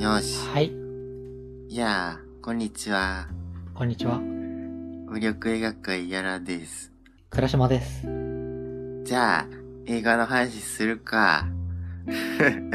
[0.00, 0.38] よし。
[0.48, 0.72] はい、
[1.68, 3.28] いやー、こんにちは。
[3.74, 4.18] こんにちは。
[4.18, 6.90] 無力映画界やらです。
[7.28, 8.06] 倉島です。
[9.04, 9.46] じゃあ、
[9.84, 11.46] 映画の話するか。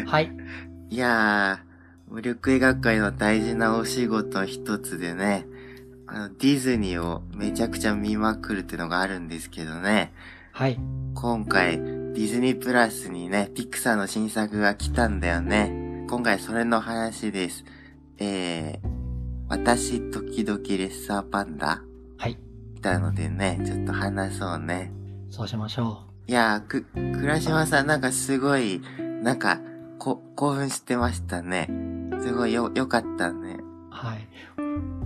[0.05, 0.31] はい。
[0.91, 5.47] いやー、無力映画界の大事なお仕事の一つでね、
[6.05, 10.13] あの、ディズニーをめちゃくちゃ見まくるってのがあるんですけどね、
[10.51, 10.79] はい。
[11.15, 15.84] 今回、ディズニープラスにね、ピクサーの新作が来たんだよね。
[16.07, 17.65] 今回それの話です。
[18.19, 18.87] えー、
[19.49, 21.81] 私時々レッサーパンダ
[22.17, 22.37] はい。
[22.75, 24.91] 来たのでね、ちょっと話そうね。
[25.29, 28.81] そうしましょいやー、く、倉島さんなんかすごい、
[29.23, 29.59] なんか、
[29.97, 31.69] こ、興奮してましたね。
[32.21, 33.57] すごいよ、よかったね。
[33.59, 33.63] う。
[33.89, 34.27] はい。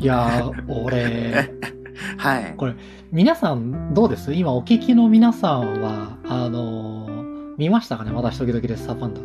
[0.04, 1.50] いやー、俺、
[2.18, 2.54] はい。
[2.58, 2.76] これ、
[3.12, 4.34] 皆さんどうです？
[4.34, 7.10] 今お聞きの皆さんは、あのー
[7.58, 8.12] 見ましたかね？
[8.12, 9.22] 私時々です、サーパンダ。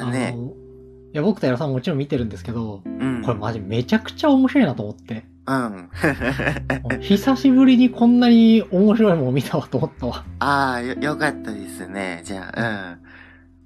[0.00, 0.43] あね、のい
[1.16, 3.22] や、僕とやらさんももちろん見てるんですけど、うん。
[3.22, 5.24] これマジめちゃくちゃ面白いなと思って。
[5.46, 5.90] うん。
[7.00, 10.24] 久しぶりにこんなに面白いもの見たわと思ったわ。
[10.40, 12.22] ああ、よ、よかったですね。
[12.24, 12.98] じゃあ、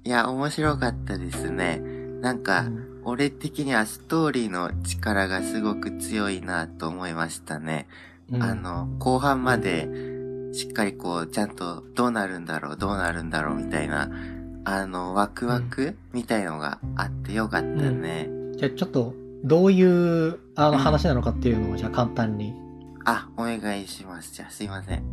[0.05, 0.07] うん。
[0.07, 1.81] いや、面白かったですね。
[2.21, 7.87] なんか、うん俺的にはストーリーの力がすごく強いなと思いましたね。
[8.31, 9.89] うんあの、後半まで、
[10.53, 14.11] しっかりこう、ちゃんとどうなるんだろう、どうなるんだろう、みたいな、
[14.65, 18.29] あの、ワクワクみたいのがあってよかったね。
[18.57, 22.53] じゃあちょっと、どういう、あのうん話なのかっていうのを、じゃあ簡単に
[23.05, 24.33] あ、お願いします。
[24.33, 25.03] じゃあ、すいません。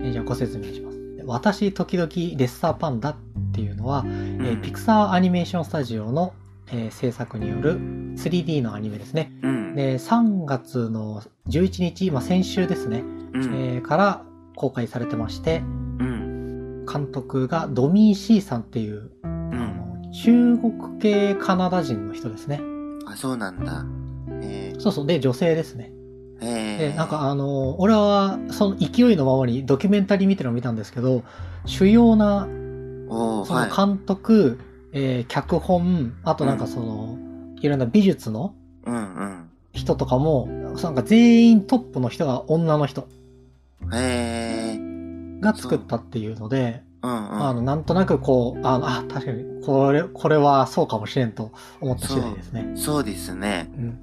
[0.00, 0.98] えーじゃあご説明します。
[1.24, 3.16] 私、時々レッサーパンダっ
[3.52, 6.32] ていうのは、うえーんピクサーアニメーションスタジオの、
[6.72, 7.78] えー制作による
[8.16, 9.32] 3D のアニメですね。
[9.42, 9.74] うん。
[9.76, 13.44] で、3月の11日、まあ、先週ですね、うん。
[13.44, 14.22] えーから
[14.56, 15.87] 公開されてまして、うん。
[16.90, 19.50] 監督がドミー・シーさんっていう、あうん。
[20.06, 22.60] の中国系カナダ人の人ですね。
[23.06, 23.84] あ、そうなんだ。
[24.42, 25.92] えそうそう、で、女性ですね。
[26.40, 31.22] ー、えで、なんかあの、俺はその勢いのままにドキュメンタリー見てるのを見たんですけど、
[31.64, 32.46] 主要な。
[33.10, 34.58] その監督、
[34.92, 37.18] えー脚本、あとなんかその、
[37.60, 38.54] いろんな美術の
[38.86, 39.50] うんうん。
[39.72, 43.08] 人とかも、なんか全員トップの人が女の人
[43.92, 47.46] えー、が作ったっていうので、うんうん。
[47.46, 52.72] あの、なんとなくこう、あの、あ、確かに、これ、これはそうかもしれんと思った次第ですね。
[52.76, 53.70] そうですね。
[53.76, 53.98] うん。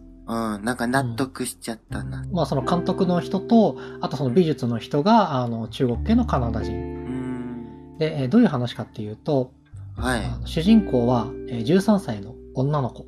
[0.55, 0.63] うん。
[0.63, 2.25] なんか納得しちゃったな。
[2.31, 6.73] まあその監督の人と、あとその美術の人が、あの、中国系のカナダ人。
[6.75, 7.97] うん。
[7.97, 9.51] で、えーどういう話かっていうと、
[9.97, 10.21] はい。
[10.45, 13.05] 主人公は、えー13歳の女の子、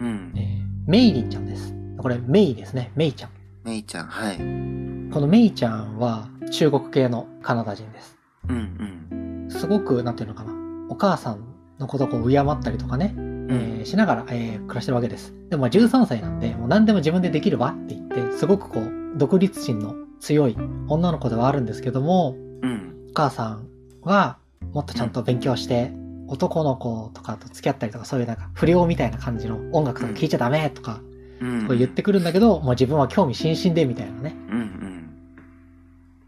[0.00, 0.32] うん。
[0.36, 1.74] えーメイリンちゃんです。
[1.96, 2.92] これ、メイですね。
[2.94, 3.30] メイちゃん。
[3.64, 4.36] めいちゃん、はい。
[4.36, 8.18] うんこのメイちゃんは中国系のカナダ人です。
[8.48, 9.48] うん。
[9.50, 10.52] すごく、なんていうのかな。
[10.88, 11.44] お母さん
[11.78, 13.48] のことをこう敬ったりとかね、うん。
[13.50, 15.34] えーしながら、えー暮らしてるわけです。
[15.50, 20.56] でもまあ13歳なんで、もう何でも自分でできるわって言って、すごくこう、独立心の強い
[20.88, 22.94] 女の子ではあるんですけども、うん。
[23.10, 23.68] お母さん
[24.02, 24.38] は
[24.72, 25.92] もっとちゃんと勉強して、
[26.26, 31.00] 男の子とかと付き合ったりとか、そういうなんか不良みたいな感じの音楽とか聴いちゃダメとか、
[31.40, 31.68] うん。
[31.68, 34.34] 言ってくるんだけど、もう自分は興味津々でみたいなね。
[34.50, 34.83] うんうん。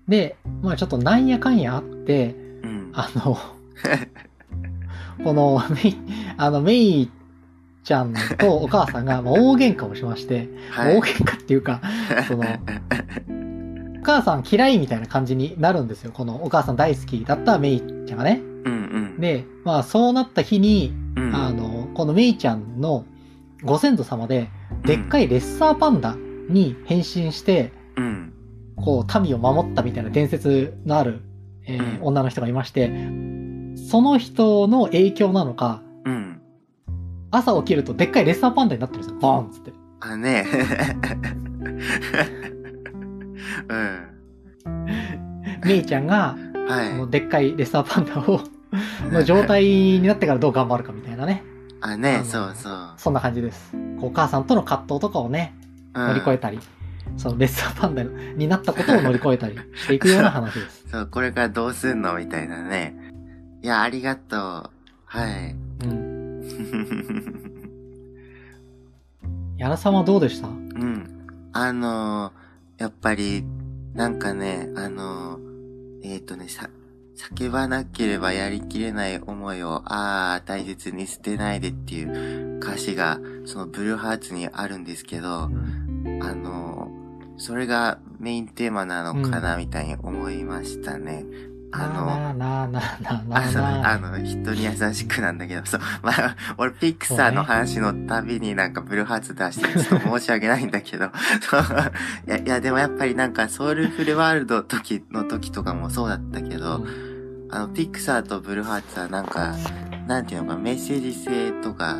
[0.09, 2.91] で、まあちょっとなんやかんやあって、うん。
[2.94, 3.39] あの、
[5.25, 5.97] このメイ、
[6.37, 7.11] あのメイ
[7.83, 10.97] ちゃんとお母さんがまあ大喧嘩をしまして、はい。
[10.97, 11.81] 大喧嘩っていうか、
[12.28, 12.45] その、
[14.00, 16.12] お母さん嫌いみたいな感じになるんですよ。
[16.12, 18.41] このお母さん大好きだったメイちゃんがね。
[18.65, 18.77] うんう
[19.16, 19.21] ん。
[19.21, 23.05] で、まあそうなった日に、うん、あの、このメイちゃんの
[23.62, 24.49] ご先祖様で、
[24.84, 26.16] でっかいレッサーパンダ
[26.49, 28.33] に変身して、うん。
[28.76, 31.22] こう、民を守ったみたいな伝説のある、
[31.66, 32.91] えーうん女の人がいまして、
[33.91, 36.41] その人の影響なのか、うん。
[37.31, 39.19] 朝起きるとでっかいレッサーパンダになってるんですよ。
[39.20, 39.72] ボーンっつって。
[40.00, 40.44] あ、ね
[43.69, 43.98] うん。
[45.65, 46.36] メイちゃんが、
[46.69, 46.91] はい。
[46.92, 48.41] このでっかいレッサーパンダを、
[49.10, 51.42] の状態になってからどう頑張るかみたいなね。
[51.80, 52.95] あ、あねのそうそう。
[52.97, 53.74] そんな感じです。
[54.01, 55.54] お母さんとの葛藤とかをね、
[55.95, 56.59] 乗り越えたり、
[57.16, 60.84] そのレッサーパンダになったことを乗り越えたりしていくような話です。
[60.91, 62.16] そう、これからどうすんの？
[62.16, 62.94] みたいなね。
[63.62, 64.70] いや、ありがとう。
[65.04, 65.56] はい。
[65.84, 66.26] うん。
[69.56, 70.48] 矢田さんはどうでした？
[70.48, 71.26] うん。
[71.53, 73.44] あのー、やっぱり、
[73.94, 76.68] なんかね、あのー、えっ、とね、さ、
[77.16, 86.85] 叫ばなければやりきれない思いを、ああ、大切に捨てないでっていう歌詞が、そのブルーハーツにあるんですけど、あのー、
[87.38, 91.24] それがメインテーマなのかな、みたいに思いましたね。
[91.72, 101.10] あの、なあなあなあなあなあ、そう、あなああの、人に優しくなんだけど、そう、まあ、俺、ピクサーの話のたびになんかブルーハーツ出して、ちょっと申し訳ないんだけど、
[101.42, 101.62] そう、
[102.27, 106.86] いや、いや、でもやっぱりなんか、ソウルフルワールド時の時とかもそうだったけど、
[107.50, 109.54] あの、ピクサーとブルーハーツはなんか、
[110.06, 111.98] なんていうのか、メッセージ性とか、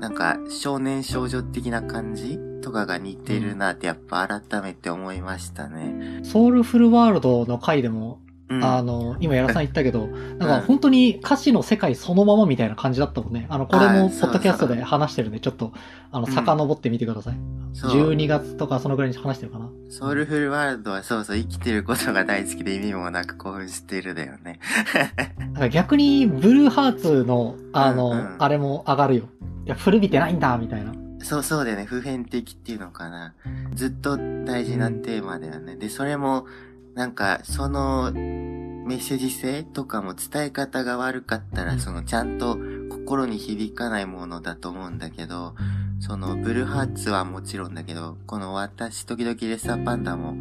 [0.00, 6.20] なんか、少年少女的な感じとかが似てるなって、やっぱ改めて思いましたね。
[6.24, 8.64] ソウルフルワールドの回でも、うん。
[8.64, 10.06] あの、今、やらさん言ったけど、
[10.38, 13.46] なんか本当に歌詞の世界そのままみたいな感じだったもんね。
[13.50, 15.72] あの、これも、ポッドキャストで話してるんで、ちょっと、
[16.10, 17.34] あの、うん遡ってみてください。
[17.74, 19.68] そう12月とかそのぐらいに話してるかな。
[19.90, 24.58] ソウルフルワールドはそうそう生きてることが大好きで意味もなく興奮してるだよね。
[25.52, 29.24] だから逆に、ブルーハーツの、あの、うんうんあれも上がるよ。
[29.66, 30.92] いや、古びてないんだ、みたいな。
[31.24, 31.84] そうそうだよね。
[31.86, 33.34] 普遍的っていうのかな。
[33.74, 35.76] ずっと大事なテーマだよね。
[35.76, 36.46] で、それも、
[36.94, 42.58] なんか、その、メッセージ性とかも伝え方が悪かったら、うんその、ちゃんと
[42.90, 45.54] 心に響かないものだと思うんだけど、
[45.98, 50.34] その、ブルーハーツはもちろんだけど、この私時々レッサーパンダも、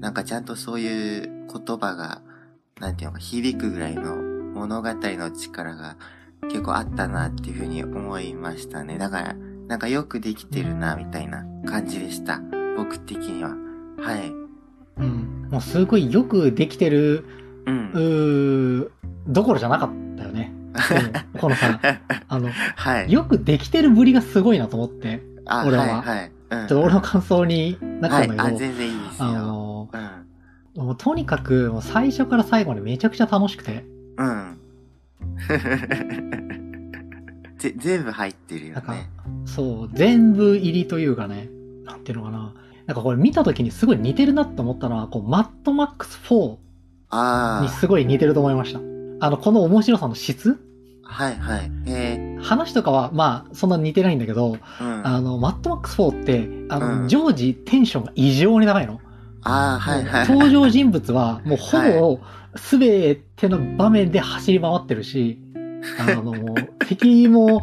[0.00, 2.22] なんかちゃんとそういう言葉が、
[2.80, 5.98] なんていうのか、響くぐらいの物語の力が
[6.44, 8.96] 結構あったなっていうふうに思いましたね。
[8.96, 9.36] だから、
[9.70, 12.40] なんかよくできてるな、みたいな感じでした。
[12.76, 13.50] 僕的には。
[14.00, 14.28] はい。
[14.96, 15.48] うん。
[15.48, 17.24] もうすごいよくできてる、
[17.66, 17.70] う。
[17.70, 18.88] うんー、
[19.28, 20.52] どころじゃなかったよね。
[20.74, 21.78] うんこのさ、
[22.26, 23.12] あの、はい。
[23.12, 26.32] よくできてるぶりがすごいなと思って、あ、俺ははい、はい。
[26.50, 26.66] うん。
[26.66, 28.28] ちょっと俺の感想になっちゃはい。
[28.28, 29.28] あ、うんだけど、全然いいですよ。
[29.28, 29.88] あの、
[30.74, 30.84] うん。
[30.84, 33.84] もうとにかくもう最初から最後までめちゃくちゃ楽しくて、
[34.16, 34.58] うん。
[37.60, 39.10] ぜ、全部入ってるよなんかね。、
[39.44, 41.48] そう、全部入りというかね、
[41.84, 42.54] なんていうのかな。
[42.86, 46.56] なんかこれ見た時にすごい似てるなって思ったのは、こう、マッドマックス4
[47.10, 48.80] あにすごい似てると思いました。
[49.24, 50.58] あの、この面白さの質？
[51.04, 51.70] あ、はい、はい。
[51.86, 55.06] え話とかは、まあ、そんな似てないんだけど、ー、うん。
[55.06, 59.00] あの、マッドマックス4って、あの、うん常時テンションが異常に高いの。
[59.42, 60.28] ああ、はい、はい。
[60.28, 62.20] 登場人物は、もうほぼ、
[62.56, 65.38] すべての場面で走り回ってるし、
[65.98, 67.60] あの、もう敵も、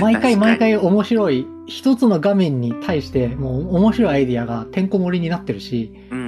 [0.00, 6.22] 毎回毎回面白い、一つの画面に対して、もう面白いアイディアがてんこ盛りになってるし、うん、う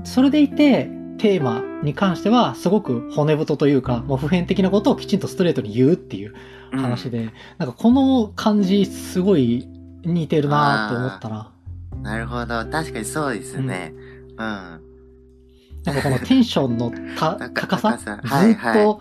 [0.00, 0.02] ん。
[0.04, 6.34] それでいて、テーマに関しては、すごく骨太というか、もう普遍的なことをきちんとストレートに言うっていう
[6.72, 9.66] うん話で、なんかこの感じ、すごい
[10.04, 11.52] 似てるなと思ったな。
[12.02, 12.46] なるほど。
[12.66, 13.94] 確かにそうですね。
[14.30, 14.36] うん。
[14.36, 18.20] なんかこのテンションのた高高さ高さ？
[18.22, 19.00] ずはいはいっと、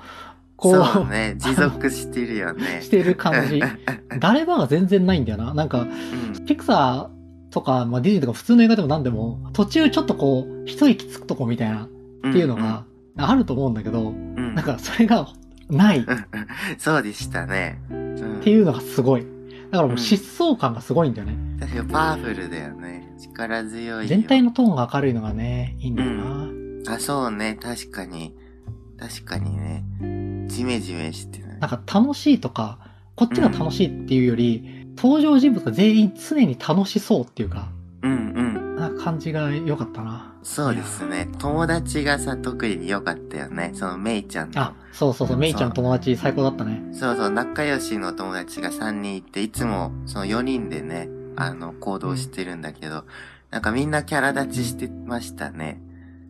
[0.58, 1.36] こう、そうね。
[1.40, 2.82] 持続してるよね。
[2.82, 3.62] してる感じ。
[4.20, 5.54] 誰ばが全然ないんだよな。
[5.54, 5.86] なんか、う
[6.40, 6.46] ん。
[6.46, 11.88] ピクサーとか、まあ、ディズニーとか普通の映画でも何でも、途中ちょっとこう、一息つくとこみたいな、っ
[12.32, 12.86] ていうのが
[13.18, 14.56] あると思うんだけど、うん、うん。
[14.56, 15.28] なんかそれが
[15.70, 16.04] ないっ
[16.78, 17.80] そうでしたね。
[17.90, 18.42] うん。
[18.42, 19.26] ていうのがすごい。
[19.72, 21.36] だからもう疾走感がすごいんだよね。
[21.60, 23.14] 確かにパワフルだよね。
[23.20, 24.08] 力強いよ。
[24.08, 26.96] 全体のトーンが明るいのがね、いいんだよな。
[26.96, 27.58] あ、そうね。
[27.60, 28.34] 確かに。
[28.98, 29.84] 確かにね。
[30.56, 31.60] ジメジメしてる。
[31.60, 32.80] なんか楽しいとか、
[33.16, 37.70] こっちが楽しいっていうより、登場人物が全員常に楽しそうっていうか、
[38.02, 38.76] うんうん。
[38.76, 40.34] な感じが良かったな。
[40.44, 41.28] そうですね。
[41.40, 43.72] 友達がさ、特に良かったよね。
[43.74, 44.62] そのメイちゃんの。
[44.62, 46.82] あ、そうそうそう、メイちゃんの友達最高だったね。
[46.94, 53.06] そうそう、仲良しの友達が3人いて、いつもその4人でね、あの、行動してるんだけど、
[53.52, 55.82] なんかみんなキャラ立ちしてましたね。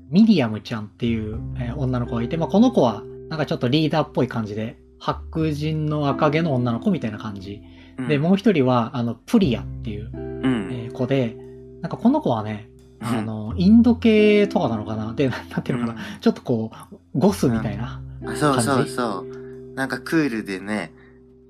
[0.10, 7.62] ミリアムちゃんっていう、えー女の子がいて、まあ、この子は、なんかちょっとリーダーっぽい感じで、白人の赤毛の女の子みたいな感じ。
[7.98, 10.70] うん、で、もう一人は、あの、プリアっていう、うん。
[10.72, 11.36] えー子で、
[11.82, 12.70] なんかこの子はね、
[13.02, 15.14] うんあの、インド系とかなのかな？
[15.14, 16.72] で、なんていうのかな、ちょっとこ
[17.14, 18.02] う、ゴスみたいな。
[18.26, 19.74] あそうそう感じそう。
[19.76, 20.94] なんかクールでね、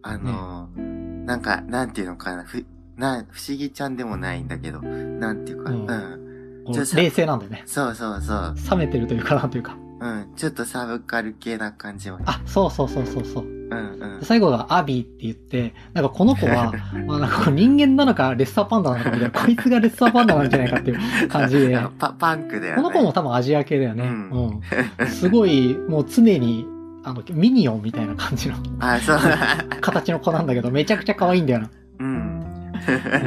[0.01, 0.69] あの、
[1.25, 2.65] なんか、なんていうのかな、ふ、
[2.97, 7.63] な、不思議ちゃんでもないんだけど、なんていうか、ううんうちょっと冷静なんだよね。
[7.67, 8.55] そうそうそう。
[8.71, 9.77] 冷めてるというかなんというか。
[9.99, 10.33] うん。
[10.35, 12.19] ちょっとサブカル系な感じは。
[12.25, 13.43] あ、そうそうそうそうそう。
[13.43, 14.25] うんうんで。
[14.25, 16.73] 最後がアビーって言って、なんかこの子は、
[17.07, 22.81] まあなんか人間なのかレッサーパンダなのかみたいな、こいつがレッサーパンダなんじゃないかっていう感じで、 パ、パンクだよね。
[22.81, 24.03] この子も多分アジア系だよね。
[24.03, 24.61] うん
[24.99, 25.07] うん。
[25.07, 26.67] すごい、もう常に、
[27.03, 29.17] あの、ミニオンみたいな感じのあ、そう。
[29.81, 31.69] 形の子なんだけど、めちゃくちゃ可愛いんだよな。
[31.99, 32.45] うん。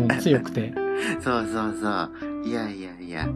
[0.00, 0.72] もう強くて。
[1.20, 2.48] そうそうそう。
[2.48, 3.28] いやいやいや。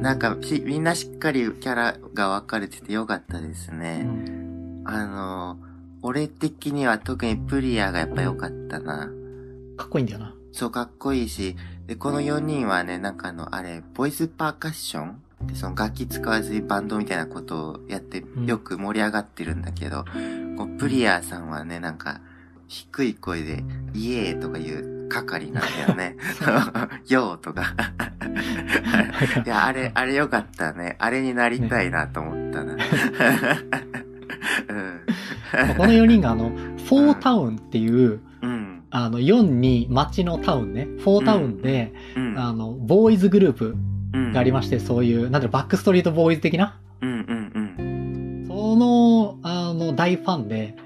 [0.00, 4.02] うんなんか、しみんなしっかりキャラが分かれててよかったですうね。
[4.02, 5.58] んあの、
[6.02, 9.10] 俺的には特にプリアがやっぱ良かったな。
[9.76, 10.34] かっこいいんだよな。
[10.52, 11.54] そう、かっこいいし、
[11.86, 15.10] で、この4人はね、なんかあの、あれ、ボイスパーカッション？
[15.44, 20.04] って、その楽器使わずにバンドみたいなことをやってうん、よく盛り上がってるんだけど、
[20.56, 22.20] こうプリアさんはね、なんか、
[22.68, 23.64] 低い声で、
[23.94, 26.16] イエーとかいう係なんだよね。
[27.08, 27.74] よー とか。
[29.44, 30.96] いや、あれ、あれよかったね。
[30.98, 32.72] あれになりたいなと思ったな。
[32.72, 32.78] うん。
[35.76, 38.82] この4人があの、フォータウンっていう、うん。
[38.90, 42.38] あの、4に町のタウンね、フォータウンで、うん。
[42.38, 43.76] あの、ボーイズグループ
[44.12, 50.76] うんがありまして、そういう、なんだろう、バックストリートボーイズ的な、うんうんその、あの、大ファンで。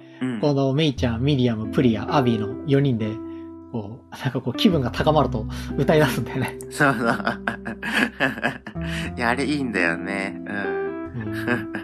[0.41, 3.09] このメイちゃん、ミリアム、プリア、アビーの4人で、
[4.23, 6.59] なんかこう気分が高まると歌い出すんだよね。
[6.71, 7.09] そうそう。
[9.17, 10.41] いや、あれいいんだよね。
[10.47, 10.55] うん。
[10.55, 11.23] うん、う
[11.71, 11.75] ん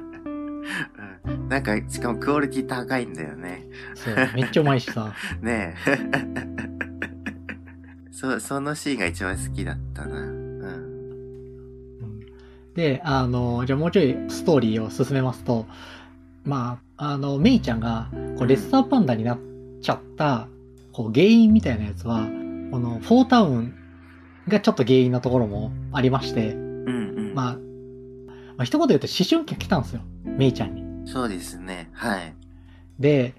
[1.50, 3.66] なんか、しかもクオリティ高いんだよね。
[3.94, 5.12] そう、めっちゃうまいしさ。
[5.42, 5.98] ねえ。
[8.12, 10.20] そ、そのシーンが一番好きだったな。
[10.20, 10.24] うん。
[10.24, 10.40] うん
[12.74, 15.66] で、あの、じゃあもうちょいストーリーを進めますと、
[16.44, 18.08] まあ、あの、メイちゃんが、
[18.38, 19.38] こう、レッサーパンダになっ
[19.82, 20.46] ちゃった、
[21.00, 22.26] こう、原因みたいなやつは、
[22.70, 23.74] この、フォータウン
[24.48, 27.34] がちょっと原因なところもありまして、うんうん。
[27.34, 27.58] まあ、ま
[28.58, 30.02] あ、一言で言うと思春期が来たんですよ。
[30.24, 31.10] メイちゃんに。
[31.10, 31.88] そうですね。
[31.94, 32.34] はい。
[32.98, 33.34] で、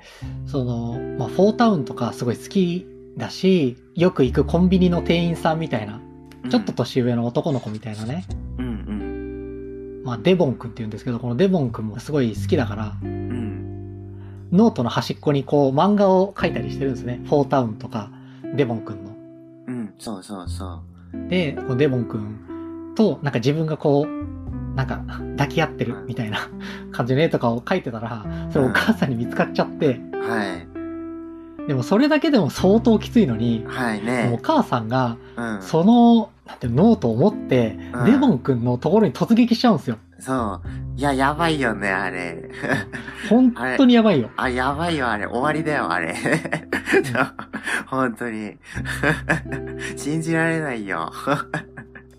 [0.48, 6.02] その、まあ、フォータウンとかすごい好きだし、よく行くコンビニの店員さんみたいな、
[6.50, 8.26] ちょっと年上の男の子みたいなね、
[8.58, 8.70] うんう
[10.02, 10.04] ん。
[10.04, 13.71] まあ、デボン君って言うんですけど、このデボン君もすごい好きだから、うん。
[14.52, 17.22] ノートの端っこにこう漫画を描いたりしてるんですね。
[17.26, 18.10] フォータウンとか、
[18.56, 19.12] デボン君の。
[19.68, 19.94] うん。
[19.98, 20.82] そうそうそ
[21.14, 21.30] う。
[21.30, 25.04] で、このデボン君と、なんか自分がこう、なんか
[25.38, 26.50] 抱き合ってるみたいな
[26.92, 30.66] 感じの絵とかを描いてたら、それお母さんに見つかっちゃって、は
[31.66, 31.68] い。
[31.68, 34.38] でもそれだけでも相当きついのに、おはいね。
[34.42, 35.62] 母さんが、うん。
[35.62, 39.98] その、なんていうのノートを持って、うんデボン君のところに突撃しちゃうんですよ。
[40.22, 41.00] そう。
[41.00, 42.48] いや、やばいよね、あれ。
[43.28, 44.30] 本当にやばいよ。
[44.38, 45.26] あ、やばいよ、あれ。
[45.26, 46.16] 終わりだよ、あれ。
[47.88, 48.56] 本当に。
[49.98, 51.12] 信じられないよ。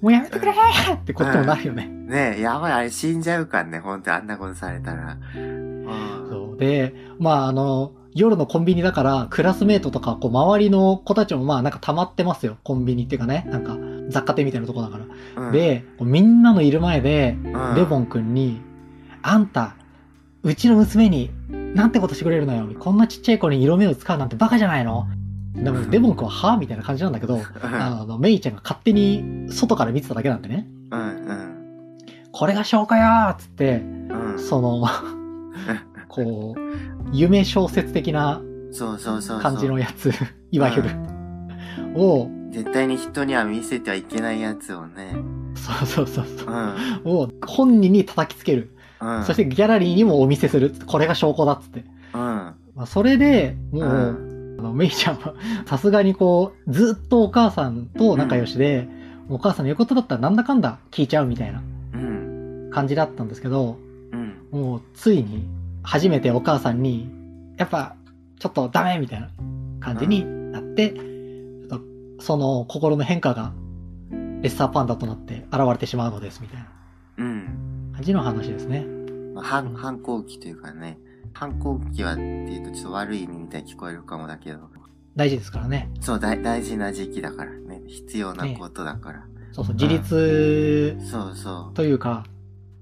[0.01, 1.87] もうやめてくれーってこっちもなるよね。
[1.87, 5.17] ねえ、やばい、あれ死んじゃうかんね、本当にあんなことされたら。
[5.37, 5.87] うん
[6.29, 6.59] そう。
[6.59, 12.59] で、まああの、夜のコンビニだから、クラスメートとか、こう、周りの子たちもまあなんか溜まってますよ。
[12.63, 13.47] コンビニっていうかね。
[13.49, 13.77] なんか、
[14.09, 15.45] 雑貨店みたいなとこだから。
[15.47, 18.61] うん、で、こうみんなのいる前で、うんレボン君に、
[19.23, 19.77] あんた、
[20.43, 21.31] うちの娘に、
[21.75, 22.69] なんてことしてくれるのよ。
[22.79, 25.07] こんなちっちゃい子に色目を使うなんてバカじゃないの
[25.55, 30.67] でも、デボン君ははみたいな感じなんだけど、あの、メイちゃんが勝手に外から見てただけなんでね。
[30.91, 31.99] うん、うん、
[32.33, 34.39] これが証拠よーっつって、うん。
[34.39, 34.85] その、
[36.13, 36.61] こう、
[37.13, 38.41] 夢小説的な。
[39.43, 40.11] 感じのやつ、
[40.51, 40.91] いわゆる、
[41.95, 45.15] を、絶対に人には見せてはいけないやつをね。
[45.55, 46.49] そうそうそうそう
[47.05, 47.11] う、ん。
[47.11, 48.71] を本人に叩きつける。
[49.01, 49.25] うん。
[49.25, 50.73] そしてギャラリーにもお見せする。
[50.87, 51.85] これが証拠だっつって。
[52.15, 52.19] うん。
[52.19, 54.29] まあ、それで、もう、うん
[54.59, 55.35] あのメイちゃんは、
[55.67, 58.89] さすがにこう、ずっとお母さんと仲良しで、
[59.29, 61.63] お母さんの言うことだったらなんだかんだ聞いちゃうみたいな
[61.95, 62.71] うん。
[62.71, 63.77] 感じだったんですけど、
[64.13, 64.35] うん。
[64.51, 65.49] もうついに
[65.83, 67.11] 初めてお母さんに、
[67.57, 67.97] やっぱ
[68.39, 69.31] ちょっとダメみたいな
[69.81, 73.53] 感じになって、ちょっとその心の変化が
[74.11, 76.69] レッサーパンダとなって現れてしまうのですみたいな
[77.19, 77.93] うん。
[77.95, 78.85] 感じの話ですね。
[79.35, 80.99] まあ、反、反抗期というかね。
[81.35, 84.59] 反抗期はっていうとちょっと悪い意味みたいに聞こえるかもだけど。
[85.15, 85.91] 大事ですからね。
[86.01, 87.83] そう、大、大事な時期だからね。
[87.87, 89.27] 必要なことだから。
[89.53, 91.75] そうそう、自立そうそう。
[91.75, 92.25] というか、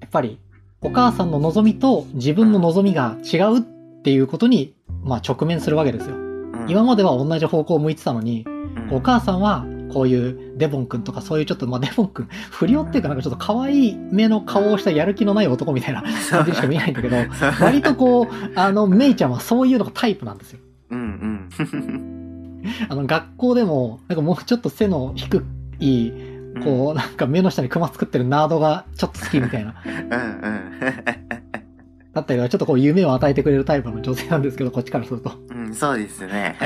[0.00, 0.38] やっぱり
[0.82, 6.16] お母さんの望みと自分の望みが違うっていうことに、まあ直面するわけですよ。
[6.16, 8.50] うん、今までは同じ方向を向いてたのに、う
[8.94, 17.16] ん、お母さんはこういうデボン君とかそういうちょっと、まあデボン君、 不良っていうかなんかちょっと可愛い目の顔をしたやる気のない男みたいな感じにしか見えないんだけど、
[17.60, 20.60] 割とこう、あの、メイちゃんはそういうのがタイプなんですよ。
[20.92, 22.50] うんうん。
[22.88, 25.44] あの、学校でも、なんかもうちょっと背の低
[25.78, 26.12] い、
[26.62, 29.74] こう、なんか目の下にクマ作ってるナードがちょっと好きみたいな。
[29.84, 29.92] うん。
[29.92, 30.80] うんうん。
[32.12, 35.32] だったりは、ちょっとこう夢を与えてくれるタイプの女性なんですけど、こっちからすると。
[35.50, 36.56] うん、そうですね。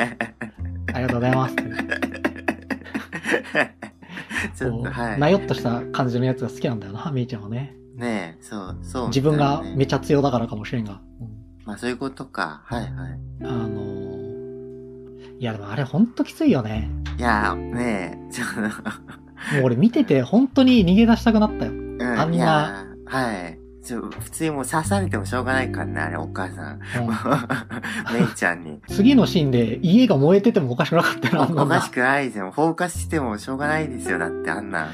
[0.94, 1.56] ありがとうございます。
[4.56, 5.20] ちょっ、ことう、はい。
[5.20, 7.74] なよっとした感じのやつが好きなんだよな、メイちゃんはね。
[7.96, 11.00] ねえ、そう、そう、自分がめちちゃ強だからかもしれんが。
[11.20, 12.60] うんまあそういうことか。
[12.64, 12.92] はいはい。
[13.42, 14.14] あのー
[15.40, 16.88] いやでもあれほんときついよね。
[17.18, 18.54] いや、ねえ、ちょっと、
[19.52, 21.72] もう俺見てて本当に逃げ出したくなったよ。
[21.72, 23.58] うん、あんなはい。
[23.84, 26.72] ちょ、普通にもう刺されてもしょうがないからね、あれ、お母さん。
[26.72, 26.80] うん
[28.18, 28.80] メイちゃんに。
[28.88, 32.50] 次のシーンで家が燃えててもおかしくなかったよな、おんかしくないですよ。
[32.50, 34.18] フォーカスしてもしょうがないですよ。
[34.18, 34.88] だって、あんなん。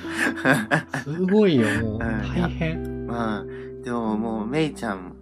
[1.05, 1.97] すごいよ、もう。
[1.97, 2.83] ん大変。
[2.83, 3.83] うん。
[3.85, 5.15] でももう、メイちゃん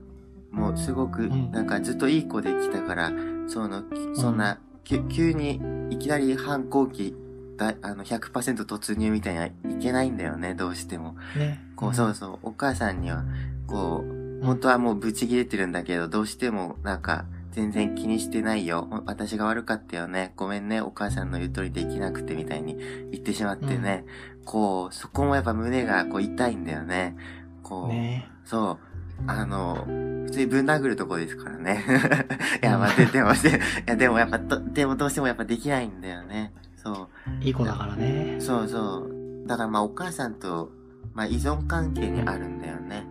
[0.50, 3.12] もすごく、んなんかずっといい子で来たから、
[3.46, 3.82] その、
[4.14, 7.14] そんな、き急にいきなり反抗期、
[7.58, 11.16] だあの、100%突入みたいにはいけないんだよね、どうしても。
[11.36, 11.60] ね。
[11.76, 13.24] こう、そうそう、お母さんには、
[13.66, 18.86] こう、本当はもうブチ切れてるんだけど、どうしても、なんか、全然気にしてないよ。
[19.06, 20.32] 私が悪かったよね。
[20.36, 20.80] ごめんね。
[20.80, 22.76] お母さんの言う通りできなくてみたいに
[23.10, 24.04] 言ってしまってね。
[24.44, 27.16] こう、そこもやっぱ胸がこう痛いんだよね。
[27.64, 28.88] こう、ねそう。
[29.26, 29.84] あの、
[30.26, 31.84] 普通にぶん殴るとこですからね。
[32.62, 33.52] いや、まあ、で、でも、でい
[33.86, 36.52] や、でもやっぱ、どでもどうしてもやっぱできないんだよね。
[36.94, 37.08] そ
[37.40, 37.44] う。
[37.44, 38.36] いい子だからね。
[38.40, 39.46] そうそう。
[39.46, 40.70] だからまあお母さんと、
[41.14, 43.06] まあ依存関係にあるんだよね。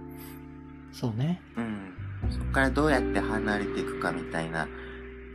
[0.91, 1.41] そうね。
[1.55, 1.93] うん。
[2.29, 4.67] そこからどうやって離れていくかみたいな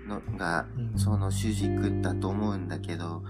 [0.08, 3.22] のが、うんその主軸だと思うんだけど、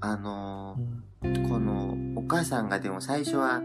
[0.00, 0.76] あの
[1.22, 3.60] うんーこのお母さんがでも最初は、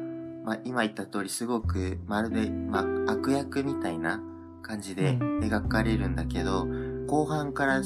[0.45, 4.21] まあ今言った通りすごくまるで、まあ悪役みたいな
[4.61, 6.67] 感じでうん描かれるんだけど、
[7.07, 7.81] 後半から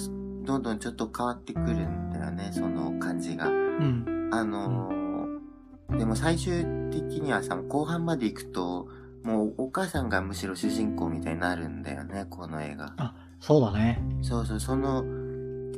[0.46, 3.48] どんどんちょっと変わってくるんだよね、その感じが。
[3.48, 4.30] うん。
[4.32, 5.06] あのー
[5.98, 8.88] でも最終的にはさ、後半まで行くと、
[9.24, 13.14] もうお母さんがむしろ主人公みたいになるんだよね、この映画。
[13.40, 14.02] そうだね。
[14.22, 15.04] そうそう、その、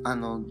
[0.03, 0.41] あの、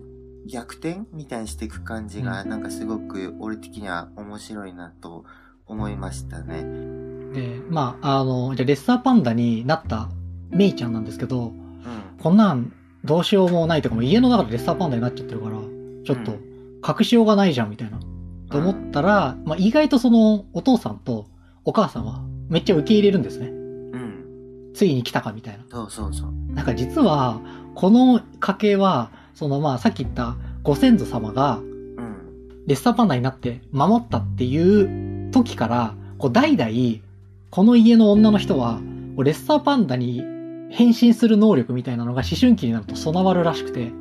[0.46, 5.24] 逆転みたいにしていく感じが、うんなんかすごく俺的には面白いなと
[5.66, 6.62] 思いましたね。
[7.32, 10.10] で、まあ、あの、じゃあレッサーパンダになった
[10.50, 11.52] メイちゃんなんですけど、うん。
[12.20, 12.72] こんなん
[13.06, 15.56] どうしようもないとかもう家の中でレッサーパンダになっちゃってるから、
[16.04, 16.46] ちょっとうん
[16.86, 17.98] 隠しようがないじゃんみたいな。
[18.50, 21.26] と思ったら、まあ、意外とそのお父さんと
[21.64, 23.48] お母さんはめっちゃ受け入れるんですね。
[23.48, 24.72] うん。
[24.72, 25.64] ついに来たかみたいな。
[25.68, 26.54] そうそうそう。
[26.54, 27.40] なんか実は、
[27.74, 32.66] この家系は、そのまあさっき言ったご先祖様がうん。
[32.66, 36.70] レッサーパンダになって守ったっていう時から、こう代々、
[37.50, 38.78] この家の女の人は、
[39.16, 40.22] レッサーパンダに
[40.76, 43.92] 変身する能力みたいなのが思春期になると備わるらしくて。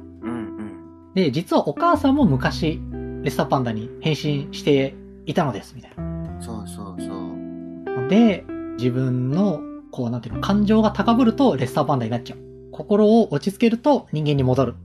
[1.14, 4.94] で、実はお母さんも昔、レッサーパンダに変身して
[5.26, 6.42] いたのです、みたいな。
[6.42, 8.10] そうそうそう。
[8.10, 8.44] で、
[8.78, 12.40] 自分の、こう、なんていうの、感情が高ぶるとレッサーパンダになっちゃう。
[12.74, 14.76] 心を落ち着けると人間に戻る。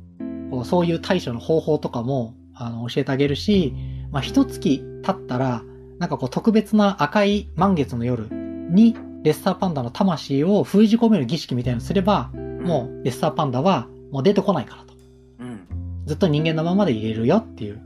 [0.52, 3.74] こうそういう対処の方法とかも、あの、教えてあげるし、
[4.12, 5.64] まあ、一月経ったら、
[5.98, 12.30] なんかこう、特別な赤い満月の夜に、レッサーパンダの魂を封じ込める儀式みたいなのすれば、
[12.60, 14.94] もう、レッサーパンダは、もう出てこないからと。
[15.40, 15.66] うん。
[16.06, 17.80] ずっと人間のままで入れるよっていう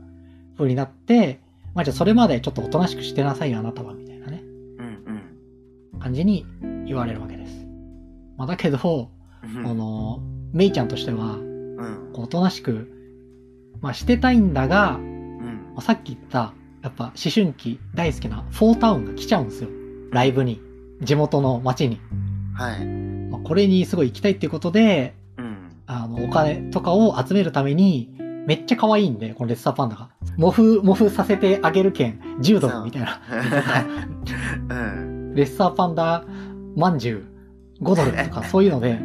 [0.57, 1.39] 風になって、
[1.73, 5.21] まあじゃあそれまでちょっとおとなしくしてなさいよあなたは、みたいなね、うん
[5.93, 5.99] うん。
[5.99, 6.45] 感じに
[6.85, 7.65] 言われるわけです。
[8.37, 9.09] まあだけど、
[9.43, 9.63] うん。
[9.63, 10.19] この、
[10.53, 11.37] メイちゃんとしては、
[12.13, 12.89] おとなしく、
[13.81, 19.69] まあしてたいんだが、うんまあ、さっき言った、やっぱ思春期大好きなフォータウンが来ちゃうんですよ。
[20.11, 20.61] ライブに。
[21.01, 21.99] 地元の街に。
[22.55, 22.85] はい。
[22.85, 25.71] まあ、これにすごい行きたいっていうことで、うん。
[25.87, 28.15] あの、お金とかを集めるために、
[28.47, 30.09] めっちゃ可愛いんで、このレッサーパンダが。
[30.37, 33.21] モフ、モフさせてあげる券、10ドルみたいな。
[34.69, 35.33] うん。
[35.35, 36.23] レッサーパンダ
[36.75, 37.25] まんじゅ
[37.81, 38.99] う5ドルとかそういうので、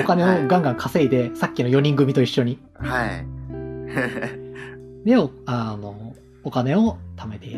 [0.00, 2.58] お金をガンガン稼いで、さっきの4人組と一緒に。
[2.74, 3.26] はい。
[5.04, 7.48] で、おあの、お金を貯めて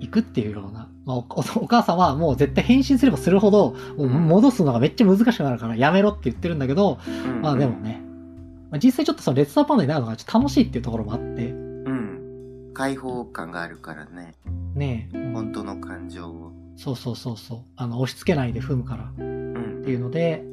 [0.00, 0.83] いくっていうような。
[1.04, 1.24] まあ、おお
[1.64, 6.98] お母さんはもう絶対返信すればするほど、戻すのがめっちゃ難しくなるからやめろって言ってるんだけど、
[7.42, 8.02] まあでもね、
[8.70, 12.70] まあ、実際ちょっとそのレッサーパンダになるのがちょっと楽しいっていうところもあって、うん。
[12.74, 14.32] 解放感があるからね。
[14.74, 16.52] ねえ、本当の感情を。
[16.76, 19.90] そうそうそうそう、あの、押し付けないで踏むからっうんて。
[19.90, 20.44] いうので、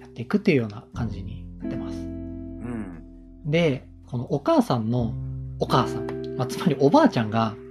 [0.00, 1.98] やっていくっていうような感じになってます。
[1.98, 3.02] うん。
[3.46, 5.14] で、このお母さんの
[5.60, 7.63] お母さん、まあ、つまりおばあちゃんが、うん。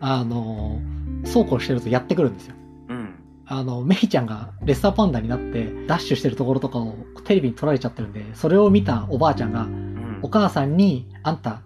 [0.00, 0.80] あの、
[1.24, 2.54] そうこうしてるとやってくるんですよ。
[2.88, 3.14] うん。
[3.46, 10.18] あの、メイちゃんがレッサーパンダになってダッシュしてるところとかをテレビに撮られちゃってるんで、それを見たおばあちゃんが、うん。
[10.22, 11.62] お母さんに、あんた、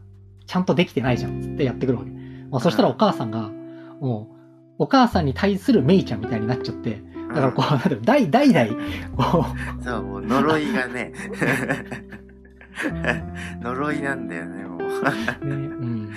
[0.47, 2.11] ちゃんとできてないじゃん、つってやってくるわけ。
[2.51, 3.51] まあ、そしたらお母さんが、
[4.01, 4.29] も
[4.79, 8.83] う、お母さんに対するメイちゃんみたいになっちゃって、だからこう、なんていうの代、代々、
[9.17, 9.47] こ
[9.83, 11.13] そう、もう呪いがね。
[13.63, 14.81] 呪いなんだよね、もう。
[14.81, 14.91] う、 ね、
[15.43, 16.11] うん。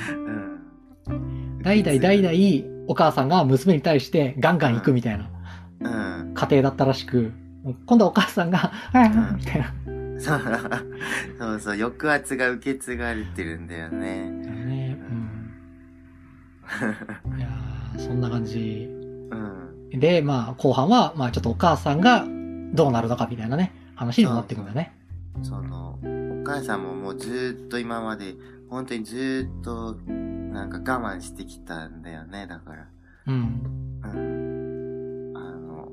[1.08, 1.47] うん。
[1.62, 5.30] 代々代々、お母さんが娘に対してガンガン行くみたいな
[5.82, 6.32] うん。
[6.34, 7.32] 家庭だったらしく、
[7.86, 9.74] 今度はお母さんが、はいはい、みたいな。
[10.20, 10.42] そう
[11.38, 14.30] そうそう、抑圧が受け継がれてるんだよね。
[14.30, 15.54] ね、うん。
[17.38, 20.00] いやーそんな感じうん。
[20.00, 22.26] で、まあ、後半は、まあ、ちょっとお母さんが
[22.74, 24.94] どうなるのかみたいなね、話にもなってくんだよね。
[25.44, 28.36] その、お母さんももうずーっと今まで、
[28.70, 29.98] 本当にずーっと、
[30.58, 32.88] なんか我慢してきたんだよね、だから。
[33.28, 34.00] うん。
[34.04, 35.34] うん。
[35.38, 35.84] あの、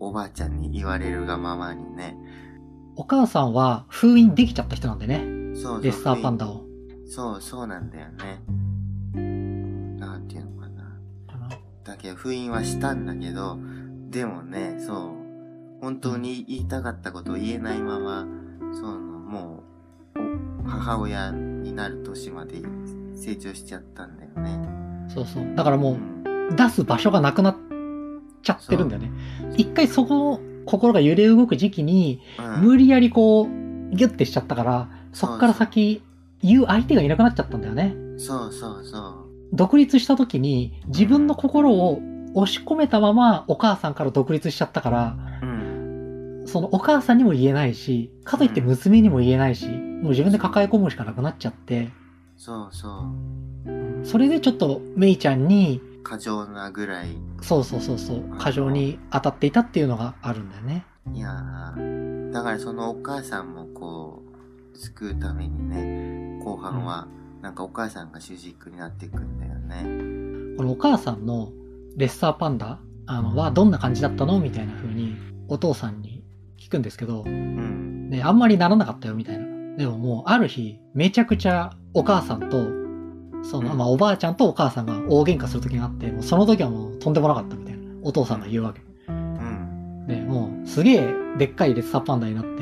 [0.00, 2.14] お、おばあちゃんに言われるがままにね。
[2.94, 5.24] お母さんは封印できちゃった人なんでね。
[5.54, 5.82] そうそう。
[5.82, 6.66] レッサーパンダを。
[7.06, 8.42] そう、そうなんだよね。
[9.98, 10.98] なんていうのかな。
[11.84, 13.56] だけど、封印はしたんだけど、
[14.10, 18.26] でもね、そう、本当に言いたかったことを言えないまま、
[18.74, 19.62] その、も
[20.16, 20.20] う、
[20.66, 22.60] お母親になる年まで
[23.18, 25.08] 成長しちゃったんだよね。
[25.08, 25.54] そうそう。
[25.54, 25.98] だからも
[26.50, 27.56] う出す場所がなくなっ
[28.42, 29.10] ちゃってるんだよね。
[29.56, 33.46] 一回そこ、心が揺れ動く時期に、うん無理やりこう、
[33.94, 36.02] ギュッてしちゃったから、そっから先、
[36.42, 37.94] 言う相手がいなくなっちゃったんだよね。
[38.16, 39.14] そうそうそう。
[39.52, 42.00] 独立した時に、自分の心を
[42.34, 46.42] 押し込めたまま、お母さんから独立しちゃったから、うん。
[46.46, 51.90] そのお母さんにも言えないし、かといって娘にも言えないし、もう自分で抱え込むしかなくなっちゃって、
[52.38, 54.06] そうそう。
[54.06, 57.08] それでちょっとメイちゃんに、過剰なぐらい。
[57.42, 60.86] そうそうそうそう、過剰に当たっていたっていうのがあるんだよね。
[61.12, 64.22] いやーだからそのお母さんもこ
[64.72, 67.08] う、救うためにね、後半は、
[67.42, 70.56] なんかお母さんが主軸になっていくんだよね。
[70.56, 71.50] このお母さんの
[71.96, 75.16] レッサーパンダあのはどんな感じだったのみたいな風に
[75.48, 76.22] お父さんに
[76.56, 78.10] 聞くんですけど、うん。
[78.10, 79.46] ね、あんまりならなかったよみたいな。
[79.76, 82.66] でももうある日、めちゃくちゃお母さんと、
[83.44, 87.78] その、うんまあおばあちゃんとお母さんが大喧嘩する時があって、もうその時はもうとんでもなかったみたいな。
[88.02, 88.80] お父さんが言うわけ。
[89.08, 90.06] うん。
[90.06, 92.54] で、もうすげえでっかいレッサーパンダになって、う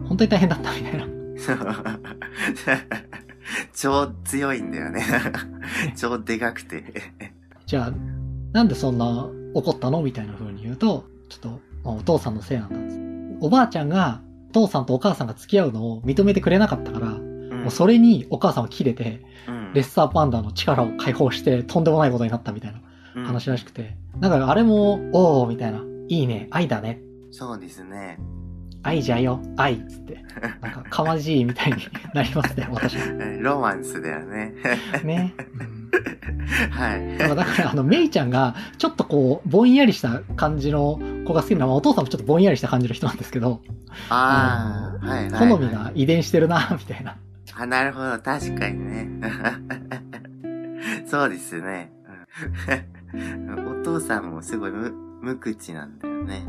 [0.00, 0.04] ん。
[0.08, 1.06] 本当に大変だったみたいな。
[3.74, 5.04] 超強いんだよね。
[5.96, 6.84] 超でかくて。
[7.66, 7.92] じゃあ、
[8.52, 11.48] なんでそんな怒ったのみたいな風に言うと、ちょっと、
[11.84, 17.18] まあ、お父さんのせいなんだおばあちゃんが、お父さんとお母さんが付き合うのを認めてくれなかったから、
[17.62, 22.80] もうそれにお母さんは切れて、うんレッサーパンダの力を解放して、とんでもないことになったみたいな
[23.16, 23.96] うん話らしくて。
[24.20, 25.82] なんかあれも、おーみたいな。
[26.08, 26.48] いいね。
[26.50, 27.00] 愛だね。
[27.30, 28.18] そうですね。
[28.82, 29.40] 愛じゃよ。
[29.56, 30.22] 愛っつって。
[30.60, 31.78] なんか、かまじいみたいに
[32.14, 33.06] なりますね、私は。
[33.40, 34.54] ロマンスだよね。
[35.04, 35.34] ね。
[35.60, 35.82] うん
[36.70, 37.00] はい。
[37.18, 43.60] まあだから、あの、メイちゃんが、ちょっとこう、ぼんやりした感じの子が好きなのは、お父さんもちょっとぼんやりした感じの人なんですけど、
[44.08, 45.50] ああ、はいはい、はい。
[45.50, 47.16] 好みが遺伝してるな、みたいな。
[47.56, 48.18] あ、なるほど。
[48.18, 49.08] 確かにね。
[51.06, 51.92] そうですね。
[52.06, 52.22] うん
[53.82, 56.46] お父さんもすごい無無口なんだよね。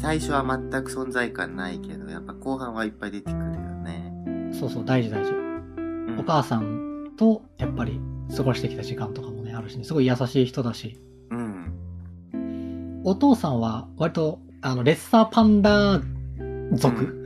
[0.00, 3.50] 最初は全く存在感ないけど、やっぱ後半はいっぱい出てくるよ
[3.82, 4.50] ね。
[4.52, 5.32] そうそう、大事大事。
[5.32, 5.44] うん
[6.18, 8.00] お母さんと、やっぱり、
[8.36, 13.02] 過ごしてきた時間とかもね、あるしね、すごい優しい人だし、うん。
[13.04, 16.00] お父さんは、割と、あの、レッサーパンダ
[16.72, 17.23] 族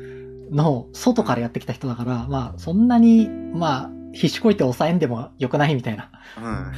[0.50, 6.10] の外からやってきた人だから、まあ、そんなに、まあ、必死こいて抑えんでもよくないみたいな。
[6.36, 6.72] うん。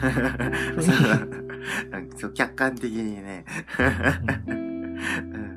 [2.17, 3.45] そう客観的にね。
[4.47, 5.51] うん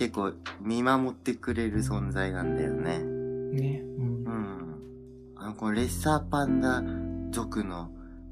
[0.00, 3.00] 結構見守ってくれる存在なんだよね。
[3.00, 3.82] ね。
[3.98, 4.74] うんうん。
[5.36, 6.82] あの、このレッサーパンダ
[7.30, 7.90] 族の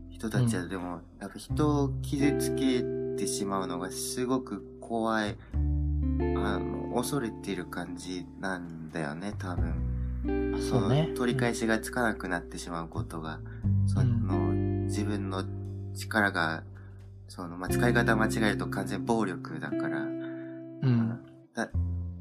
[0.09, 2.83] 人たちはでも、やっぱ人を傷つけ
[3.19, 5.37] てしまうのがすごく怖い、
[6.37, 10.59] あの、恐れてる感じなんだよね、多分。
[10.61, 11.17] そうねの。
[11.17, 13.41] 取り返しがつかなくなってしまうことが、
[13.87, 14.53] その、
[14.85, 15.45] 自分の
[15.95, 16.65] 力が、
[17.29, 21.21] その、まあ、使い方間違えると完全暴力だから、うん。
[21.55, 21.71] だ、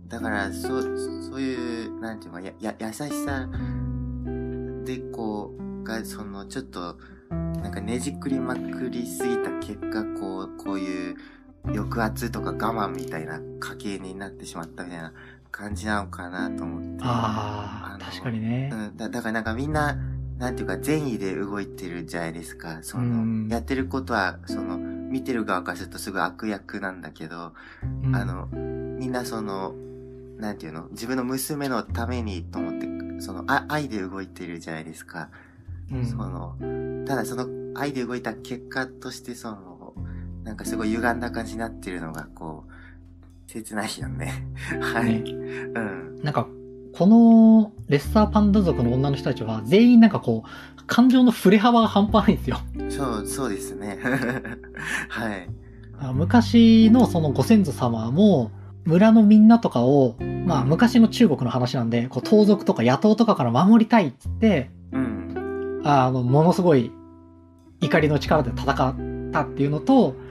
[0.08, 3.48] だから、そ、そういう、なんていうの、や、や、優しさ
[4.84, 6.98] で、こう、が、その、ちょっと、
[7.30, 11.16] なんかねじくりまくりすぎた結果、こう、こういう、
[11.66, 15.14] 抑圧とか我慢みたいな家系になってしまったみたいな
[15.52, 17.04] 感じなのかなと思って。
[17.04, 18.70] ああ、確かにね。
[18.72, 19.98] うん、だだからなんかみんな、
[20.38, 22.80] なんていうか善意で動いてるじゃないですか。
[22.84, 27.54] その、うんやってることは、その、見てる側からするとすごい悪役なんだけど、
[28.04, 29.74] うんあ、の、みんなその、
[30.38, 30.88] なんていうの？
[30.92, 32.88] 自分の娘のためにと思って、
[33.22, 35.30] その、あ愛で動いてるじゃないですか。
[35.92, 36.56] うんその、
[37.08, 39.77] ただその愛で動いた結果として、その、
[40.48, 42.72] なんかすごい歪んだ感じになってるのが、こう、
[43.52, 44.48] 切ないよね。
[44.80, 45.22] はい。
[45.22, 45.32] ね
[45.76, 46.22] うん。
[46.24, 46.48] なんか、
[46.94, 52.60] このレッサーパンダ族の女の人たちは全員なんかこう、感情の振れ幅が半端ないんですよ。
[52.90, 54.00] そう、そうですね。
[55.10, 55.50] はい。
[56.00, 58.52] あ昔のそのご先祖様も、
[58.86, 65.82] 村のみんなとかを、まあ昔の中国の話なんで、こう盗賊とか野党とかから守りたいっつって、うん。
[65.84, 66.90] あの、ものすごい
[67.82, 70.27] 怒りの力で戦ったっていうのと、うん。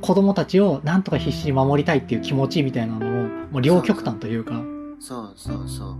[0.00, 4.62] 子供たちをなんとか必死に守りたいっていう気持ちみたいなのも、もう両極端というか、
[4.98, 5.96] そうそうそう。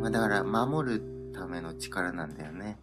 [0.00, 1.02] まあだから、守る
[1.34, 2.78] ための力なんだよね。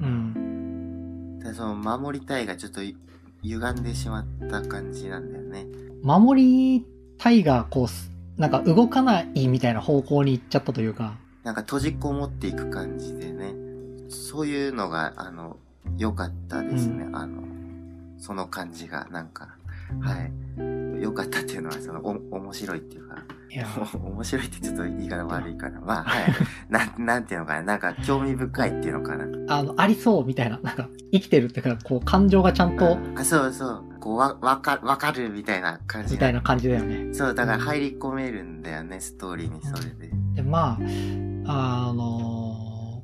[0.00, 1.38] うん。
[1.38, 2.96] でその、守りたいがちょっとい
[3.42, 5.66] 歪んでしまった感じなんだよね。
[6.02, 6.86] 守り
[7.18, 13.54] たいが、こうす、なんか動かないみたいな方向に行っちゃったというか、なんか閉じこもっていく感じでね。
[14.08, 15.56] そういうのが、あの、
[15.98, 17.08] 良かったですね。
[17.12, 17.42] あの、
[18.18, 19.56] その感じが、なんか、
[20.00, 20.32] はい。
[21.02, 23.16] 良かったっていうのは、その、お、面白いっていうか、
[23.50, 26.24] いや、お 面白いってちょっと言い方悪いから、まあ、はい。
[26.70, 29.26] なん、なんていうのかな、なんか興味深いっていうのかな。
[29.48, 33.84] あの、ありそうみたいな、なんか、生きてるっていうか、こう、感情がちゃんと、うんあ、そうそう。
[34.00, 36.14] こう、わ、わか、わかるみたいな感じ。
[36.14, 37.12] みたいな感じだよね。
[37.12, 40.10] そう、だから入り込めるんだよね、ストーリーにそれで。
[40.34, 40.78] で、ま
[41.46, 43.02] あ、あの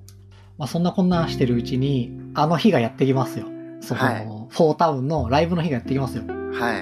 [0.56, 3.46] まあ、そんなこんなしてるうちに、あの日がやってきますよ。
[3.80, 6.22] その、はいフォータウンのライブの日がやってきますよ。
[6.26, 6.78] は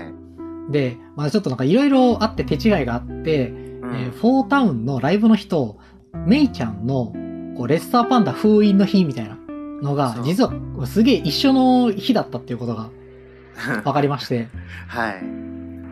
[0.69, 0.73] い。
[0.73, 3.95] で、まあちょっとなんかいろいろあって手違いがあって、うん。
[3.95, 5.79] えーフォータウンのライブの日と、
[6.27, 7.13] メイちゃんの、
[7.57, 9.37] こう、レッサーパンダ封印の日みたいな
[9.83, 10.53] のが実は
[10.87, 12.91] すげえ一緒の日だったっていうことが
[13.85, 14.49] 分かりまして、
[14.87, 15.23] はい。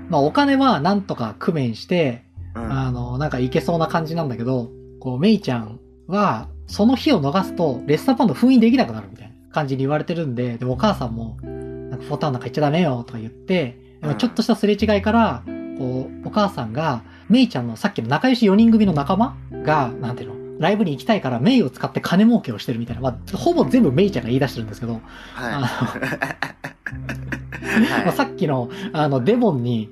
[0.09, 2.73] まあお金はなんとか工面して、うん。
[2.73, 13.79] あの、なんかいけそうな感じなんだけど、こう、メイちゃんは、その日を逃すと、レッサーパンダ封印できなくなるみたいな感じに言われてるんで、でもお母さんも、なんかフォータウンなんか行っちゃダメよとか言って、
[14.19, 15.43] ちょっとしたすれ違いから、
[15.79, 23.03] こう、お母さんが、メイちゃんのさっきの仲良し4人組の仲間が、なんていうの、ライブに行きたいからメイを使って金儲けをしてるみたいな。
[23.03, 25.01] まあ、ほぼ全部メイちゃんが言い出してるんですけど、
[28.13, 29.91] さっきの、あの、デボンに、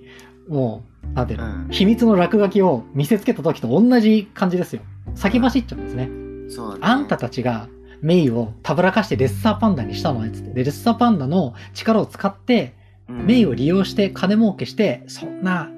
[0.48, 4.82] もう、なんていうの、うん秘密の落書きを見せつけた時と同じ感じですよ。
[5.14, 6.08] 先走っちゃうんですね。
[6.48, 6.80] そうね。
[6.82, 7.68] あんたたちが
[8.02, 10.50] メイをたぶらかしてレッサーパンダにしたのねっつって。
[10.52, 12.82] で、レッサーパンダの力を使って、うん
[13.26, 15.70] メイを利用して金儲けして、そんな、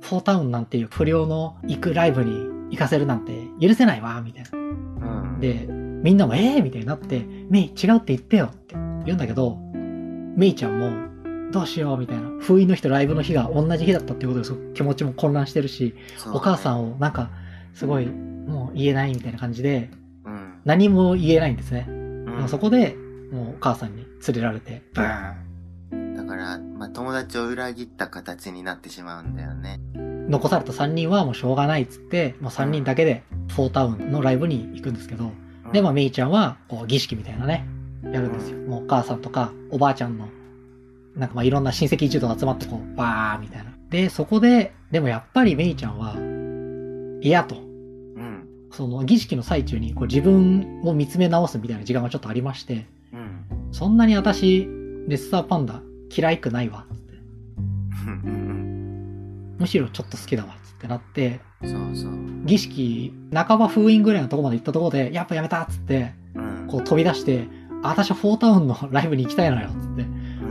[0.00, 2.32] フォータウンなんていう不良の行くライブに
[2.70, 4.50] 行かせるなんて許せないわ、みたいな。
[4.52, 5.40] うん。
[5.40, 5.66] で、
[6.04, 9.56] みんなもええー、みたいになって、メイ違うって言ってよって言うんだけど、
[10.36, 12.28] メイちゃんも、どうしようみたいな。
[12.40, 17.30] 封印の日とライブの日が同じ日だったっていうことですごく気持ちも混乱してるし、ねお母さんをなんか、
[17.72, 20.03] すごい、もう言えないみたいな感じで、うん。
[20.64, 21.86] 何も言えないんですね。
[21.88, 22.96] うんでもそこで、
[23.30, 25.34] もうお母さんに連れられて、ブー
[25.94, 29.80] ンだから、まあ、友達を裏切った形になってしまうんだよね。
[30.28, 37.66] 残された3人はもうしょうがないっつって、もう3人だけでフォータウンのライブに行くんですけど、うんで、まあメイちゃんは、こう儀式みたいなね、
[38.12, 38.58] やるんですよ。
[38.58, 40.28] もうお母さんとか、おばあちゃんの、
[41.16, 43.72] なんかまあいろんな親戚一同集まってこう、バーみたいな。
[43.90, 46.14] で、そこで、でもやっぱりメイちゃんは、
[47.22, 47.63] 嫌と。
[48.82, 48.88] うん。
[48.88, 53.46] その儀式の最中にこう自分を見つめ直すみたいな時間がちょっとありまして、うん。
[53.72, 54.66] そんなに私、
[55.08, 55.80] レッサーパンダ
[56.14, 57.14] 嫌いくないわ、つって。
[58.06, 59.56] うん。
[59.58, 62.12] むしろちょっと好きだわ、つってなって、そうそう。
[62.44, 66.66] 儀式、半ば封印ぐらいのとこまで行ったところで、やっぱやめたっつって、うん。
[66.68, 67.48] こう飛び出して、
[67.82, 70.04] あ私はフォータウンのライブに行きたいのよ、つって、う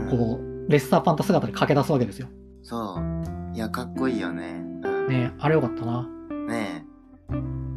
[0.06, 2.28] んこう、レッサーパンダ姿で駆け出すわけですよ。
[2.62, 3.56] そう。
[3.56, 4.62] いや、かっこいいよね。
[4.82, 5.08] うん。
[5.08, 6.08] ねあれよかったな。
[6.48, 6.83] ね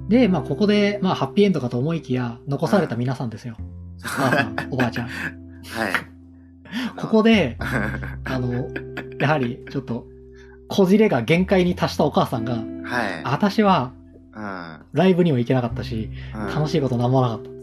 [0.08, 3.56] で、まあここで、まあハッピーエンドかと思いきや、残された皆さんですよ。
[3.60, 3.64] え。
[4.04, 5.08] お母さん、おばあちゃん。
[5.08, 5.14] はい。
[6.98, 8.68] ここで、はあの、
[9.20, 10.06] やはりちょっと、
[10.68, 13.24] こじれが限界に達したお母さんが、い。
[13.24, 13.94] 私は
[14.38, 14.80] うん。
[14.94, 16.48] ライブにも行けなかったし、うん。
[16.48, 17.54] 楽しいことなんもなかったっ。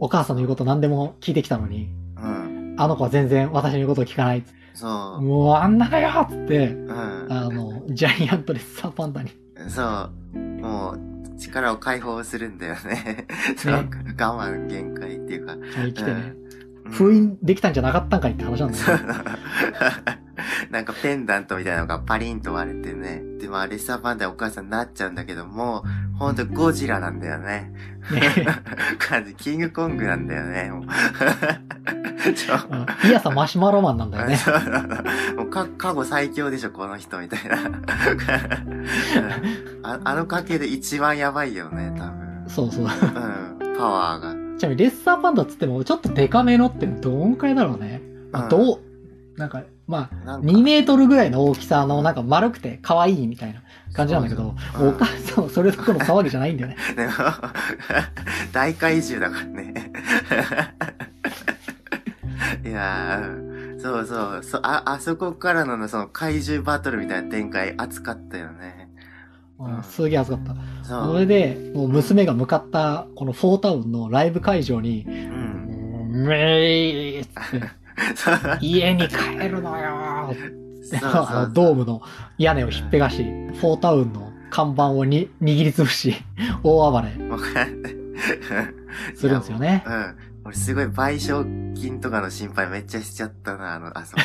[0.00, 2.74] お母さんの言うこと何でも聞いてきたのに、うん。
[2.76, 4.44] あの子は全然私の言うことを聞かない。
[4.74, 4.86] そ
[5.20, 6.76] もうあんなかよっつって、う。
[6.76, 7.26] うん。
[7.30, 9.30] あの、ジャイアントレッサーパンダに。
[9.68, 10.38] そう。
[10.38, 11.00] もう、
[11.38, 13.26] 力を解放するんだよね。
[13.56, 13.74] そう。
[13.74, 15.56] 我慢限界っていうか。
[15.56, 16.10] 来てね。
[16.10, 16.48] うん
[16.90, 19.12] 封印できたんじゃなかったんかいって話なんだそうけど。
[20.70, 23.22] なんかペンダントみたいなのがパリンと割れてね。
[23.40, 25.84] で、まあ、レッサーパンダお母さんになっちゃうんだけども、
[26.18, 27.72] ほんとゴジラなんだよね。
[28.10, 28.22] ね
[28.98, 30.82] 感じ、キングコングなんだよね、もう。
[32.34, 34.38] ちょうんいやさマシュマロマンなんだよね。
[35.36, 37.56] もうか、過去最強でしょ、この人、みたいな。
[39.82, 42.44] ああの家系で一番やばいよね、多分。
[42.48, 42.84] そうそう。
[42.84, 42.88] うん、
[43.76, 44.34] パワーが。
[44.58, 48.02] ちなみにレッサーパンダっつっても、ちょっとデカめのってどんくらいだろうね。
[48.32, 48.80] まあ、うんどう、
[49.38, 56.76] なんか、まあ、なんか2メートルぐらいの大きさの、なんか丸くて可愛いみたいな感じなんだけど、そうそうお母さんはそれどころの騒ぎじゃないんだよね。
[58.52, 59.92] 大怪獣だからね。
[62.66, 68.88] いやー、そうそう、そ、あ、あそこからのその怪獣バトルみたいな展開熱かったよね。
[69.60, 70.54] うんすげえ熱かった。
[70.84, 76.26] それで、もう娘が向かった、このフォータウンのライブ会場に、うん。
[76.26, 77.77] めーって、
[78.60, 80.34] 家に帰るのよ
[81.52, 82.02] ドームの
[82.38, 86.14] 屋根をひっぺがし、フォータウンの看板をに握りつぶし、
[86.62, 87.08] 大暴れ
[89.14, 90.16] するんですよねううん。
[90.44, 94.22] 俺すごい賠償金とかの心配めっちゃしちゃったな、あの、あそこ。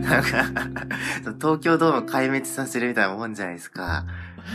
[0.00, 0.44] なんか、
[1.38, 4.04] 東京ドーム壊滅させるみたいなもんじゃないですか。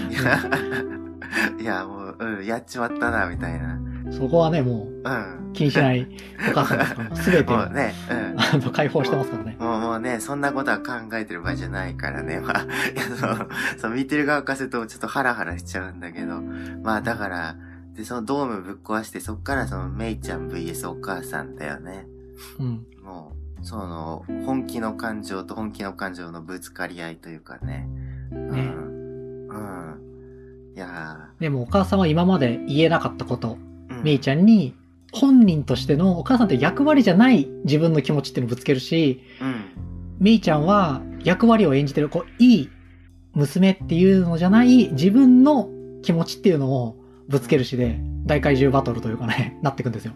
[0.09, 0.39] いや、
[1.59, 3.79] いやもう、うん、やっちまったな、みたいな。
[4.11, 6.07] そこはね、もう気にしない
[6.49, 8.39] お母さんですから、すべてうね、うん。
[8.39, 9.57] あの解放してますからね。
[9.59, 12.39] もうもうね、そんなことは考えてる場合じゃないからね。
[12.45, 12.67] まあ、
[13.77, 16.41] そう、見てる側からするとちょっとハラハラしちゃうんだけど。
[16.83, 17.55] まあ、だから、
[17.93, 22.07] で、そのドームぶっ壊して、そっからそのメイちゃん VS お母さんだよね。
[22.59, 22.85] うん。
[23.03, 27.87] もう、その、本気の感情と本気の感情のぶつかり合いというかね。
[28.31, 28.51] うん。
[28.51, 28.73] ね
[29.49, 30.05] うん。
[30.75, 33.57] いやでもお母さんは今まで言えなかったこと、
[34.05, 34.75] メイちゃんに
[35.11, 39.65] 本人としてのお母さんって役割じゃない自分の気持ちっていうのをぶつけるし、うん。
[40.19, 42.69] メイちゃんは役割を演じてる、こう、いい
[43.33, 45.71] 娘っていうのじゃない自分の
[46.03, 50.13] 気持ちっていうのをぶつけるしで、大怪獣バトルというかね、 なっていくんですよ。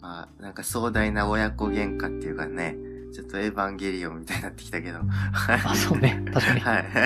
[0.00, 2.78] まあ、なんか壮大な親子喧嘩っていうかね、
[3.12, 5.00] ちょっとエヴァンゲリオンみたいになってきたけど。
[5.02, 6.24] あ、そうね。
[6.32, 6.60] 確かに。
[6.60, 6.84] はい。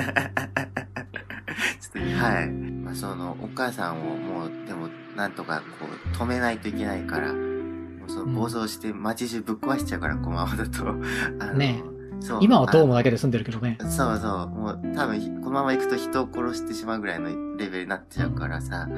[1.81, 2.49] ちょっと、はい。
[2.49, 7.39] まあ、その、お母さんをもう、でも、なんとか、こう、止めないといけないから、も
[8.07, 10.87] うその、暴走して街中ぶっ壊しちゃうから、このままだと。
[11.41, 11.83] あのね
[12.21, 12.39] そう。
[12.43, 13.77] 今はドームあだけで住んでるけどね。
[13.81, 14.49] そうそう。
[14.49, 18.89] もう、多分、このまま行くと人を殺してしまうぐらいのレベルになっちゃうからさ、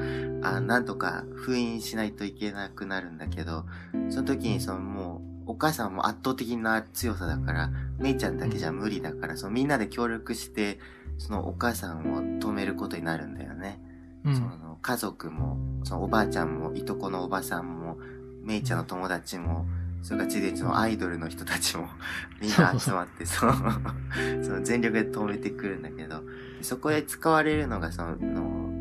[0.41, 3.65] あなんとか封印しないといけなくなるんだけど、
[4.09, 10.79] その時にそのもう、お母さんも圧倒的な強さだから、メイちゃんだけじゃ無理だから、そのみんなで協力して、
[11.17, 13.81] そのお母さんを止めることになるんだよね。
[14.25, 14.39] そうん。
[14.39, 17.97] の家族も、そのおばあちゃんも、いとこのおばさんも、
[18.43, 19.65] メイちゃんの友達も、
[20.01, 21.87] それから地でそのアイドルの人たちも、
[22.41, 23.53] みんな集まって、その、
[24.41, 26.23] その全力で止めてくるんだけど、
[26.61, 28.15] そこで使われるのがその、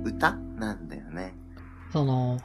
[0.05, 1.35] 歌なんだよね。
[1.93, 2.39] その、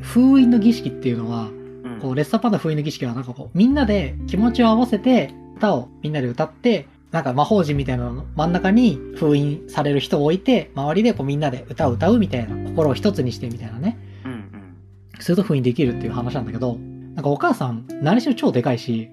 [0.00, 1.48] 封印の儀式っていうのは、
[1.84, 1.98] うん。
[2.00, 13.98] こう、レッサーパンダ封印の儀式はなんかこう、みんなで気持ちを合わせて、歌をみんなで歌って、なんか魔法陣みたいなのの真ん中に封印される人を置いて、周りでこうみんなで歌を歌うみたいな、心を一つにしてみたいなね。
[14.24, 14.76] うんうん。
[15.18, 16.78] すると封印できるっていう話なんだけど、
[17.14, 19.10] なんかお母さん、何しろ超でかいし、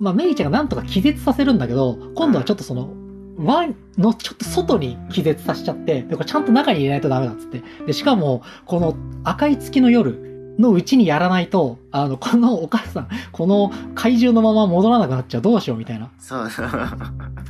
[0.00, 2.92] まあメイちゃんがなんとか気絶させるんだけど、今度はちょっとその、
[3.38, 3.68] 輪
[3.98, 7.62] のちょっと外に気絶させちゃって、で、これちゃんと中に入れないとダメだっつって。
[7.86, 10.25] で、しかも、この赤い月の夜
[10.58, 16.68] のうちにやらないと、あの、このお母さん、この怪獣のまま戻らなくなっちゃう、どうしようみたいなそうそう。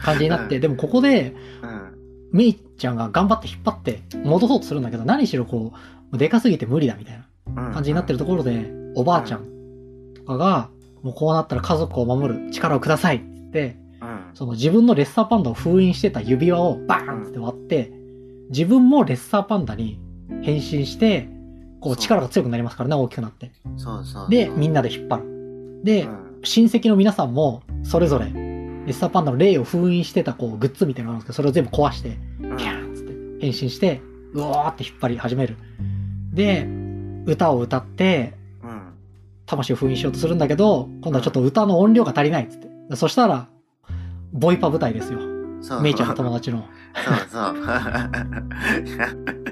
[0.02, 1.96] 感じになって、でもここで、うん。
[2.32, 5.72] メイちゃんが頑張って引っ張って戻そうとするんだけど、何しろこ
[6.12, 7.72] う、でかすぎて無理だみたいなうん。
[7.72, 9.44] 感じになってるところで、おばあちゃん
[10.14, 10.68] とかが、
[11.02, 14.18] もうこうなったら家族を守る力をくださいって言って、うん。
[14.34, 17.92] その自分のレッサーパンダを封印してた指輪をバーンって割って、
[18.50, 19.98] 自分もレッサーパンダに
[20.42, 21.28] 変身して、
[21.86, 23.52] こう力が強くなりますからね、大きくなって。
[23.76, 24.28] そうそう。
[24.28, 25.84] で、みんなで引っ張る。
[25.84, 26.40] で、うん。
[26.42, 34.00] 親戚の皆さんも、それぞれ、レッサーパンダの霊を封印してたこうグッズみたいなのがあるんですけど、それを全部壊して、うんキャーンっつって変身して、
[34.32, 35.56] うわーって引っ張り始める。
[36.32, 36.66] で、
[37.24, 38.82] 歌を歌って、うん。
[39.46, 42.96] 魂を封印しようとするんだけど、今度はちょっと歌の音量が足りないっつって。
[42.96, 43.46] そしたら、
[44.32, 45.35] ボイパ舞台ですよ。
[45.82, 46.64] メイちゃんの友達の。
[47.04, 47.54] そうそう。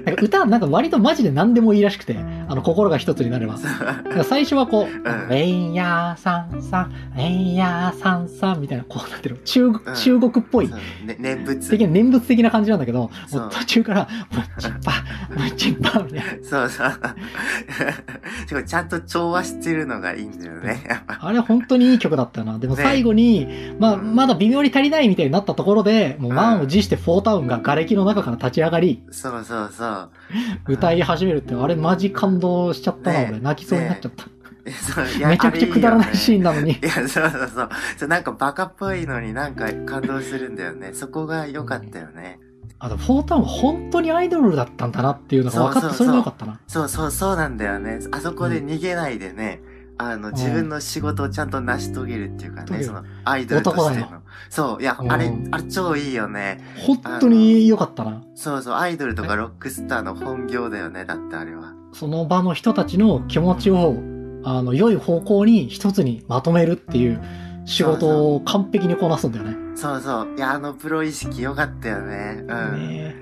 [0.05, 3.57] なんか歌、なんか割とマジで何でもいいらしくて、あの、心が一つになれば。
[3.57, 9.39] なんか最初はこう、んえんやーさんさん、えんやーさんさんみたいな、こうなってる。
[9.45, 10.69] 中国、うん中国っぽい。
[10.69, 11.69] ね、念仏。
[11.69, 14.91] 的な念仏的な感じなんだけど、もう途中から、ムッチッパ、
[15.29, 16.47] ムッチッパ、みたいな。
[16.47, 18.63] そうそう。
[18.63, 20.83] ちゃんと調和してるのがいいんだよね。
[21.07, 22.59] あれ本当にいい曲だったよな。
[22.59, 23.47] でもね最後に、
[23.79, 30.09] まあ、うんまだ微妙に足りないみたいになったところで、もう満を持してフォータウンが瓦礫の中から立ち上がり、そうそうそう。
[30.67, 33.39] 歌い始めるって、あれマジ感動しちゃったな、ね俺。
[33.39, 34.25] 泣きそうになっちゃった。
[34.71, 36.71] そういやめちゃくちゃくだらないシーンなのに。
[36.71, 37.69] いや、そうそうそう。
[37.97, 40.91] そうなんかバカっぽいのになんか感動するんだよね。
[40.93, 42.39] そこが良かったよね。
[42.79, 46.59] あと、フォータウンは本当にアイドルだったんだなっていうのが分かって、そうそうそうそれも良かったな。
[46.67, 47.99] そうそうそうなんだよね。
[48.11, 49.61] あそこで逃げないでね、
[49.97, 54.07] あの、自分の仕事をちゃんと成し遂げるっていうかね、その、アイドルとしての。
[54.49, 56.59] そう、いや、うんあれ、あれ超いいよね。
[56.85, 58.21] 本当に良かったな。
[58.35, 61.73] そうそう、アイドルとかロックスターの本業だよね、だってあれは。
[61.93, 63.95] その場の人たちの気持ちを、
[64.43, 67.21] あの、良い方向に一つにまとめるっていう
[67.65, 69.55] 仕事を完璧にこなすんだよね。
[69.75, 70.35] そうそう。
[70.37, 72.43] いや、あのプロ意識良かったよね。
[72.47, 72.89] うん。
[72.89, 73.15] ね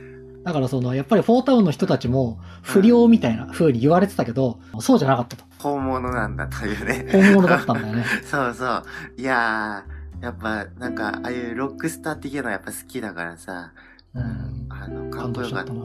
[0.43, 5.45] だからその、やっぱりフォータウンの人たちも不良みたいな風に言われてたけど、そうじゃなかったと。
[5.59, 7.07] 本物なんだというね。
[7.11, 8.05] 本物だったんだよね。
[8.29, 8.83] そうそう。
[9.17, 13.71] いやー、やっぱ、なんか、ああいうロックスター的なのやっぱ好きだからさ、
[14.13, 14.67] うん。
[14.69, 15.81] あの、かっこよかったな。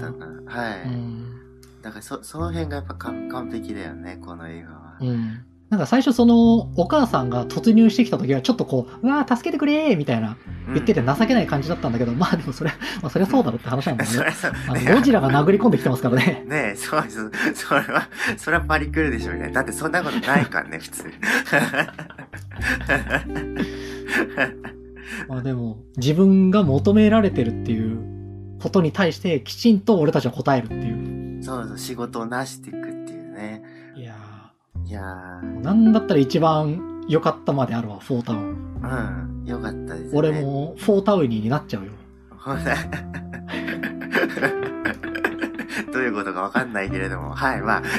[0.46, 0.82] はい。
[0.82, 1.28] うん。
[1.82, 4.96] だからそ、その辺がやっぱ完完璧だよね、この映画は。
[5.00, 5.44] うん。
[5.70, 10.38] なんか最初その、お母さんが突入してきた時はちょっとこう、うわー助けてくれーみたいな
[10.68, 12.70] 言ってて情けない感じだったんだけど、まあでもそれ、
[13.02, 14.16] まあそれはそうだろうって話なんだよね。
[14.16, 16.44] それそうあねのゴジラが殴り込んできてますからね。
[16.46, 17.30] ねえ、そうです。
[17.54, 18.08] それは、
[18.38, 19.50] それはパリクルでしょうね。
[19.52, 21.04] だってそんなことないからね、 普通。
[25.28, 27.98] まあでも、自分が求められてるっていう
[28.62, 31.42] ことに対してきちんと俺たちは答えるっていう。
[31.42, 33.62] そうそう、仕事をなしていくっていうね。
[34.88, 35.02] いや
[35.60, 38.80] なんだったら一番良かったまであるわ、フォータウン。
[38.80, 40.10] ー、うん、よかったですね。
[40.14, 40.40] 俺。
[40.40, 41.92] もフォータウニーになっちゃうよ。
[42.30, 42.58] ほ ら
[45.92, 47.34] どういうことかわかんないけれども。
[47.34, 47.82] はい、まあ。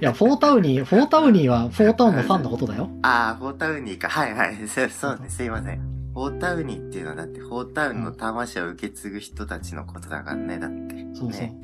[0.00, 2.90] いやフォータウニー、フォータウニーはフォータウンのファンのことだよ。
[3.00, 4.10] ああ、フォータウニーか。
[4.10, 4.68] はいはい。
[4.68, 5.78] そうそうね、すいません。
[6.12, 11.06] フォータウニーっていうのはだって、フォータウンの魂を受け継ぐ人たちのことだからね、だって。
[11.14, 11.40] そうそう。
[11.40, 11.56] ね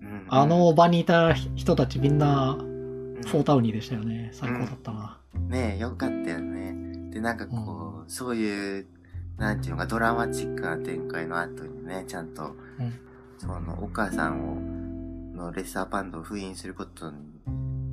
[0.00, 2.71] うん、あの場にいた人たちみんなうん、
[3.26, 4.30] フォータウニーでしたよね。
[4.32, 5.18] 最高だったな。
[5.48, 7.10] ねえ、よかったよね。
[7.10, 8.86] で、なんかこう、そういう、
[9.38, 12.92] なんていうのか、ドラマチックな展開の後にね、ちゃんと、うん
[13.38, 17.16] その、お母さんを、のレッサーパンダを封印することに、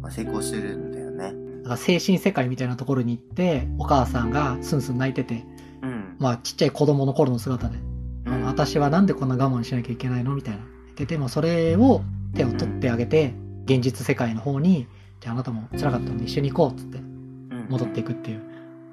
[0.01, 1.33] まあ、成功するんだよね。
[1.63, 5.45] だから精神世界みたいなところに行って、お母さんがスンスン泣いてて、
[5.81, 6.15] うん。
[6.19, 7.77] まあちっちゃい子供の頃の姿で、
[8.25, 10.35] あうんの私はなんでこんな我慢しなきゃいけないの？
[10.35, 10.59] みたいな。
[10.59, 12.01] 言っててもそれを
[12.35, 13.33] 手を取ってあげて、
[13.65, 14.87] 現実世界の方に、
[15.27, 18.41] ああなたも辛かったので一緒に行こうっつってうん戻っていくっていう。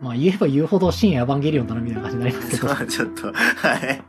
[0.00, 2.74] まあ言えば言うほど深夜エヴァンゲリオンだなみたいな感じになりますけど。
[2.86, 4.02] ちょっと、はい。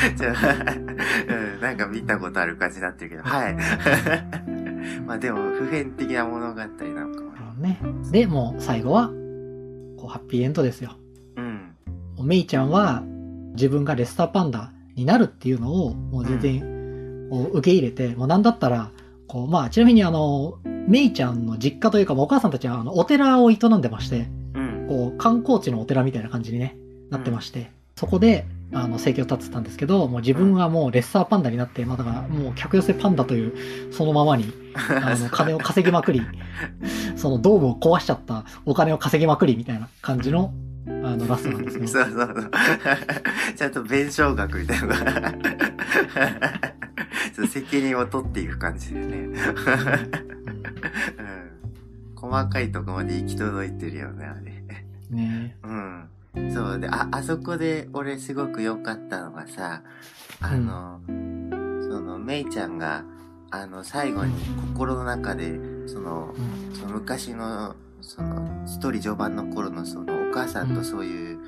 [1.60, 3.56] なんか見たことある感じになってるけど、はい。
[5.06, 6.68] まあでも、普遍的な物語なの
[7.14, 7.30] かも
[7.60, 7.78] ね。
[7.82, 8.10] ね。
[8.10, 10.96] で、もう最後は、こうハッピーエンドですよ。
[11.36, 11.74] うん。
[12.26, 13.02] メイちゃんは
[13.54, 18.90] 自分がレッサーパンダになるっていうのをもう全然こう受け入れて、もうなんだったら、
[19.30, 24.86] こう、まあちなみにあの、メイちゃんの実家というか、まあお母さんたちはあのお寺を営んでまして、うん。
[24.88, 26.76] こう観光地のお寺みたいな感じにね、
[27.10, 34.52] なってまして、そこで、あの、生計を立ててたんですけど、もう自分はもうレッサーパンダになって、まあだからもう客寄せパンダという、そのままに、
[35.00, 36.22] あの、金を稼ぎまくり、
[37.14, 40.52] そのドームを壊しちゃったお金を稼ぎまくりみたいな感じの、
[40.86, 41.86] あの、ラストなんですよ。
[41.86, 42.50] そうそうそう。
[43.56, 45.32] ちゃんと弁償額みたいなのが
[47.34, 49.16] そう責任を取っていく感じでね。
[49.16, 49.40] うんうん
[52.20, 54.62] 細かいとこまで行き届いてるよね、あれ。
[55.10, 56.52] ねうん。
[56.52, 56.78] そう。
[56.78, 59.82] で、あ、あそこで俺すごく良かったのがさ、
[60.40, 61.12] あの、そ
[61.98, 63.04] の、メイちゃんが、
[63.50, 64.34] あの、最後に
[64.74, 71.38] 心の中で、その、うんその昔の、その、ストーリー序盤の頃のその、お母さんとそういう、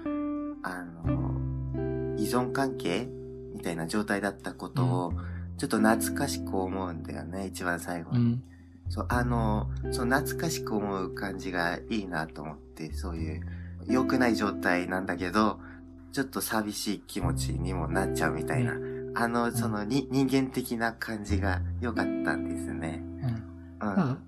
[0.62, 3.08] あの、依存関係
[3.54, 5.12] みたいな状態だったことを、
[5.58, 8.18] ちょっと懐かしく思うんだよね、一番最後に。
[8.18, 8.42] うん。
[8.88, 13.42] そう、あの、そう、懐かしく思う感じがいいなと思って、そういう、
[13.88, 15.58] 良くない状態なんだけど、
[16.12, 18.74] ちょっと寂しい気持ちにもなっちゃうみたいな、
[19.14, 23.02] あの、その、に、人間的な感じが良かったんですね。
[23.80, 23.96] うん。
[23.96, 24.18] うん。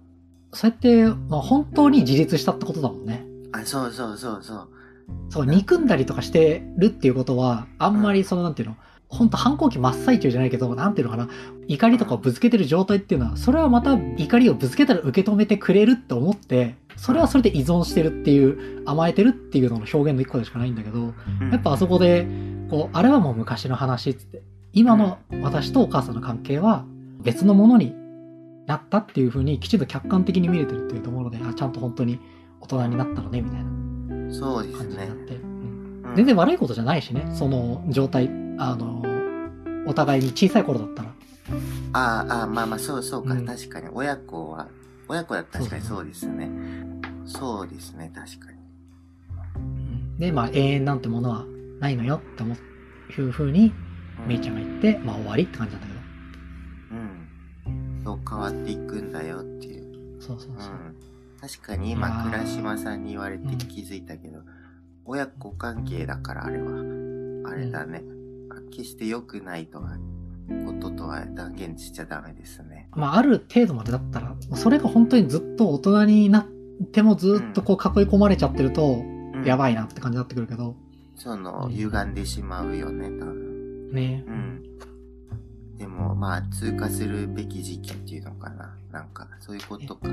[0.54, 3.24] そうやって、まあ、本当に自立したってことだもんね。
[3.52, 4.68] あ、そうそうそうそう。
[5.30, 8.76] そう、憎んだりとかしてるっていうことは、あんまりその、なんていうの、
[9.08, 11.28] 本当反抗期真っ最中じゃないけど、なんていうのかな、
[11.68, 20.98] 怒りとかをぶつけてる状態っていうのは、それはまた怒りをぶつけたら受け止めてくれるって思って、それはそれで依存してるっていう、甘えてるっていうのの表現の一個でしかないんだけど、
[21.40, 22.26] うんやっぱあそこで、
[22.70, 24.42] こう、あれはもう昔の話っつって、
[24.72, 26.84] 今の私とお母さんの関係は
[27.22, 27.94] 別のものに
[28.66, 32.18] なったっていう風にきちんと客観的に見れてるっていうところで、あ、ちゃんと本当に
[32.60, 35.16] 大人になったのね、みたいな感じになっ。
[35.16, 35.36] て。
[35.36, 35.54] うんうん
[36.14, 39.02] 全然悪いことじゃないしね、その状態、あの、
[39.86, 41.08] お互いに小さい頃だったら。
[41.92, 43.88] ああ、まあまあ、そうそうか、うん確かに。
[43.92, 44.68] 親子は、
[45.08, 46.48] 親子だったら確かにそうですね。
[47.26, 48.58] そうですね、確かに。
[50.18, 51.44] で、まあ永遠なんてものは
[51.80, 55.93] ないのよって思う、いう風に、うんめいちゃんが言って、まあ終わりって感じなんだけど。
[58.12, 58.14] うん。
[58.14, 60.20] そう変わっていくんだよっていう。
[60.20, 60.72] そうそうそう。
[60.72, 60.96] うん。
[61.40, 64.40] 確かに今、ー倉島さんに言われて気づいたけど、
[65.04, 66.70] 親子関係だからあれは、
[67.46, 68.02] あれだね。
[68.70, 69.96] 決して良くないとは、
[70.66, 72.88] こととは断言しちゃダメですね。
[72.92, 76.46] まあある程度までだったら、それが本当にずっと大人になっ
[76.92, 80.74] てもずっとこう囲い込まれちゃってると、うんやばいなって感じになってくるけど、
[81.16, 83.92] その、うん歪んでしまうよね、多分。
[83.92, 84.24] ね。
[84.26, 84.62] うん。
[85.78, 88.76] でも、まあ、通過するべき時期っていうのかな。
[88.92, 90.08] なんか、そういうことか。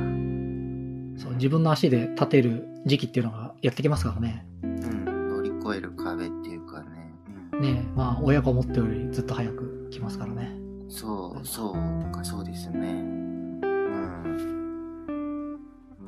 [1.17, 4.45] そう、自分の足で立てる時期っていうのがやってきますからね。
[4.63, 5.05] うん。
[5.29, 7.13] 乗り越える壁っていうかね。
[7.53, 7.61] うん。
[7.61, 10.51] ねまあ、親が思ったよりずっと早く来ますからね。
[10.89, 12.79] そう、そうか、そうですね。
[12.79, 13.61] うん。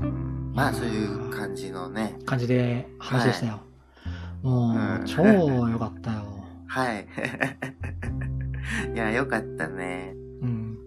[0.01, 2.18] うん、まあ、そういう感じのね。
[2.26, 3.62] 感じで話でしたよ。
[4.41, 6.43] もうんう、超良かったよ。
[6.68, 7.08] はい。
[8.93, 10.16] いや、よかったね。
[10.41, 10.78] うん。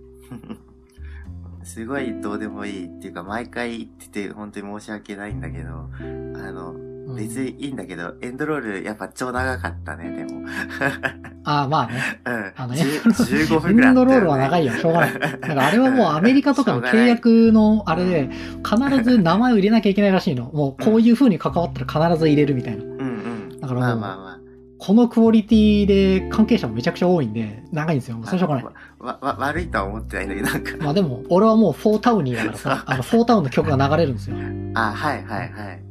[1.65, 10.43] すごいどうでもいいっていうか、毎回言ってて本当に申し訳ないんだけど、あの、うん別にいいんだけど、エンドロールやっぱ超長かったね、でも。
[11.45, 12.21] ああ、まあね。
[12.25, 12.53] うん。
[12.57, 13.91] あの10エンドロール15エ分くらいね。
[13.93, 15.21] ンドロールは長いよ、しょうがない。
[15.21, 18.31] なんかあれはもうアメリカとかの 契約のあれで、
[18.65, 20.51] 必ず名前を入れなきゃいけないらしいの。
[20.53, 22.83] もうこういう風に関わったら必ず入れるみたいな。
[22.83, 23.61] うんうん。
[23.61, 24.36] だからもうまあまあま
[24.79, 28.17] このクオリティで関係者もめちゃくちゃ多いんで、長いんですよ。
[28.17, 28.29] もうあ。
[28.29, 28.65] それしょうがない。
[28.65, 28.73] わ、
[29.21, 30.85] わ、悪いとは思ってないんだけど、なんか。
[30.85, 34.37] まあでも、俺はもうフォータウンにだからさ、あの、フォータウンの曲が流れるんですよ。
[34.75, 35.87] あ、はいはいはい。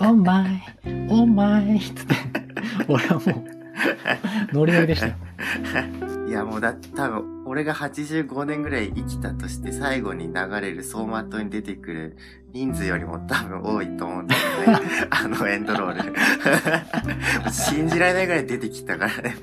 [0.00, 0.62] Oh my,
[1.10, 2.14] oh my つって、
[2.88, 3.24] 俺はもう、
[4.52, 5.14] ノリノリでしたよ。
[6.28, 12.16] いやもうだって多分、俺が85年ぐらい生きたとして最後に流れる走馬灯に出てくる
[12.54, 14.80] 人数よりも多分多いと思うんだよね。
[15.10, 16.04] あのエンドロー
[17.44, 17.52] ル。
[17.52, 19.36] 信じられないぐらい出てきたからね。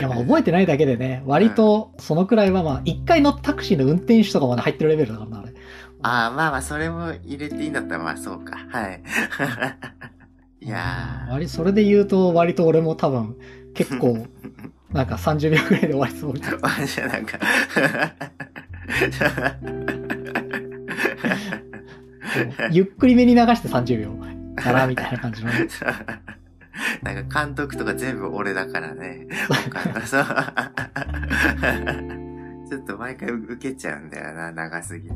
[0.00, 5.54] いや、まあ覚えてないだけでね、割とそのくらいはまあ、一回乗ったタクシーの運転手とかまで入ってるレベルだからな、あれ。
[6.02, 8.56] ああ、まあまあ、それも入れていいんだったらまあそうか。
[8.70, 9.00] はい。
[10.60, 13.36] いや割それで言うと、割と俺も多分、
[13.72, 14.26] 結構、
[14.90, 16.58] なんか30秒くらいで終わりそうみたいな。
[17.08, 17.38] なんか
[22.70, 24.28] ゆっくりめに流して30秒。
[24.58, 25.68] かな、みたいな感じのね。
[27.02, 29.26] なんか監督とか全部俺だからね。
[32.68, 35.14] ちょっと毎回受けちゃうんだよな、長すぎて。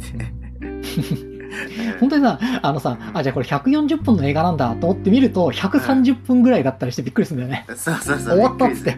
[2.01, 7.67] 本当にさ、あのさ、あ、じゃあこれ140分の映画なんだと思って見ると、130分ぐらいだったりしてびっくりするんだよね。
[7.77, 8.37] そうそうそう。
[8.37, 8.97] 終わったっつって。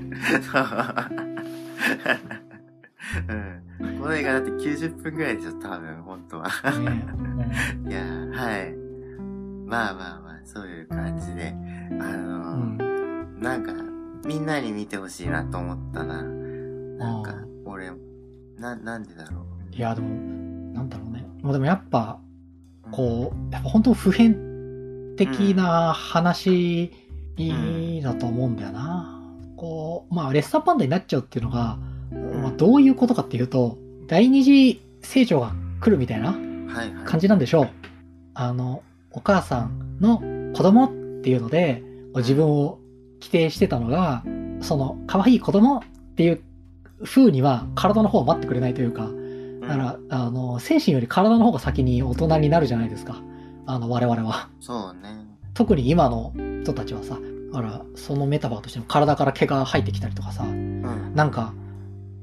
[3.15, 3.25] そう。
[3.29, 3.99] うん。
[3.99, 6.45] この映画だって90分ぐらいでしょ、多分、本当は。
[6.81, 7.05] ね
[7.89, 8.75] いやー、はい。
[9.67, 11.55] まあまあまあ、そういう感じで、
[11.93, 12.79] あうのん。
[12.79, 13.73] ーなんか、
[14.27, 16.23] みんなに見てほしいなと思ったな。
[16.23, 17.35] なんか
[17.65, 17.91] 俺、
[18.59, 19.41] な、なんでだろ
[19.73, 19.75] う。
[19.75, 20.09] いや、でも、
[20.73, 21.27] なんだろうね。
[21.43, 22.21] まあでもやっぱ、
[22.87, 24.37] うん、こう、やっぱ本当普遍
[25.17, 26.91] 的な話
[28.03, 29.21] だと思うんだよな。
[29.57, 31.79] こう、まあ、レッサーパンダになっちゃうっていうのが、
[32.43, 37.05] まあ、どういうことかっていうと、第二次成長が来るみたいなはいはい。
[37.05, 37.69] 感じなんでしょう。
[38.35, 40.19] あの、お母さんの
[40.55, 40.91] 子供っ
[41.23, 41.83] ていうので、
[42.17, 42.79] 自分を
[43.21, 44.25] 規定してたのが、
[44.61, 45.83] その、可愛い子供っ
[46.17, 46.43] ていう
[47.05, 49.25] 風には体の方は待ってくれないというか、うん
[49.69, 53.23] だから、あの、精神より体の方が先に大人になるじゃないですか。
[53.67, 54.49] あの、我々は。
[54.61, 55.27] そうね。
[55.55, 57.19] 特に今の人たちはさ、
[57.53, 61.13] だから、そのメタバーとしても体から毛が生えてきたりとかさ、うん。
[61.15, 61.55] なんか、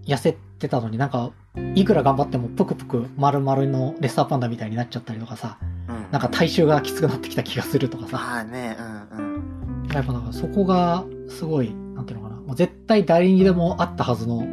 [0.05, 1.31] 痩せてたのになんか、
[1.75, 5.57] いくら頑張ってもぷくぷく丸々のレッサーパンダみたいになっちゃったりとかさ、
[5.89, 6.05] うん。
[6.11, 8.77] なんか体臭がきつくなってきた気がするとかさ、ああね、
[9.11, 9.87] うんうん。
[9.93, 14.45] やっぱなんかそこがすごい、なんていうのかな、もう絶対誰にでもあったはずの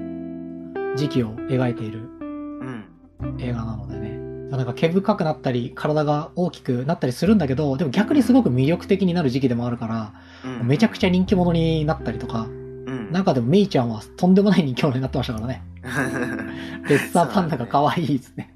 [0.96, 2.02] 時期を描いているう
[2.64, 2.84] ん。
[3.38, 4.18] 映画なのでね。
[4.50, 10.12] なんか毛深くなったり、体が大きくなったりするんだけど、でも逆にすごく魅力的になる時期でもあるから、
[10.60, 10.66] うん。
[10.66, 12.57] めちゃくちゃ人気者になったりとか、うん。
[13.10, 15.62] 中でもメイちゃんはとんでもない人気者になってましたからね。
[16.88, 18.48] レッサーパンダが可愛いっつって。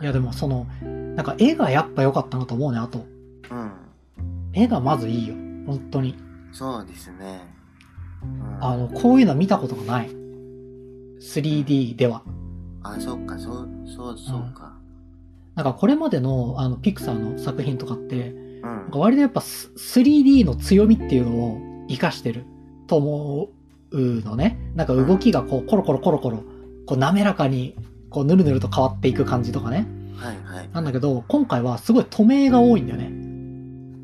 [0.00, 0.66] いやでもその、
[1.16, 3.06] なんか絵がやっぱ良かったなと思うね、あと。
[3.50, 3.72] うん。
[4.52, 5.34] 絵がまずいいよ。
[5.66, 6.16] 本当に。
[6.52, 7.40] そうですね。
[8.22, 10.10] うんあの、こういうのは見たことがない。
[11.20, 12.22] 3D では。
[12.82, 14.72] あ、そっか、そう、そう、そうか。
[15.54, 22.44] なんかこれまでのあのピクサーの作品とかって、うんなんか割とやっぱス 3D の強みっていうのを活かしてる
[22.86, 23.61] と思う
[23.98, 24.58] のね。
[24.74, 26.38] なんか動きがこうコロコロコロコロ、
[26.86, 27.76] こう滑らかに
[28.10, 29.86] こうぬるぬると変わっていく感じとかね。
[30.16, 30.70] はいはい。
[30.72, 33.22] なんだけど、今回はすごい止めが多いんだよね。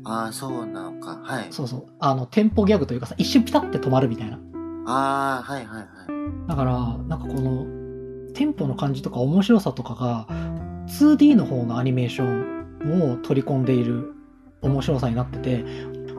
[0.03, 1.19] ああ、そうなのか。
[1.23, 1.47] はい。
[1.51, 1.85] そうそう。
[1.99, 4.39] あの、テンポギャグというかさ、一瞬ピタって止まるみたいな。
[4.85, 5.87] ああ、はいはいはい。
[6.47, 6.73] だから、
[7.07, 7.65] なんかこの、
[8.33, 10.27] テンポの感じとか面白さとかが、
[10.87, 14.13] 2D の方のアニメーションを取り込んでいる
[14.61, 15.65] 面白さになってて、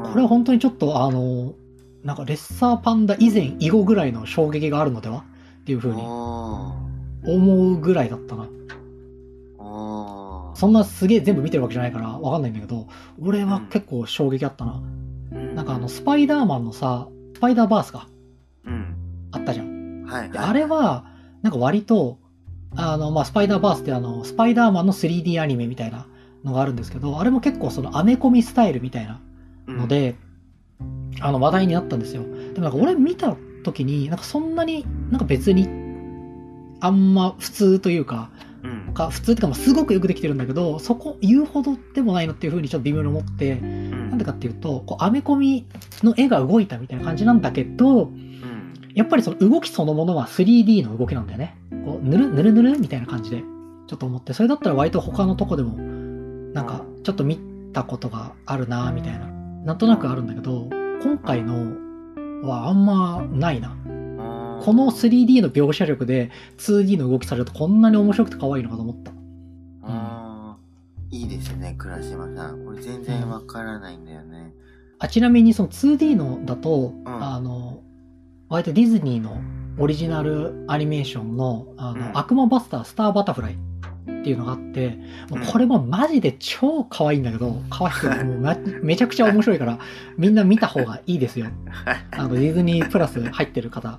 [0.03, 1.55] これは本当にちょっとあの、
[2.03, 5.25] なんかレッサーパンダ以前以後ぐらいの衝撃があるのでは？
[5.61, 6.75] っていう風にお
[7.25, 8.49] 思うぐらいだったな。
[10.55, 12.87] そんなすげえ全部見てるわけじゃないからわかんないんだけど、
[13.21, 14.83] 俺は結構衝撃あったな。
[15.33, 18.09] うんなんかあの、スパイダーマンのさ、スパイダーバースか？
[18.65, 18.97] うん。
[19.31, 20.05] あったじゃん。
[20.05, 20.31] はい。
[20.31, 21.05] で、あれは、
[21.43, 22.19] なんか割と、
[22.75, 26.07] あの、まあ、スパイダーバースってあの、スパイダーマンの 3D アニメみたいな
[26.45, 29.21] のがあるんですけど、あれも結構そのアメコミスタイルみたいな
[29.67, 30.17] うんの、で、
[31.21, 32.23] あの、話題になったんですよ。
[32.23, 35.69] でもなんか俺見た時に、なんかそんなになんか別に、
[36.81, 38.31] あんま普通というか、
[38.63, 38.95] うん。
[38.95, 45.67] か普通ってかまあすごくよくできてるんだけど、そこ言うほどでもないのっていう風にちょっと微妙に思って、うんなんでかっていうと、こうアメコミ
[46.03, 48.75] の絵が動いたみたいな感じなんだけど、うん。
[48.95, 51.57] やっぱりその動きそのものは 3D の動きなんだよね。
[51.85, 53.39] こう、ぬるぬるぬるみたいな感じで、
[53.87, 55.77] ちょっと思って、それだったら割と他のとこでも、
[56.53, 57.39] なんか、ちょっと見
[57.73, 59.27] たことがあるなみたいな。
[59.65, 60.69] なんとなくあるんだけど、
[61.03, 61.77] 今回の
[62.47, 63.77] はあんまないな。
[64.61, 69.13] ここの 3D の描写力で 2D の動きされるとこんなに面白くて可愛いのかと思った。
[69.83, 72.65] あーいいですね、倉島さん。
[72.65, 74.53] これ全然わからないんだよね。
[74.99, 77.83] あ、ちなみにその 2D のだと、んあの、
[78.49, 79.41] 割とディズニーの
[79.79, 83.59] オリジナルアニメーションの、あの、うん悪魔バスタースターバタフライ
[84.03, 84.99] っていうのがあって、
[85.51, 89.79] これもマジで超可愛いんだけど、可愛くてもうめ めちゃくちゃ面白いから、
[90.17, 91.47] みんな見た方がいいですよ。
[92.13, 93.99] あの、ディズニープラス入ってる方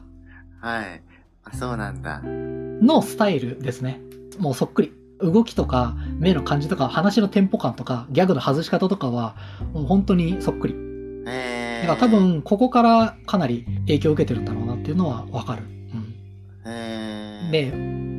[0.60, 1.02] はい。
[1.44, 2.22] あ、そうなんだ。
[2.24, 4.02] のスタイルですね。
[4.40, 4.94] もうそっくり。
[5.20, 9.36] 動きとか、目の感じとか、話のテンポ感とか、ギャグの外し方とかは、
[9.74, 10.76] もう本当にそっくり。
[11.28, 11.88] えー。
[11.88, 15.64] だから多、分、ここからかなり影響を受けてるんだろうなっていうのはわかる。
[15.64, 16.16] うん、
[16.66, 18.11] えー、で、うん、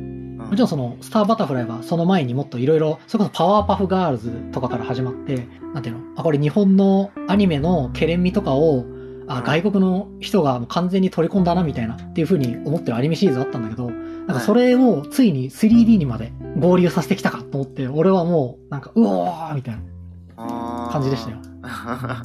[0.53, 6.03] もちろんその、スターバタフライはその前にもっといろいろ、それこそパワーパフガールズとかから始まって、なんていうの？
[6.15, 8.85] あ、これ日本のアニメのケレン味とかを、
[9.27, 19.75] あ、うん外国の人が完全に取り込んだなみたいなっていう風に思ってるアニメシリーズあったんだけど、なんかそれをついに 3D にまで合流させてきたかと思って、俺はもう、なんか、うおーみたい
[20.37, 21.37] な感じでしたよ。
[21.63, 22.23] あ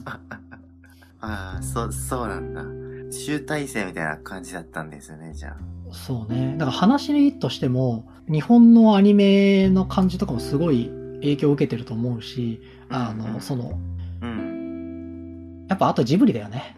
[1.57, 2.63] あ、そ、そうなんだ。
[3.11, 5.57] 集大成みたいな感じだったんですよね、じゃ
[5.93, 6.55] そうね。
[6.59, 13.79] だから話としても、日本のアニメの感じとかもすごい影響を受けてると思うし、あの、その、
[14.23, 14.27] あ。
[14.27, 15.67] うん。
[15.69, 16.77] やっぱあとジブリだよね。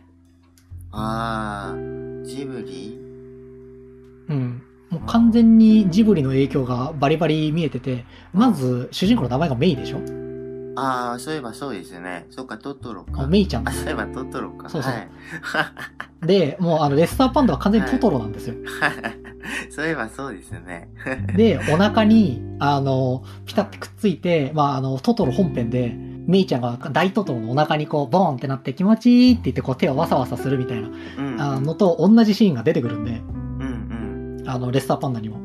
[0.93, 1.79] ああ、
[2.25, 2.99] ジブリ？
[4.29, 4.63] うん。
[4.91, 10.20] もう完全にジブリの影響がバリバリ見えてて、まず主人公の名前がメイでしょ？
[10.81, 12.27] ああ、そういえばそうですね。
[12.31, 13.23] そっか、トトロか。
[13.23, 13.73] あメイちゃんあ、。
[13.73, 14.69] そういえばトトロか。
[14.69, 15.09] そうそうはい。
[16.27, 18.55] で、もうあの、レッサーパンダは完全にトトロなんですよ。
[19.71, 20.89] そういえばそうですね。
[21.37, 31.41] で、お腹に、あの、ピタってくっついて、まあ、あの、トトロ本編で、メイちゃんが大トトロのお腹にこう、ボーンってなって気持ちいいって言って、こう、手をわさわさするみたいな、うん。
[31.41, 33.41] あのと同じシーンが出てくるんで、うん
[34.47, 35.39] あの、レッサーパンダにも。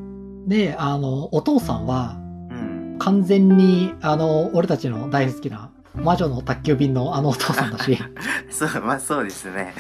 [0.48, 2.24] で、あの、お父さんは、うん。
[2.24, 2.25] うん。
[3.00, 7.98] 完全に、あの、俺たちの大好きな、魔女の宅急便のあのお父さんだし、
[8.52, 9.74] そう、まあそうですね。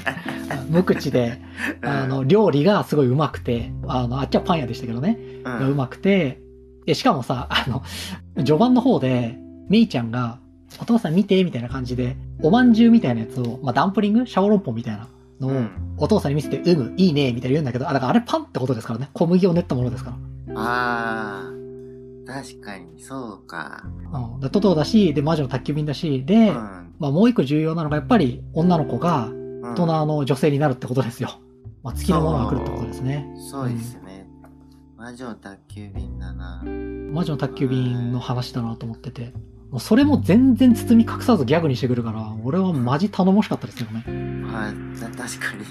[0.70, 1.42] 無口で、
[1.82, 6.40] あの、料理がすごい上手くて、あの、あっちはパン屋でしたけどね、うがん、上手くて、
[6.86, 7.82] で、しかもさ、あの、
[8.36, 9.38] 序盤の方で、
[9.68, 10.38] メイちゃんが、
[10.80, 14.26] お父さん見て、みたいな感じで、おまんじゅうみたいなやつを、まあ、ダンプリング？
[14.26, 15.06] シャオロンポンみたいな
[15.40, 15.70] のを、うん。
[15.98, 19.10] お父さんに見せて、うむ、いいね、みたいな言うんだけど、あ、だからあれパンってことですからね。
[19.12, 20.14] 小麦を練ったものですか
[20.48, 20.60] ら。
[20.60, 21.50] ああ、
[22.26, 23.82] 確かに、そうか。
[24.34, 24.40] うん。
[24.40, 26.94] でトトロだし、で、魔女の宅急便だし、で、うん。
[26.98, 31.40] まあ、もう一個重要なのが、やっぱり、女の子が、うん大人の女性になるってことですよ。
[31.82, 33.32] まあ、月のものが来るってことですね。
[33.50, 34.26] そうですね。
[34.96, 36.62] 魔女の宅急便だな。
[37.12, 39.32] 魔女の宅急便の話だなと思ってて。
[39.70, 44.04] もうそれも全然包み隠さずギャグにしてくるから、俺はマジ頼もしかったですよね。
[44.06, 45.64] まあ、た確かに。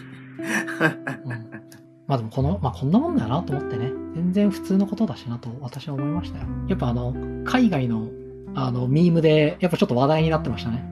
[1.25, 1.61] うん
[2.07, 3.91] まあでもこの、まあこんなもんだよなと思ってね。
[4.15, 6.45] 全然普通のことだしなと私は思いましたよ。
[6.67, 7.13] やっぱあの、
[7.45, 8.09] 海外の、
[8.55, 10.83] あの、ミームで、やっぱちょっと話題になってましたね。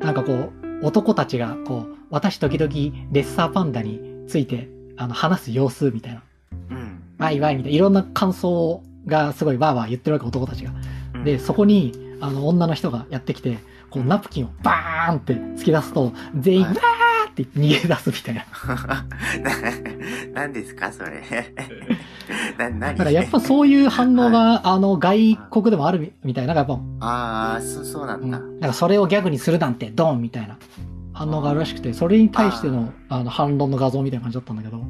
[0.00, 0.52] なんかこう、
[0.86, 2.72] 男たちが、こう、私時々
[3.12, 6.22] レッサーパンダについて、あの、話す様子みたいな。
[6.70, 7.02] うん。
[7.18, 10.70] ワイワイみたいな、いろんな感想がすごいワーワー言ってるわけ、男たちが。
[10.70, 13.58] うんで、そこに、あの、女の人がやってきて、
[13.90, 18.44] こう、ナプキンをバーンって突き出すと、全員、はいわーって逃げ出すみたいな。
[20.32, 21.22] な、なんですか、それ。
[22.58, 28.38] だからやっぱそういう反応が、あの、外国でもあるみみたいな、やっぱ、ああ、そ、そうなうんん、だ。
[28.38, 30.56] なんかそれをギャグにするなんて、ドンみたいな
[31.12, 34.82] 反応があるらしくて、それに対しての、あの、反論の画像みたいな感じだったんだけど、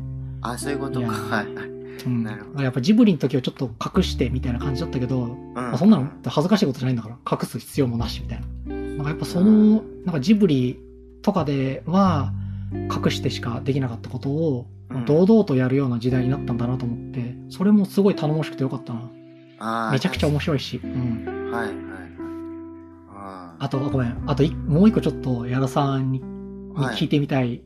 [0.43, 1.07] ああ、そういうことか。
[1.09, 1.47] はい。
[2.07, 2.23] うん。
[2.23, 8.75] なるほどやっぱジブリの時はちょっと隠してみたいな感じだったけど、うんまあそんなの恥ずかしいことじゃないんだから、隠す必要もなしみたいな。
[8.75, 10.79] なんかやっぱその、なんかジブリ
[11.25, 12.33] とかでは、
[12.73, 14.75] 隠してしかできなかったことを、うん
[15.07, 18.93] 堂々とやるような時代になったんだなと思って、それもすごい頼もしくてよかった
[19.59, 19.91] な。
[19.91, 20.81] めちゃくちゃ面白いし。
[20.85, 21.51] うん。
[21.51, 21.79] はい、はい、はい。
[23.11, 24.23] ああと、ごめん。
[24.27, 27.61] あとい、もう一個ちょっと、矢田さんに聞いてみたいっ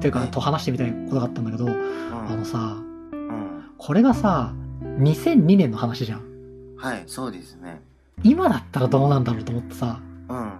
[0.00, 2.76] ていうか、えと話してみたいことがあったんだけど、あのさ、
[3.12, 3.64] うん。
[3.76, 4.54] これがさ、
[5.00, 6.22] 2002年の話じゃん。
[6.76, 7.80] はい、そうですね。
[8.22, 10.52] 今だったらどうなんだろうと思ってさ、うん。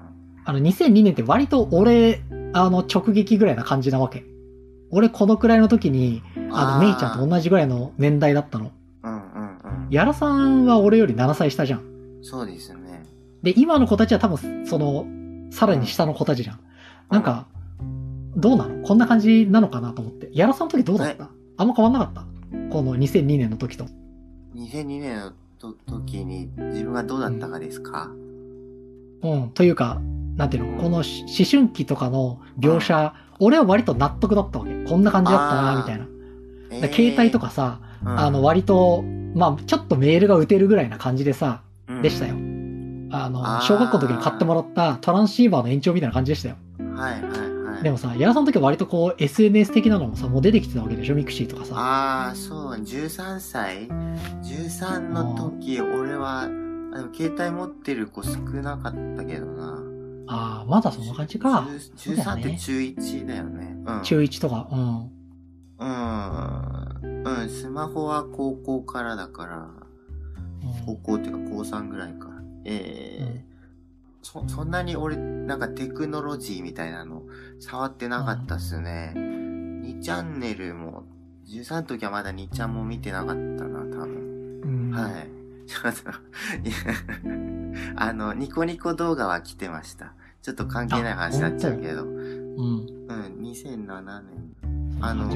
[0.44, 2.22] あの、2002年って割と俺、
[2.59, 4.24] あの、直撃ぐらいな感じなわけ。
[4.90, 8.72] 俺、このくらいの時に、あの、メイちゃんと同じぐらいの年代だったの。
[9.02, 9.88] うんうんうん。
[9.90, 11.82] ヤラさんは俺より7歳下じゃん。
[12.22, 13.02] そうですね。
[13.42, 15.06] で、今の子たちは多分、その、
[15.50, 16.61] さらに下の子たちじゃん。
[17.11, 17.46] なんか、
[18.36, 18.82] どうなの？
[18.82, 20.28] こんな感じなのかなと思って。
[20.32, 21.30] ヤラさんの時どうだった？
[21.56, 22.24] あんま変わんなかった？
[22.70, 23.86] この2002年の時と。
[24.54, 28.11] 2002年のと時に自分がどうだったかですか、
[29.22, 29.50] うん。
[29.50, 30.00] というか、
[30.39, 34.72] なんていうのこのし思春期とかの描写、俺は割と納得だったわけ。
[34.84, 36.07] こんな感じだったな、みたいな。
[36.70, 39.03] えで携帯とかさ、うんあの、割と、
[39.34, 42.36] まあ、ちょっとメールが打てるぐらいな感じでさ、うんでしたよ。
[43.11, 46.57] あの、小学校の時に買ってもらったトランシーバーの延長みたいな感じでしたよ。
[46.95, 47.82] はいはいはい。
[47.82, 51.74] でもさ、矢田さんの時は割とこう、SNS 的なのもさ、もう出てきてたわけでしょ mixiとかさ。
[51.76, 53.89] ああ、そう、13歳
[54.43, 56.49] ?13 の時、俺は、
[57.16, 59.88] 携帯持ってる子少なかったけどな。
[60.29, 61.66] ああ、まだそんな感じか。
[61.97, 63.76] 10 13って中1だよね。
[63.87, 64.03] うん。
[64.03, 65.11] 中1とか、うん。
[65.79, 67.22] うん。
[67.24, 69.68] うん、スマホは高校からだから、
[70.85, 72.29] 高校っていうか高3ぐらいか。
[72.64, 73.49] ええうん
[74.22, 77.22] そ、そんなに俺、なんかテクノロジーみたいなの
[77.61, 79.14] 触ってなかったっすね。
[79.16, 81.05] 2チャンネルも、
[81.47, 84.61] 13の時はまだ2ちゃんも見てなかったな、多分。
[84.64, 84.91] うん。
[84.91, 85.38] はい。
[85.68, 86.10] ちょっと、
[86.66, 90.14] い やあの、ニコニコ動画は来てました。
[90.40, 92.04] ちょっと関係ない話になっちゃうけど。
[92.04, 92.10] うん。
[92.10, 92.86] うん、
[93.42, 94.48] 2007年。
[95.00, 95.26] あの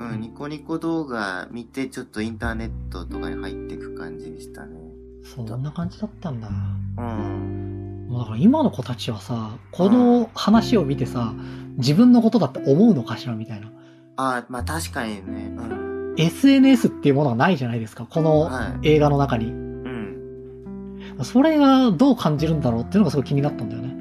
[0.00, 4.80] うん、ニコニコ動画見て、ちょっとインターネットとかに入っていく感じでしたね。
[5.22, 6.48] そんな感じだったんだ。
[6.48, 8.06] うん。
[8.08, 11.34] もうだから今の子たちはさ、この話を見てさ、
[11.76, 13.70] 自分のことだって思うのかしらみたいな。
[14.16, 15.52] あまあ確かにね。
[15.56, 15.83] うん。
[16.16, 18.06] SNS っていうものがないじゃないですか。
[18.08, 18.88] このはい。
[18.94, 19.46] 映画の中に。
[19.46, 21.18] うん。
[21.22, 23.94] それがどう感じるんだろうっていうのがすごい気になったんだよね。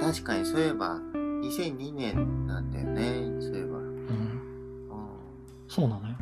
[0.00, 3.40] あ確かに、そういえば、2002年なんだよね。
[3.40, 3.78] そういえば。
[3.78, 3.86] うん。
[3.86, 4.92] う
[5.68, 6.14] そうなのよ。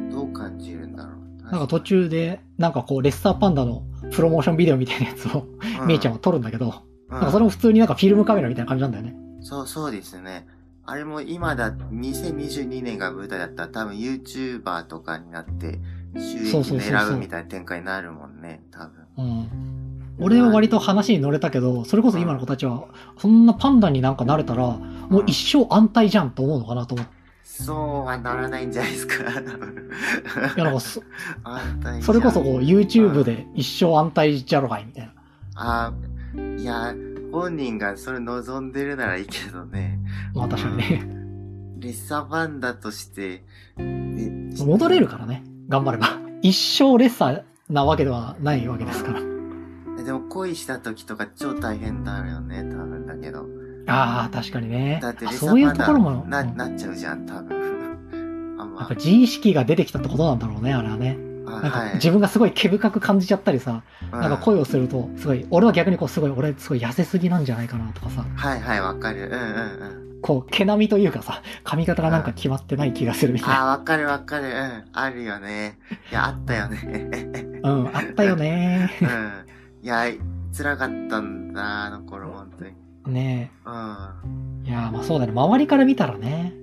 [0.00, 0.10] ん。
[0.10, 1.50] どう感じるんだろう。
[1.50, 5.46] なんか途中で、なんかこう、レッサーパンダのプロモーションビデオみたいなやつを、
[5.86, 9.14] メイちゃんは撮るんだけど、うん、なんかそれも普通になんかフィルムカメラみたいな感じなんだよね。
[9.40, 10.46] そう、そうですね。
[10.88, 15.80] あれも今だ、2022年が舞台だったら多分 YouTuber とかになって
[16.14, 18.92] 収益狙うみたいな展開になるもんね、多分。
[19.18, 19.48] うん。
[20.20, 22.86] 俺は割と話に乗れたけど、それこそ今の子たちは、
[23.18, 24.78] そんなパンダになんかなれたら、
[25.08, 27.16] もう一生安泰じゃんと思うのかなと思って。
[27.42, 29.90] そうはならないんじゃないですか、多分。
[30.56, 31.02] いや、なんかそ、
[32.00, 35.12] それこそこう YouTube で一生安泰じゃろがいみたいな。
[35.56, 35.92] あ
[36.58, 36.94] いや、
[37.32, 39.98] 本人がそれ望んでるならいいけどね。
[40.34, 41.06] まあ確かにね。
[41.78, 43.44] レッサーバンダとして、
[43.78, 44.30] え
[44.64, 45.44] 戻れるからね。
[45.68, 46.18] 頑張れば。
[46.42, 49.20] 一生レッサーなわけではないわけですから。
[50.02, 53.46] でも恋した時とか超大変だよね、多分だけど。
[53.88, 55.00] ああ、確かにね。
[55.02, 58.56] だってそういうところも、な、うんなっちゃうじゃん、多分。
[58.58, 58.94] あんまやっぱ。
[58.94, 61.25] 自意識が出てきたってことなんだろうね、あれはね。
[61.46, 63.82] あなんかはい自分がすごい毛深く感じちゃったりさ、
[64.12, 69.26] うんなんか恋をすると、すごい、俺は逆にこうすごい、俺すごい痩せすぎなんじゃないかなとかさ、はいはい、わかる。
[69.26, 70.20] うんうんうん。
[70.22, 73.72] こう毛並みというかさ、髪型がなんか決まってない気がするみたいな。
[73.72, 74.48] あー、わかるわかる。
[74.48, 74.84] うん。
[74.92, 75.78] あるよね。
[76.10, 77.10] いや、あったよね。
[77.62, 79.06] うん、あったよねうん。
[79.82, 80.04] いや、
[80.56, 82.72] 辛かったんだ、あの頃、本当に。
[83.12, 83.74] ねうん。
[84.64, 84.68] え。
[84.68, 86.54] いやーまあそうだね、周りから見たらね。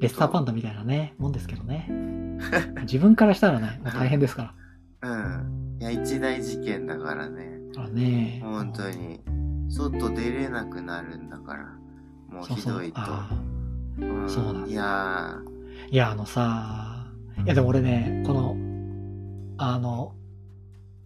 [0.00, 1.88] レッサーパンダみたいなね、もんですけどね。
[2.82, 4.54] 自分からしたらね、大変ですか
[5.02, 5.10] ら。
[5.10, 5.78] うん。
[5.80, 7.58] いや、一大事件だからね。
[7.74, 8.40] だからね。
[8.42, 9.20] 本当に。
[9.68, 11.64] 外出れなくなるんだから。
[12.28, 13.00] もうひどいと。
[14.28, 17.06] そうなんだいやーいや、あのさ、
[17.44, 18.56] いやでも俺ね、この、
[19.58, 20.14] あの、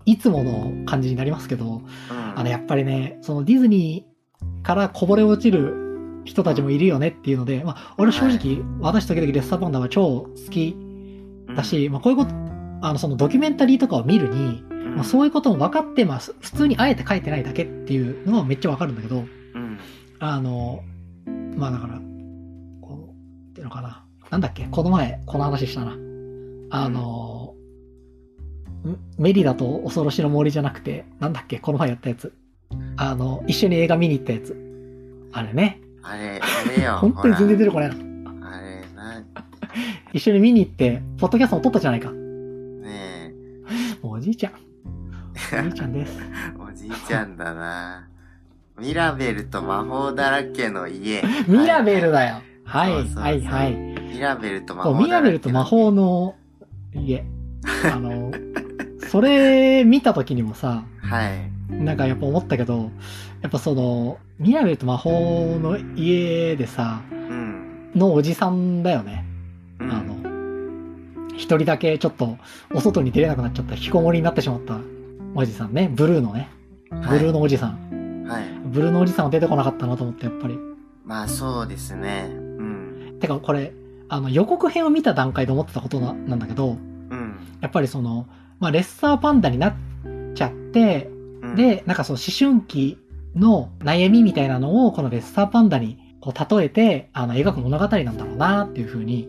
[0.05, 2.39] いつもの感じになりますけど、ー、うん。
[2.39, 5.92] あの、やっぱりね、そのディズニーからこぼれ落ちる
[6.25, 10.77] 人たちもいるよねっていうので、まあ、俺正直、私時々レッサーパンダは超好き
[11.57, 12.35] だし、まあ、こういうこと、
[12.83, 16.35] あの、そのドキュメンタリーとかを見るに、うん、まあ、そういうことも分かってます。
[16.41, 19.17] 普通にあえて書いてないだけっていうのはめっちゃ分かるんだけど、
[19.55, 19.79] うん。
[20.19, 20.83] あの、
[21.57, 22.01] まあだから、
[22.81, 24.05] こう、っていうのかな。
[24.31, 24.67] なんだっけ？
[24.71, 25.97] この前、この話したな。
[26.71, 27.55] あの、
[28.87, 31.59] んメリダと恐ろしの森じゃなくて、なんだっけ？
[31.59, 32.33] この前やったやつ。
[32.97, 34.57] あの、一緒に映画見に行ったやつ。
[35.33, 35.81] あれね。
[36.03, 36.99] あれ、あれよ。
[37.01, 37.95] 本当に全然出てこないな。
[38.49, 39.23] あれ、な、
[40.13, 42.11] 一緒に見に行って、ポッドキャストも撮ったじゃないか。
[42.11, 43.33] ね
[44.03, 44.53] もうおじいちゃん。
[44.53, 46.19] おじいちゃんです。
[46.21, 48.09] え、 おじいちゃんだな。
[48.79, 51.23] ミラベルと魔法だらけの家。
[51.47, 52.43] ミラベルだよ。
[52.65, 53.75] はい、はい、はい。
[53.75, 56.35] ミラベルと魔法だらけミラベルと魔法の
[56.95, 57.25] 家。
[57.93, 58.33] あの、
[59.09, 61.51] それ見た時にもさ、 はい。
[61.73, 62.91] なんかやっぱ思ったけど、
[63.41, 67.91] やっぱその、ミラベルと魔法の家でさ、うん。
[67.95, 69.25] のおじさんだよね。
[69.81, 69.91] うん。
[69.91, 70.23] あの、
[71.37, 72.37] 一人だけちょっと
[72.75, 74.79] お外に出れなくなっちゃった、引きこもりになってしまった
[75.35, 75.91] おじさんね。
[75.93, 76.51] ブルーのね。
[76.91, 78.25] ブルーのおじさん。
[78.29, 78.45] はい。
[78.67, 80.59] ブルーのおじさんは出てこなかったなと思って、やっぱり。
[81.05, 82.29] まあそうですね。
[82.31, 83.17] うん。
[83.21, 83.73] てかこれ、
[84.09, 86.77] あの予告編を見た段階で思ってたことななんだけど、
[87.11, 87.39] うん。
[87.61, 88.27] やっぱりその、
[88.61, 89.75] まあレッサーパンダになっ
[90.35, 91.22] ちゃって、うん、
[91.55, 92.99] で、なんかその思春期
[93.35, 99.29] の悩みみたいなのをこのレッサーパンダにこう例えて、あの描く物語なんだろうなっていうふうに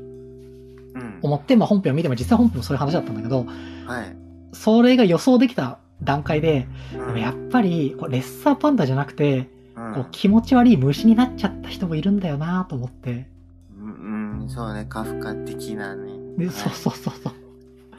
[0.95, 1.19] うん。
[1.21, 3.45] 思って、まあ本編を見ても実際本編もそういう話だったんだけど、
[3.85, 4.15] はい。
[4.53, 13.27] それが予想できた段階で、うんでもやっぱりこうレッサーパンダじゃなくて、うんこう気持ち悪い虫になっちゃった人もいるんだよなと思って、
[13.75, 16.11] うん、うん、そうね、カフカ的なね。
[16.51, 17.33] そうそうそうそう。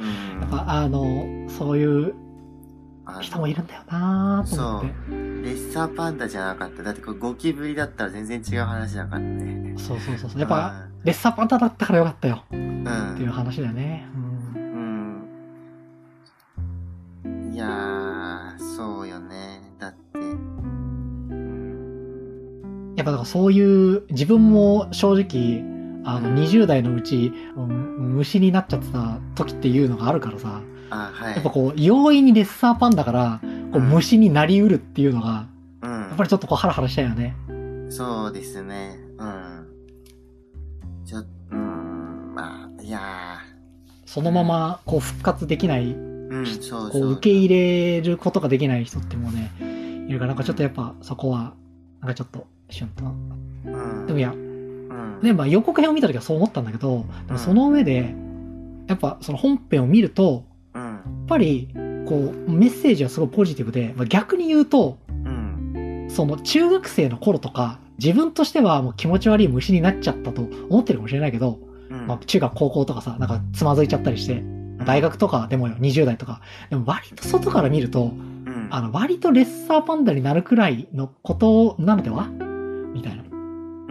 [0.00, 0.40] うん。
[0.40, 2.14] やっぱあの、そういう
[3.20, 4.88] 人もいるんだよなと思って。
[5.08, 6.82] レッサーパンダじゃなかった。
[6.82, 9.74] だってこれゴキブリだったら全然違う話だからね。
[9.76, 10.40] そうそうそうそう。
[10.40, 12.44] やっぱ、レッサーパンダだったからよかったよ。
[12.50, 12.84] うん、
[13.14, 14.08] っていう話だよね。
[14.14, 14.18] う
[14.58, 15.26] ん。
[17.24, 17.54] うん。
[17.54, 19.60] いやー、そうよね。
[19.78, 20.54] だって、うん。
[22.96, 25.62] やっぱだからそういう、自分も正直、
[26.06, 30.62] あの、20代のうち、うん虫になっちゃってた時っていうのがあるからさ、
[30.94, 31.34] あ、はい。
[31.34, 35.46] やっぱこう、容易にレッサーパンダから、こう、うん虫になりうるっていうのが、
[35.82, 35.90] うん。
[35.90, 37.34] やっぱりちょっとこう、ハラハラしたよね。
[37.90, 38.96] そうですね。
[39.18, 39.66] うん。
[41.04, 43.38] ちょ、うん、まあ、いや
[44.06, 49.52] そのまま、こう、復活できない、ー、うん、そう受け入れることができない人ってもうね、
[50.08, 51.54] いるから、なんかちょっとやっぱ、そこは、
[52.00, 53.04] なんかちょっと、シュンと。
[53.70, 54.06] うん。
[54.06, 55.20] でもいや、うん。
[55.22, 58.14] で、まあ予告編を見た時はそう思ったんだけど、でもその上で、
[58.86, 60.44] やっぱその本編を見ると、
[61.26, 61.68] ぱり、
[62.06, 66.06] こう、メッセージはすごいポジティブで、まあ、逆に言うと、うん。
[66.10, 71.58] その中学生の頃とか、自分としてはもう気持ち悪い虫になっちゃったと思ってるかもしれないけど、
[71.90, 72.06] うん。
[72.06, 74.42] まあ中学高校とかさ、なんかつまずいちゃったりして、
[74.84, 76.40] 大学とかでもよ、20代とか。
[76.68, 78.68] でも割と外から見ると、うん。
[78.70, 82.28] あの、割とレッサーパンダになるくらいのことなのでは？
[82.92, 83.26] みたいなう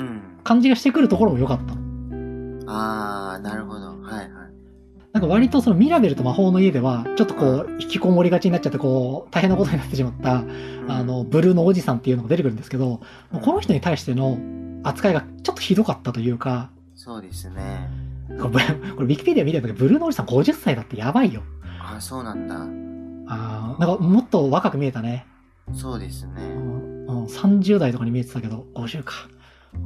[0.04, 0.22] ん。
[0.44, 1.74] 感じがしてくるところも良かった。
[2.68, 3.88] あー、なるほど。
[4.02, 4.43] はいはい。
[5.14, 13.00] なんか割とそのミラベルと魔法の家では、ちょっとこう、引きこもりがちになっちゃって、こう、大変なことになってしまった、うんあ、の、ブルーのおじさんっていうのが出てくるんですけど、
[13.32, 14.40] この人に対しての
[14.84, 17.90] 扱いがちょっとひどかったというか、そうですね。
[18.42, 21.44] これ、ウィキペディア見てるんだけど、ブルーのおじさん50歳だってやばいよ。
[21.80, 22.56] あ、そうなんだ。
[23.28, 25.28] あーなんかもっと若く見えたね。
[25.74, 26.44] そうですうね。
[26.48, 29.14] んうん、30代とかに見えてたけど、50か。
[29.76, 29.78] う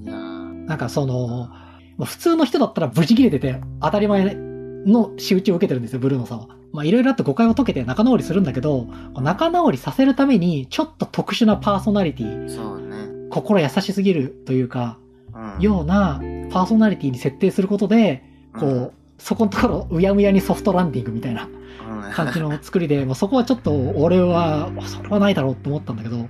[0.00, 0.66] んいやー。
[0.66, 1.48] なんかその、
[1.96, 4.47] まあ普通の人だったら無事切れてて当たり前
[4.86, 6.48] の仕打ちを受けてるんですよ、ブルーノさんは。
[6.72, 13.08] まあいろいろあって誤解を解けて仲直りするんだけど、仲直りさせるためにちょっと特殊なパーソナリティ、そうね。
[13.30, 14.98] 心優しすぎるというか、
[15.34, 15.62] うん。
[15.62, 16.20] ような
[16.50, 18.24] パーソナリティに設定することで、
[18.58, 21.48] こう、そこのところうやむやにソフトランディングみたいな
[21.88, 26.28] うん、感じの作りで、まあそこはちょっと俺は、それはないだろうと思ったんだけど、はい。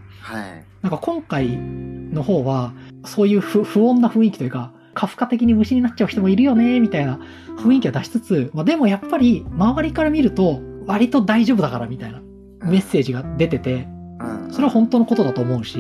[0.82, 2.72] なんか今回の方は、
[3.04, 7.20] そういう不不穏な雰囲気というか、カフカ的に虫になっちゃう人もいるよね、みたいな
[7.56, 12.20] 雰囲気は出しつつ、まあでもやっぱり周りから見ると、割と大丈夫だからみたいな
[12.62, 13.86] メッセージが出てて、
[14.18, 14.52] うん。
[14.52, 15.78] それは本当のことだと思うし、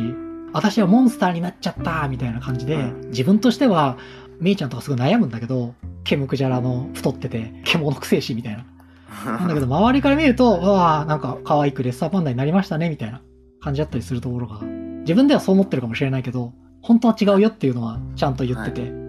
[0.52, 3.08] 私はモンスターになっちゃった、みたいな感じでう、ん。
[3.08, 3.98] 自分としては、
[4.38, 8.64] メイちゃんとかすごい悩むんだけど、ケムクジャラの太ってて、獣くせえし、みたいな。
[9.40, 13.20] なんだけど、周りから見ると、うわあなんか可愛くレッサーパンダになりましたね、みたいな
[13.60, 14.60] 感じだったりするところが、
[15.00, 16.52] 自分ではそう思ってるかもしれないけど、
[16.82, 19.07] 本当は違うよっていうのはちゃんと言ってて、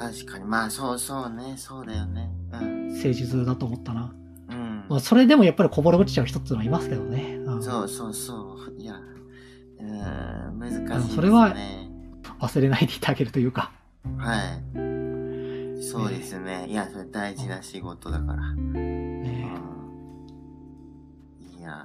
[0.00, 0.44] 確かに。
[0.46, 1.54] まあ、そうそうね。
[1.58, 2.30] そうだよね。
[2.52, 2.88] うん。
[2.88, 4.14] 誠実だと思ったな。
[4.48, 4.86] うん。
[4.88, 7.36] まあ、それでもやっぱりこぼれ落ちちゃう人っていうのはいますけどね。
[7.36, 8.80] うんそうそうそう。
[8.80, 11.14] いや、うーん、難しいね。
[11.14, 11.54] それは
[12.40, 13.72] 忘れないでいてあげるというか。
[14.16, 15.82] はい。
[15.82, 16.66] そうですね。
[16.66, 18.54] いや、それ大事な仕事だから。
[18.54, 19.50] ね
[21.58, 21.84] いや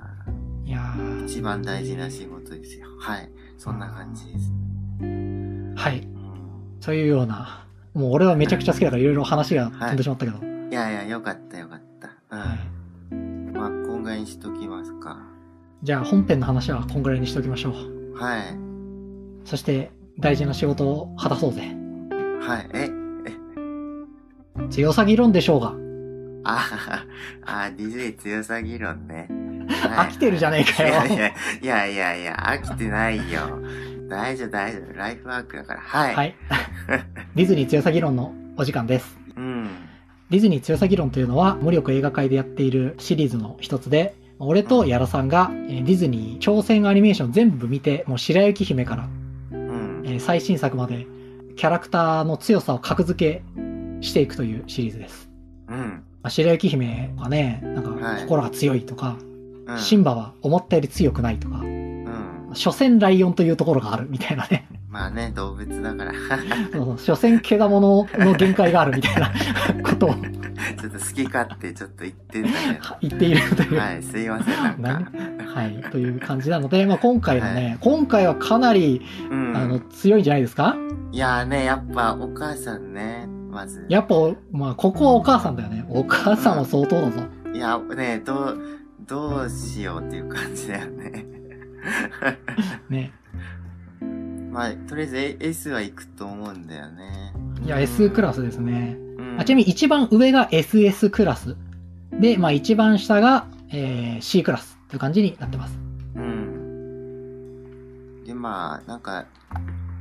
[0.64, 0.96] いや
[1.26, 2.88] 一番大事な仕事ですよ。
[2.98, 3.30] はい。
[3.58, 4.50] そんな感じです
[5.02, 5.74] ね。
[5.76, 6.00] はい。
[6.00, 6.26] うん
[6.80, 7.65] そういうような、
[7.96, 10.38] もう俺はめちゃくちゃ好きだからいろいろ話が飛んでしまったけど。
[10.70, 12.36] いやいや、よかったよかった。
[12.36, 12.60] はい
[13.12, 13.54] うん。
[13.54, 15.18] まあ、こんぐらいにしときますか。
[15.82, 18.18] じゃあ本編の話はこんぐらいにしておきましょう。
[18.18, 18.42] はい。
[19.46, 21.62] そして大事な仕事を果たそうぜ。
[22.42, 22.70] はい。
[22.74, 22.90] え、
[24.70, 25.74] 強さ議論でしょうが。
[26.44, 27.06] あ、
[27.46, 29.30] あ、ディズニー強さ議論ね。
[29.70, 31.34] 飽きてるじゃねえかよいやい
[31.64, 33.60] やいやいや、飽きてないよ。
[34.10, 34.94] 大丈夫、大丈夫。
[34.94, 35.80] ライフワークだから。
[35.82, 36.16] はい。
[36.16, 36.36] はい。
[37.36, 39.18] ディズニー強さ議論のお時間です。
[39.36, 39.68] うん。
[40.30, 49.10] ディズニー強さ議論というのは、無力映画界でやっているシリーズの一つで、俺と矢田さんが、えーディズニー挑戦アニメーション全部見て、もう白雪姫から、
[49.52, 50.04] うん。
[50.06, 51.08] えー最新作まで、
[51.56, 53.44] キャラクターの強さを格付け
[54.02, 55.30] していくというシリーズです。
[55.70, 55.78] うん。
[55.78, 59.18] まあ、白雪姫はね、なんかはい心が強いとか、
[59.68, 59.78] うん。
[59.78, 61.75] シンバは思ったより強くないとか、うん。
[62.56, 64.68] 所詮ライオンというところがあるみたいなね。
[64.90, 66.12] まあね、動物だから。
[66.72, 69.30] そ うそう所詮毛物の限界があるみたいな
[69.84, 72.56] ことをちょっと好き勝手ちょっと言ってんだけ
[73.10, 73.72] 言っているという。
[73.72, 73.78] ど。
[73.78, 75.06] はい、すいません、なん何？
[75.06, 75.12] か。
[75.60, 75.84] はい。
[75.92, 79.54] という感じなので、まあ、今回のね、今回はかなり、うん。
[79.56, 80.76] あの、強いんじゃないですか？
[81.12, 83.86] いやーね、やっぱお母さんね、まず。
[83.90, 84.16] やっぱ、
[84.52, 85.86] まあ、ここはお母さんだよね。
[85.90, 87.22] お母さんは相当だぞ。
[87.54, 88.60] いや、ね、どう、
[89.08, 91.26] どうしようっていう感じだよね。
[92.90, 93.12] ね。
[94.52, 97.34] まあ、とりあえず S は行くと思うんだよね。
[97.66, 98.96] いや、S クラスですね。
[99.18, 99.40] うん。
[99.40, 101.58] あちなみに一番上が SS クラス。
[102.12, 105.78] で、まあ一番下が、えー C クラスという感じになってます。
[106.16, 108.24] うん。
[108.26, 109.26] で、まあ、なんか、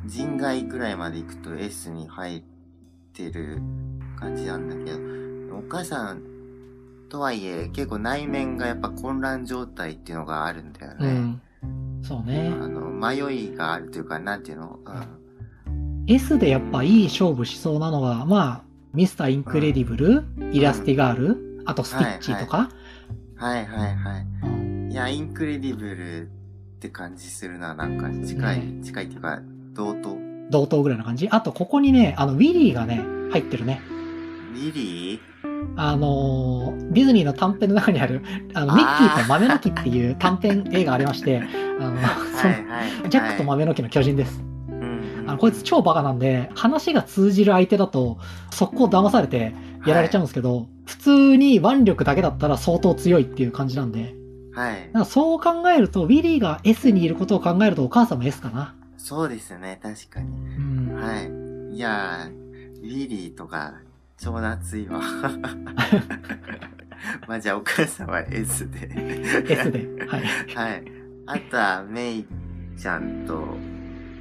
[0.07, 2.43] 人外ぐらいまで行くと S に入っ
[3.13, 3.61] てる
[4.19, 6.23] 感じなんだけど、お母さん
[7.09, 11.09] とはいえ、結構内面がやっぱ混乱状態っていうのがあるんだよね。
[11.09, 11.41] うん。
[12.07, 12.53] そうね。
[12.61, 14.79] あの、迷いがあるというか、なんていうの？
[14.85, 16.05] うん。
[16.07, 22.69] S でやっぱいい勝負しそうなのは、まあ、ミスターインクレディブル、イラスティガール、あとスティッチとか、
[23.37, 24.27] はいはいはい。
[24.45, 29.41] うんいや、インクレディブルって感じするな、なんか近い、ね近いっていうか、
[29.73, 30.17] 同等？
[30.51, 31.29] 同等ぐらいな感じ。
[31.31, 33.03] あと、ここにね、あの、ウィリーがね、
[33.33, 33.81] 入ってるね。
[34.55, 35.21] リリー
[35.77, 38.23] あのーディズニーの短編の中にある、
[38.55, 41.43] あの、ミッキーと豆の木っていう短編映画ありまして、
[41.81, 43.11] あの、そのはいはい。
[43.11, 44.41] ジャックと豆の木の巨人です。
[44.69, 48.19] うんあのこいつ超バカなんで、話が通じる相手だと、
[48.51, 49.55] 速攻騙されて
[49.87, 54.15] やられちゃうんですけど、普通に腕力だけだったら相当強いっていう感じなんで、
[54.53, 54.91] はい。
[54.93, 58.75] かそう考えると、ウィリーが S にいることを考えるとお母さんも S かな。
[58.97, 60.29] そうですね、確かに。
[60.57, 60.95] うん。
[60.95, 61.77] はい。
[61.77, 63.75] いやー、リリーとか、
[64.25, 65.03] 超夏いわ。
[67.29, 68.89] まあじゃあお母さんは S で。
[69.51, 69.87] S で。
[70.09, 70.23] はい。
[70.55, 70.85] はい。
[71.27, 72.27] あとは、メイ
[72.79, 73.45] ちゃんと、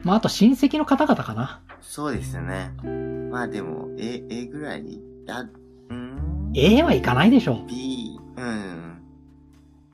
[0.04, 1.62] まあ、あと親戚の方々かな。
[1.80, 2.74] そうですね。
[3.32, 7.68] まあでも、A、A ぐらいに、あ、うーん A はいかないでしょう。
[7.68, 8.98] ?B、うん。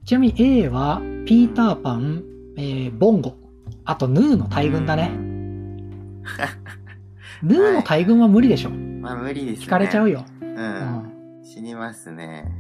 [0.06, 2.24] ちなみに A は、ピーターパン、
[2.58, 3.38] えー、ボンゴ。
[3.86, 5.12] あと、ヌーの大群だね。
[7.44, 8.89] ヌーの大群は無理でしょ。
[9.00, 9.66] まあ無理ですね。
[9.66, 10.20] 聞かれちゃうよ。
[10.20, 10.26] よ。
[10.42, 10.46] う。
[10.46, 11.42] うんん。
[11.44, 12.52] 死にますね。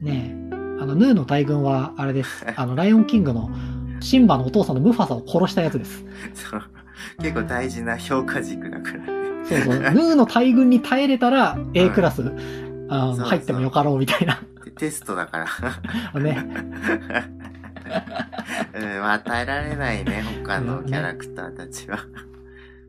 [0.00, 0.56] ねえ。
[0.80, 2.46] あの、ヌーの大群は、あれです。
[2.54, 3.50] あの、ライオンキングの、
[4.00, 6.04] シンバのお父さんのムファサを殺したやつです。
[6.34, 6.62] そう。
[7.18, 9.06] 結構大事な評価軸だからね。
[9.44, 9.78] そうそう。
[9.78, 12.22] ヌーの大群に耐えれたら、A クラス、
[12.88, 14.40] あそうそう入ってもよかろうみたいな。
[14.64, 15.46] でテストだから。
[16.20, 16.46] ね。
[18.74, 21.98] うん、まあ耐えられないね、他のキャラクターたちは。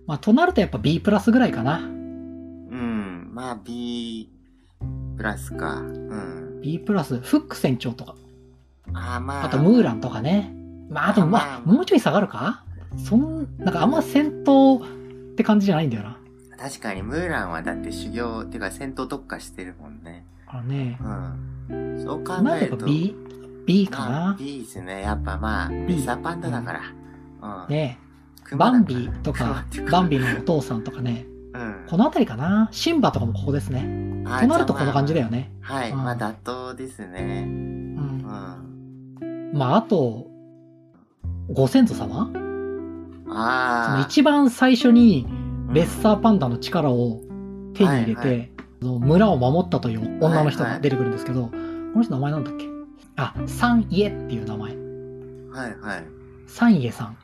[0.08, 1.82] まあ、となるとやっぱ B プラスぐらいかな。
[3.38, 4.30] うん、まあ B
[5.16, 5.80] プラスか。
[5.80, 6.62] うん。
[6.62, 8.16] B プラス、フック船長とか。
[8.94, 9.46] あーまあ。
[9.46, 10.54] あと、ムーランとかね。
[10.90, 12.64] まあ、あと、まあ、もうちょい下がるか？
[12.98, 14.84] そん、なんかあんま戦闘
[15.34, 16.18] って感じじゃないんだよな。
[16.58, 20.26] 確かにムーランはだって修行、てか戦闘特化してるもんね。
[20.48, 20.98] あのね。
[21.70, 22.04] うん。
[22.04, 22.86] そう考えると。
[22.86, 23.16] B、
[23.66, 24.38] B かまあな。
[24.40, 25.02] B ですね。
[25.02, 27.66] やっぱまあ、レッサーパンダだから。
[27.66, 27.74] うん。
[27.74, 28.00] ね
[28.56, 31.26] バンビと か、バンビのお父さんとかね。
[31.58, 31.86] うん。
[31.88, 32.70] この辺りかな？
[32.72, 34.24] シンバとかもここですね。
[34.26, 35.26] あとなるとこの感じだよ。
[35.28, 35.52] よね。
[35.62, 35.92] はい。
[35.92, 37.46] うんまあ妥当ですね。
[37.48, 37.50] う。
[37.50, 38.18] うん
[39.52, 39.52] ん。
[39.54, 40.28] まあ、あと、
[41.52, 42.30] ご先祖様？
[42.32, 42.40] そ
[43.30, 44.06] のああ。
[44.08, 45.26] 一番最初に
[45.72, 47.22] レッサーパンダの力を
[47.74, 48.46] 手に入れて、はいは
[48.82, 51.56] その村を守ったという女の人が出てくるんですけど、こ
[51.96, 52.66] の人名前なんだっけ？
[53.16, 54.76] あ、サンイエっていう名前。
[55.52, 56.04] はいはい。
[56.46, 57.18] サンイエさん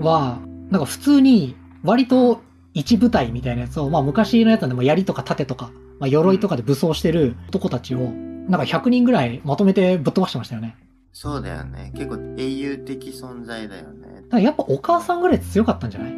[0.00, 0.38] は、
[0.70, 2.40] なんか普通に割と
[2.78, 8.10] 一部隊みたいなやつを、まあ昔のやつなんでも槍とか盾とか、まあ鎧とかで武装してる男たちを、
[8.48, 10.76] なんか100人ぐらいまとめてぶっ飛ばしてましたよね。
[11.12, 11.92] そうだよね。
[11.94, 14.06] 結構英雄的存在だよね。
[14.06, 16.12] だからやっぱお母さんぐらい強かったんじゃない？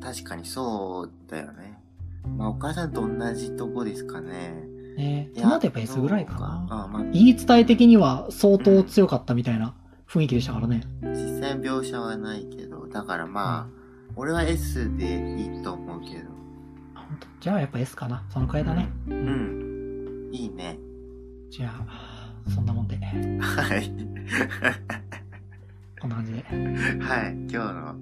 [0.00, 1.78] 確かにそうだよね。
[2.36, 4.54] まあお母さんと同じとこですかね。
[4.96, 6.66] ねいとなるとやっぱ S ぐらいかな。
[6.70, 9.74] あまあ、言い伝え的には相当強かったみたいな
[10.08, 10.82] 雰囲気でしたからね。
[11.02, 13.77] 実際描写はないけど、だからまあ、
[14.18, 16.28] 俺は S でいいと思うけど。
[16.96, 17.28] あ本当？
[17.38, 18.24] じゃあやっぱ S かな。
[18.30, 18.88] そのくらいだね。
[19.06, 19.14] う。
[19.14, 20.30] ん。
[20.32, 20.76] いいね。
[21.50, 23.88] じゃあ、そんなもんで、はい。
[26.00, 26.42] こんな感じで。
[26.42, 27.32] はい。
[27.48, 27.94] 今日の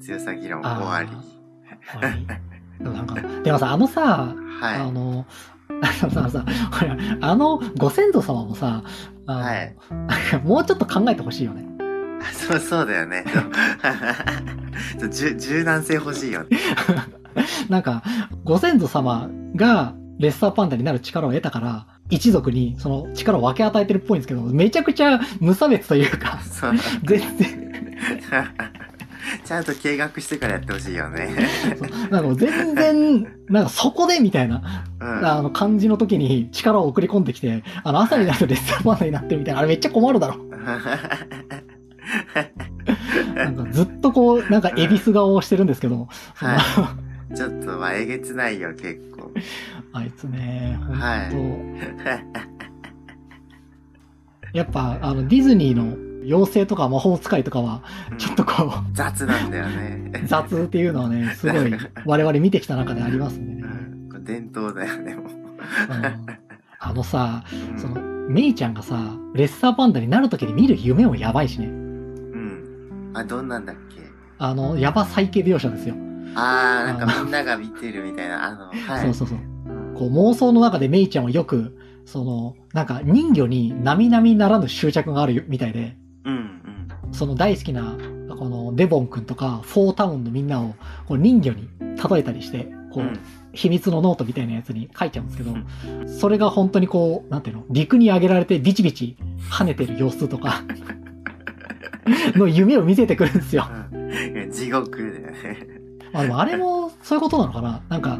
[0.00, 1.08] 強さ議論終わり。
[1.90, 2.24] 終わり？
[2.78, 5.26] でもなんか、でもさ、あのさ、あはの、
[5.68, 6.44] あのさ、さ
[7.20, 8.84] あのご先祖様もさ、
[9.26, 9.76] はい
[10.44, 11.66] もうちょっと考えてほしいよね。
[12.30, 12.34] い。
[12.34, 13.24] そう、そうだよね。
[14.98, 16.58] そう柔柔軟性欲しいよね。
[17.68, 18.02] なんか、
[18.44, 26.72] ご先祖様がレッサーパンダになる力を得たから、一族にその力を分け与えてるっぽいんですけど、めちゃくちゃ無差別というか、そう。
[27.04, 27.72] 全然、
[29.44, 31.34] ちゃんと計画してからやってほしいよね。
[32.10, 35.26] なんか全然、なんかそこでみたいな、うん。
[35.26, 40.36] あの感じの時に力を送り込んできて、あの朝になるとレッサーパンダになってるみたいな、あれめっちゃ困るだろ。
[43.34, 46.96] なんかずっとこう、なんか恵比寿顔をしてるんですけど、は
[47.34, 49.30] ちょっと、まあ、えげつないよ、結構。
[49.92, 52.54] あいつね、ほんと、はい
[54.54, 57.82] やっぱあのディズニーの妖精とか魔法使いとかは、
[58.18, 60.24] ちょっとこう、雑なんだよね。
[60.26, 63.62] 雑っていうのはね、 すごい我々見てきた中でありますんでね。
[63.62, 65.24] うん伝統だよね、もう。
[65.24, 66.26] うん
[66.78, 71.83] あのさ、うんその、メイちゃんがさ、レッサーパンダになるときに見る夢もやばいしね。
[73.14, 73.18] うん。
[73.18, 74.02] あ、どんなんだっけ？
[74.38, 75.94] あの、ヤバサイケ描写ですよ。
[76.34, 79.02] あー、なんかみんなが見てるみたいな、あの、はい。
[79.04, 79.38] そうそうそう。
[79.38, 79.54] うん
[79.94, 86.38] こう妄想の中でメイちゃんはよく、その、なんか人魚に並々ならぬ執着があるみたいで、うん、う
[87.08, 87.14] ん。
[87.14, 87.96] その大好きな、
[88.36, 90.74] このデボン君とか、フォータウンのみんなを
[91.06, 93.20] こう人魚に例えたりして、こう、うん
[93.56, 95.54] 秘密のノートみたいなやつに書いちゃうんですけど、う
[96.04, 99.16] んそれが本当にこう、なんていうの、陸に上げられてビチビチ
[99.48, 100.62] 跳ねてる様子とか、
[102.36, 103.66] の夢を見せてくるんですよ。
[103.92, 105.66] うん地獄だよね。
[106.12, 108.18] まあでもあれもそういうことなのかななんか、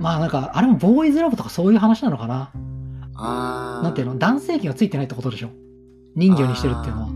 [0.00, 2.50] まあなんか、あれもボーイズラブとかそういう話なのかな
[3.14, 3.84] あー。
[3.84, 4.18] なんていうの？
[4.18, 5.50] 男性器がついてないってことでしょ
[6.14, 7.08] 人魚にしてるっていうのは。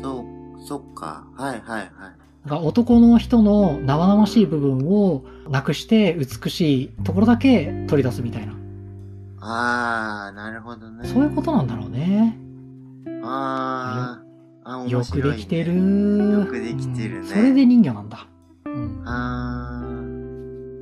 [0.00, 0.24] そ
[0.56, 1.26] う、そっか。
[1.36, 1.90] はいはいはい。
[2.48, 8.54] なんか男の人の生々しい部分をなくして美しいところだけ取り出すみたいな。
[9.40, 11.08] あー、なるほどね。
[11.08, 12.38] そういうことなんだろうね。
[13.24, 14.25] あー。
[14.68, 15.30] あ、面よ白い、ね。
[15.32, 15.74] くできてる。
[16.32, 18.26] よくできてるねうんそれで人魚なんだ。
[18.64, 19.02] うん。
[19.06, 19.82] あ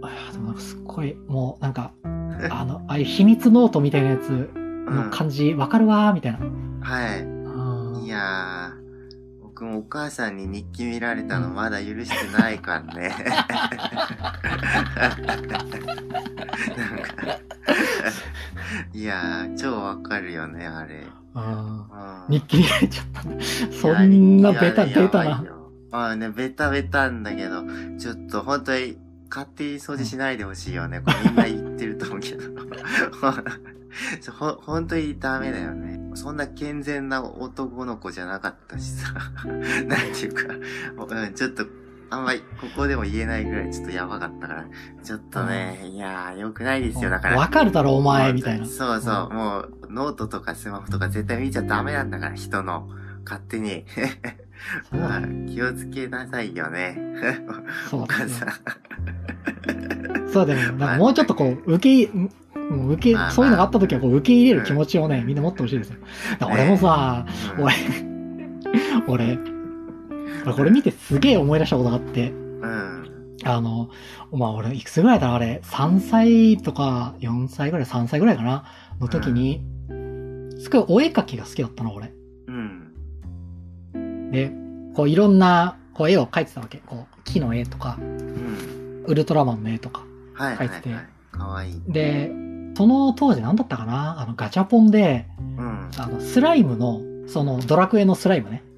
[0.02, 1.92] あいやでもなんかすっごい、もうなんか、
[2.50, 4.64] あの、ああいう秘密ノートみたいなやつー。
[4.90, 6.38] の感じ、わかるわーみたいな。
[6.38, 6.80] うん。
[6.80, 7.22] はい。
[7.22, 8.84] うんいやー。
[9.42, 13.14] 僕もお母さんに日記見られたのまだ許してないからね。
[15.26, 15.64] なんか
[18.92, 21.06] いやー、超わかるよね、あれ。
[21.34, 21.84] うんうん
[22.28, 23.44] 日記に入れちゃったんだ。
[23.72, 25.44] そんなベタ、ベタな。。
[25.90, 27.62] まあね、ベタベタんだけど、
[27.98, 28.96] ちょっと本当に
[29.30, 31.00] 勝手に掃除しないでほしいよね。
[31.00, 32.42] これみんな言ってると思うけど。
[34.32, 36.00] ほ本当にダメだよね。
[36.14, 39.12] そんな健全な男の子じゃなかったしさ。
[39.44, 40.54] なんていうか、
[40.96, 41.66] うんちょっと、
[42.14, 44.66] あんまりここでも言えないぐらいちょっとやばかったから、
[45.02, 47.10] ちょっとね、いやー、良くないですよ。
[47.10, 47.36] だから。
[47.36, 48.66] わかるだろ、お前、みたいな。
[48.66, 52.88] そうそう、うんもう、ノートとかスマホとか絶対見ちゃダメなんだから、人の。
[53.24, 53.84] 勝手に。
[54.92, 56.98] まあ気をつけなさいよね。
[57.90, 58.48] そうお母さん。
[60.30, 60.78] そうだよね。
[60.78, 65.96] なんかもうちょっとこう、受けもう受けまあまあ、そういうのがあった時はこう受け入れる気持ちをね、みんな持ってほしいですよ。
[66.42, 67.74] 俺もさ、うん俺、
[69.08, 69.53] 俺、俺
[70.52, 73.36] これ見てすげえ思い出したことがあって、うん。
[73.44, 73.90] あの、
[74.32, 78.64] まあ俺、いくつぐらいだあれ、3歳とか4歳ぐらい、3歳ぐらいかな
[79.00, 79.62] の時に、
[80.60, 82.12] すごいお絵描きが好きだったの、俺。
[82.48, 84.30] うん。
[84.30, 84.52] で、
[84.94, 86.78] こういろんな、こう絵を描いてたわけ。
[86.78, 89.04] こう、木の絵とか、うん。
[89.06, 90.04] ウルトラマンの絵とか。
[90.34, 91.04] はいはい書いててはい。
[91.30, 91.82] かわいい。
[91.88, 92.32] で、
[92.76, 95.26] その当時何だったかなあのガチャポンで、
[95.58, 95.90] うん。
[95.96, 98.73] あの、スライムの、そのドラクエのスライムね、うん。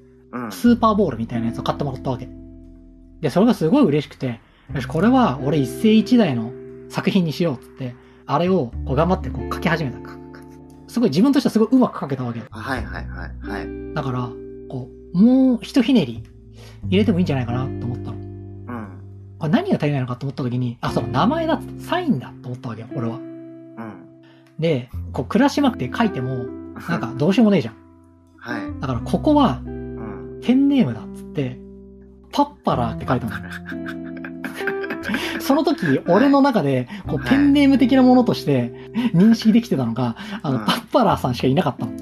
[0.51, 2.27] スーパーボールみたいなやつを買ってもらったわけ。
[3.21, 4.39] で、それがすごい嬉しくて、
[4.73, 6.51] よし、これは俺一世一代の
[6.89, 7.95] 作品にしようっつって、
[8.25, 9.97] あれをこう頑張ってこう書き始めた。
[10.87, 12.41] すごい自分としてはすごい上手く書けたわけ。
[12.49, 13.93] あはいはいはいはい。
[13.93, 14.29] だから、
[14.69, 16.23] こう、もう一ひねり
[16.89, 18.17] 入れてもいいんじゃないかなと思ったの。
[18.17, 18.87] うん。
[19.37, 23.17] これ何が足りないのかと思った時に、あ、そう、名前だっサインだと思ったわけよ、俺は。
[23.17, 23.93] うん。
[24.59, 26.45] で、こう、暮らしまくって書いても、
[26.89, 27.75] なんかどうしようもねえじゃん。
[28.37, 28.61] はい。
[28.79, 29.76] だからここはうん。
[30.41, 31.57] ペンネームだっつって、
[32.31, 33.31] パッパラーって書いたの。
[35.39, 38.73] その時、俺の中で、こう、はいペンネーム的なものとして
[39.13, 41.91] 認識できてたのが、あの、うんパッパラーさんしかいなかったの。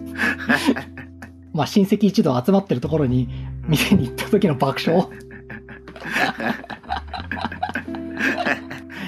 [1.54, 3.30] まあ、親戚一同集まってるところに、
[3.68, 5.08] 店に行った時の爆笑。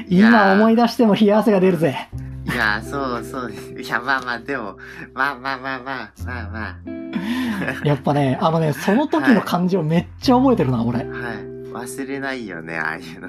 [0.10, 2.10] 今思い出しても冷や汗が出るぜ。
[2.46, 3.82] いや、そうそうです。
[3.82, 4.78] いや、まあまあ、でも、
[5.14, 6.70] まあまあまあまあ、まあま
[7.84, 11.00] やっぱね、あのね、その時の感じをめっちゃ覚えてるな、俺。
[11.00, 11.04] あ。
[11.04, 11.38] はい。
[11.86, 13.28] 忘れないよね、ああいうの。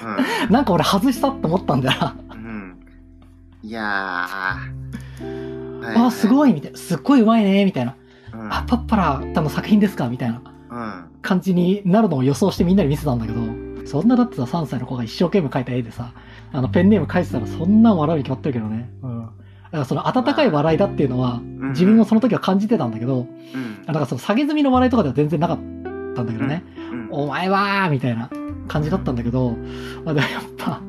[0.50, 2.16] なんか俺外したって思ったんだよな。
[2.34, 2.38] うん。
[2.38, 2.76] うん。
[3.62, 5.82] いやー。
[5.82, 6.78] はいあ、すごいみたいな。
[6.78, 7.94] すっごいうまいねみたいな。
[8.34, 8.52] うん。
[8.52, 10.40] あ、パッパラーの作品ですかみたいな
[10.70, 11.04] うん。
[11.22, 13.40] 感じになるのを予想してみんなに見せたんだけど、
[13.86, 16.12] そんなだってさ、3歳の子が一生懸命描いた絵でさ、
[16.52, 18.90] あの、ペンネーム書いてたらそんな笑うに決まってるけどね。
[19.02, 19.28] うん。
[19.66, 23.84] だからその温かい笑いだっていうのは、うん自分もその時は感じてたんだけど、うん。
[23.86, 25.56] なんかその下げ済みの笑いとかでは全然なかっ
[26.14, 26.62] たんだけどね。
[26.92, 27.08] うん。
[27.10, 28.30] お前はーみたいな
[28.68, 29.50] 感じだったんだけど、
[30.04, 30.80] まあでもやっぱ、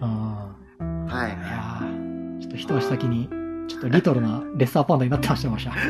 [0.00, 1.06] うん。
[1.06, 1.32] はいい。
[1.32, 3.28] やーちょっと一足先に、
[3.68, 5.74] ちょっとリトルなレッサーパンダになってましたよ、わしは。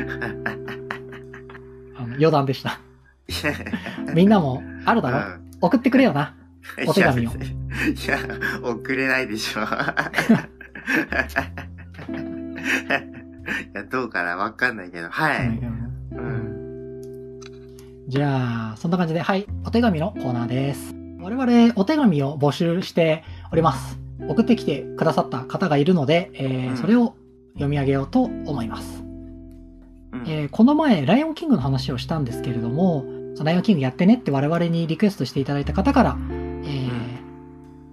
[1.96, 2.78] あの余談でした。
[4.14, 5.18] みんなもあるだろ、
[5.62, 6.34] 送ってくれよな。
[6.38, 6.44] うん
[6.88, 7.34] お手紙をい
[8.08, 8.18] や
[8.62, 9.60] 送れないでしょ。
[12.64, 15.08] いや、どうかなわかんないけど。
[15.08, 15.48] はい。
[15.48, 17.40] うん。
[18.08, 20.94] じゃあ、そんな感じで、はい、お手紙のコーナーです。
[21.20, 23.98] 我々、お手紙を募集しております。
[24.28, 27.14] 送ってきてくださった方がいるので、えーうんそれを
[27.54, 29.02] 読み上げようと思います。
[30.12, 33.04] うんえーこの前、ライオンキングの話をしたんですけれども、
[33.34, 36.90] そのライオンキングやってねって我々にリクエストしていただいた方から、えー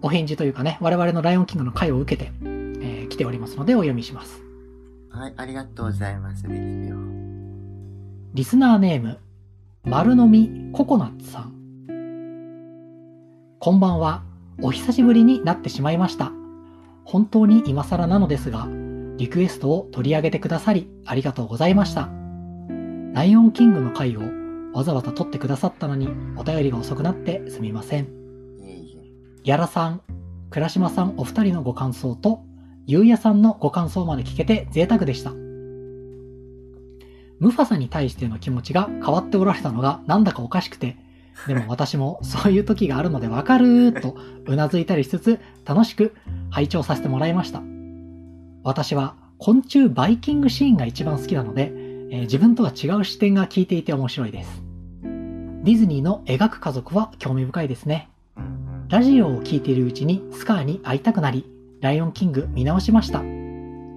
[0.03, 4.41] お返事というかね、我々のライオンキングの回を受けて、えー来ておりますのでお読みします。
[5.11, 6.43] はい、ありがとうございます。
[6.43, 6.95] ですよ。
[8.33, 9.19] リスナーネーム、
[9.83, 11.53] 丸飲みココナッツさん。
[13.59, 14.23] こんばんは。
[14.61, 16.31] お久しぶりになってしまいました。
[17.03, 18.67] 本当に今更なのですが、
[19.17, 22.09] リクエストを取り上げてくださりありがとうございました。
[23.13, 24.21] ライオンキングの回を
[24.73, 26.07] わざわざ撮ってくださったのに
[26.37, 28.07] お便りが遅くなってすみません。
[29.43, 30.01] やらさん、
[30.51, 32.43] 倉島さんお二人のご感想と、
[32.87, 35.31] ゆうやさんのご感想まで聞けて贅沢でした。
[37.39, 40.97] ムファサに対しての気持ちが変わっておられたのがなんだかおかしくて、
[41.47, 46.13] でも私もそういう時があるのでわかるとうなずいたりしつつ楽しく
[46.49, 47.61] 拝聴させてもらいました。
[48.63, 51.71] 私は昆虫バイキングシーンが一番好きなので、
[52.11, 54.63] えー自分とは違う視点が聞いていて面白いです。
[55.01, 58.09] ディズニーの描く家族は興味深いですね。
[58.89, 61.45] ラジオを聴いているうちにスカーに会いたくなり、
[61.81, 63.21] ライオンキング見直しました。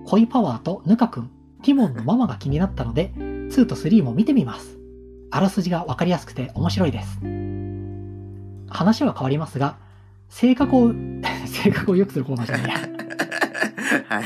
[0.07, 1.31] 恋パワーとヌカ君、
[1.63, 4.79] ティモンのママが気になったので、2と3も見てみます。
[5.31, 7.21] あらすじがわかりやすくて面白いです。
[8.71, 9.77] 話は変わりますが、
[10.31, 10.93] 性格を、
[11.47, 12.79] 性格を良くするコーナーじゃないや。
[14.09, 14.25] はい。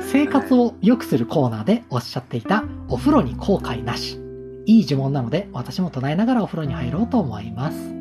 [0.00, 4.20] 生活を良くするコーナーでおっしゃっていたお風呂に後悔なし。
[4.64, 7.94] いい呪文なので私も唱えながらお風呂に入ろうと思います。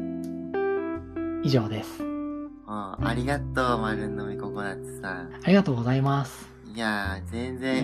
[1.43, 2.04] 以上です。
[2.75, 5.29] あありがとう、丸飲みココナッツさん。
[5.43, 6.47] ありがとうございます。
[6.73, 7.83] いやー、全い然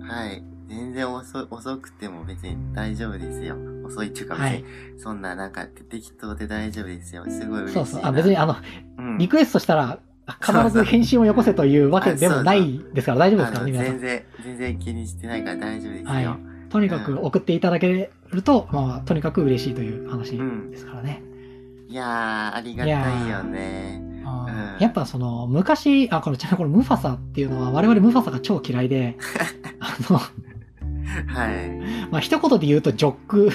[0.00, 0.42] や、はい。
[0.68, 3.56] 全然遅遅くても別に大丈夫ですよ。
[3.84, 4.64] 遅いっていうかはい。
[4.98, 7.24] そんななんか適当で大丈夫ですよ。
[7.28, 7.86] すごい嬉しいな。
[7.86, 8.00] そうそう。
[8.04, 8.56] あ、別にあの、
[8.98, 9.98] うん、リクエストしたら
[10.40, 13.86] 必ず返信をよこせというわけでもないですから大丈夫ですか皆さん。
[13.92, 16.10] 全然、全然気にしてないから大丈夫ですよ。
[16.10, 21.22] はいとにかく送っていただけると、まあ、とにかく嬉しいという話うんですからね。
[21.88, 24.08] いやー、ありがたいよね。
[24.78, 29.16] やっぱその、昔、あ、これ、ちなみにこのムファサっていうのは、我々ムファサが超嫌いで、
[29.80, 32.06] あの、はい。
[32.10, 33.50] まあ、一言で言うと、ジョック、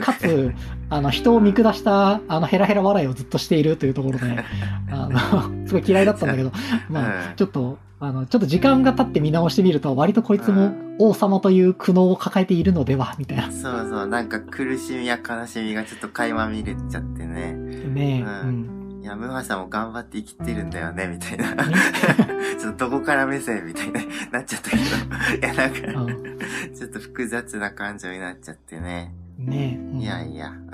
[0.00, 0.52] かつ、
[0.88, 4.44] あの、人を見下した、あの、ヘラヘラ笑いをずっとしているというところで、
[4.90, 6.52] あの、すごい嫌いだったんだけど、
[6.88, 13.50] まあ、うんちょっと、あの、ちょっと時間が経って見直してみると、割とこいつも王様という苦悩を抱えているのでは、みたいな。
[13.50, 17.52] そうそう、なんか苦しみや悲しみがちょっと垣間見れちゃってね。
[17.52, 19.00] ねううん。
[19.02, 21.54] いや、ムハさんも頑張って生きてるんだよね、みたいな。
[22.58, 23.92] ちょっとどこから目線みたいに
[24.32, 24.82] なっちゃったけど。
[24.82, 26.38] いや、なんか、うん
[26.78, 29.12] ちょっと複雑な感情になっちゃってね。
[29.38, 30.66] ねうんいやいや、うん。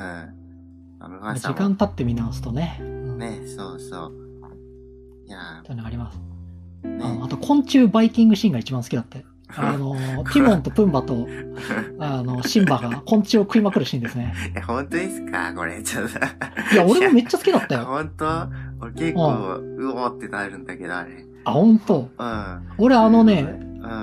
[0.99, 2.79] まあ時間経って見直すとね。
[2.81, 4.13] うんね、そうそう。
[5.27, 6.19] いやというのがあります。
[6.87, 7.21] ね。
[7.23, 9.25] あと、昆虫バイキングシーンが一番好きだって。
[9.57, 9.95] あの、
[10.33, 11.27] ティモンとプンバと、
[11.99, 14.35] あの、シンバが昆虫を食いまくるシーンですね。
[14.57, 15.53] え、本当ですか？
[15.55, 16.19] これ、ちょっと。
[16.75, 17.85] いや、俺もめっちゃ好きだったよ。
[17.85, 18.27] 本当？
[18.81, 21.25] 俺結構、うおーってなるんだけど、あれ。
[21.45, 22.11] あ、ほんと。
[22.19, 22.63] うん。
[22.79, 23.59] 俺あのね、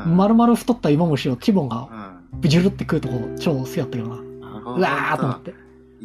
[0.05, 0.15] うん。
[0.17, 1.87] 丸々太った芋虫をティモンが
[2.33, 2.39] うん。
[2.41, 4.30] ブジュルって食うとこ超好きだったけどな。
[4.75, 5.51] ううわーと思って。
[5.51, 5.53] い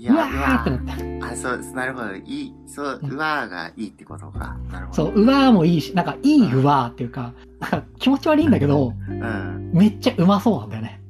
[0.00, 1.20] うや、わーってなって。
[1.22, 2.14] あ、そう、なるほど。
[2.14, 4.56] いい、そう、うわーがいいってことか。
[4.70, 4.94] なるほど。
[4.94, 9.70] そう、うわーもいいし、なんかいいうわーっていうか、なんか気持ち悪いんだけど、うん。
[9.72, 11.00] めっちゃうまそうなんだよね。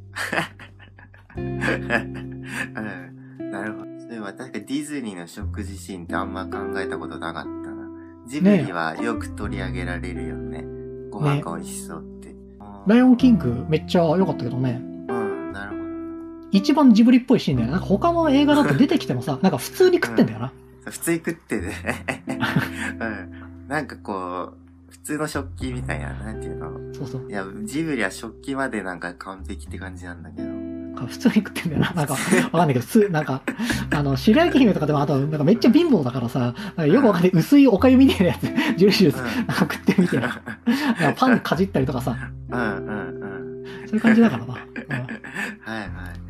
[1.37, 1.59] うん。
[3.51, 3.85] なるほど。
[4.01, 7.67] そういえば確かディズニーの食事シーンってあんま考えたことなかったな。
[8.27, 10.65] ジブリはよく取り上げられるよね。
[11.11, 12.35] ご飯が美味しそうって。
[12.87, 14.81] ライオンキングめっちゃ良かったけどね。
[16.53, 17.73] 一番ジブリっぽいシーンだよね。
[17.73, 20.53] なんか他の映画だと出てきてもさ、 なんか普通に食ってんだよな。
[20.85, 21.73] 普通に食ってね。
[23.01, 23.69] うん。
[23.69, 26.71] なんかこう、普通の食器みたいな、なんていうの。
[26.95, 27.29] そうそう。
[27.29, 30.57] いや、ジブリは食器までなんか完璧って感じなんだけど。
[31.07, 31.93] 普通に食ってんだよな。
[31.93, 32.15] なんか、
[32.51, 33.43] わかんないけど、普通、なんか、
[33.95, 38.43] あの、白雪姫とかでも、あと、なんかめっちゃ貧乏だからさ、よくわかんない、薄いおかゆみたいなやつ、
[38.79, 40.29] ジュルジュルなんか食ってるみたいな。
[40.29, 42.17] なんかパンかじったりとかさ、
[42.51, 43.65] うんうんうん。
[43.87, 44.55] そういう感じだからな。
[44.55, 45.09] うんはい
[45.81, 46.26] はい。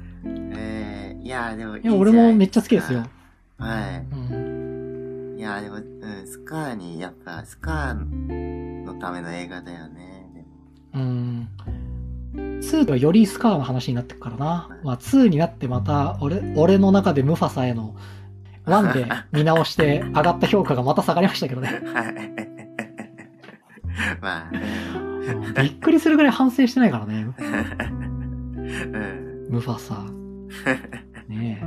[0.57, 3.05] えー、いや、でもいいいや、俺もめっちゃ好きですよ。
[3.59, 5.37] はうん。
[5.37, 5.41] い。
[5.41, 10.31] いや、でも、うん、スカーに、やっぱ、スカーのための映画だよね。
[10.35, 11.49] でもうん。
[12.35, 14.69] 2ではよりスカーの話になってくからな。
[14.83, 17.95] まあ2になってまた、俺、俺の中でムファサへの、
[18.67, 21.69] 1で見直して上がった評価がまた下がりましたけどね。
[21.95, 22.15] はい。
[24.21, 27.27] まあ、うんびっくりするぐらい反省してないからね。
[28.57, 29.26] うん。
[29.49, 30.05] ムファサ。
[31.29, 31.63] ね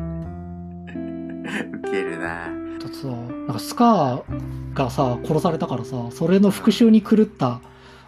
[1.73, 2.47] ウケるな。
[2.47, 2.79] え。
[2.79, 3.13] だってさ、な
[3.45, 7.61] んかスカーがさ、殺されたからさ、それの復讐に狂った、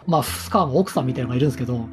[0.06, 1.88] まあ、スカーの奥さんみたいなのがいるんですけど、うん。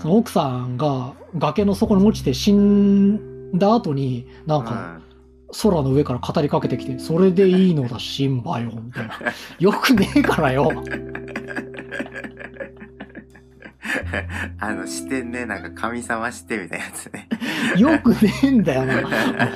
[0.00, 5.00] その奥さんが崖の底に落ちて死んだ後に、なんか、
[5.62, 9.14] 空の上から語りかけてきて、それでいいのだ、シンバよ、みたいな。
[9.58, 10.70] よくねえからよ。
[14.58, 17.28] あの、してんね、なんか神様してみたいなやつね。
[17.76, 18.94] よくねえんだよな。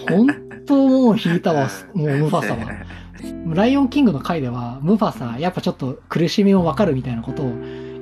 [0.08, 0.26] 本
[0.66, 2.58] 当もう引いたわ、もうムファサは。
[3.54, 7.52] ライオンキングの回では、ムファサ、やっぱちょっと苦しみもわかるみたいなことを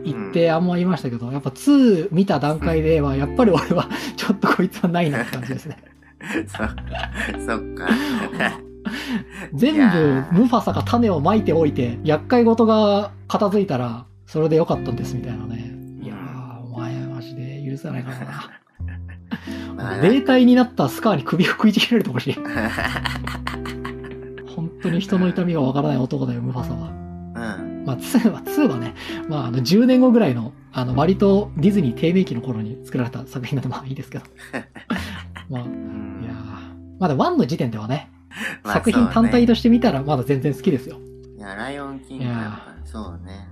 [0.05, 5.77] 言ってあんま言いましたけど、やっぱ2見た段階では、やっぱり俺はちょっとこいつはないなって感じですね。
[6.47, 7.89] そ、そっか。
[9.55, 15.80] 全部ームファサが種をまいておいて、厄介事が片付いたら、それでよかったんですみたいなね。
[17.71, 18.17] 許さないから
[19.77, 20.03] まあな。
[20.03, 22.35] 霊体になったスカーに首を食いちぎられてほしい。
[24.55, 26.89] 本当に人の痛みがわからない男だよ、ムファサは。
[26.89, 27.85] うん。
[27.87, 28.95] まあ、2は、2はね、
[29.29, 34.25] まあ、あの、10年後ぐらいの、あの、割とディズニー低迷期の頃に作られた作品なんで、まあいいですけど。
[35.49, 38.11] まあ、いうんやーまだ1の時点ではね、
[38.63, 40.97] まあ作品単体としして見たらまだ全然好きですよ。
[40.97, 41.39] て。
[41.39, 43.49] いや、ライオンキングはそうね。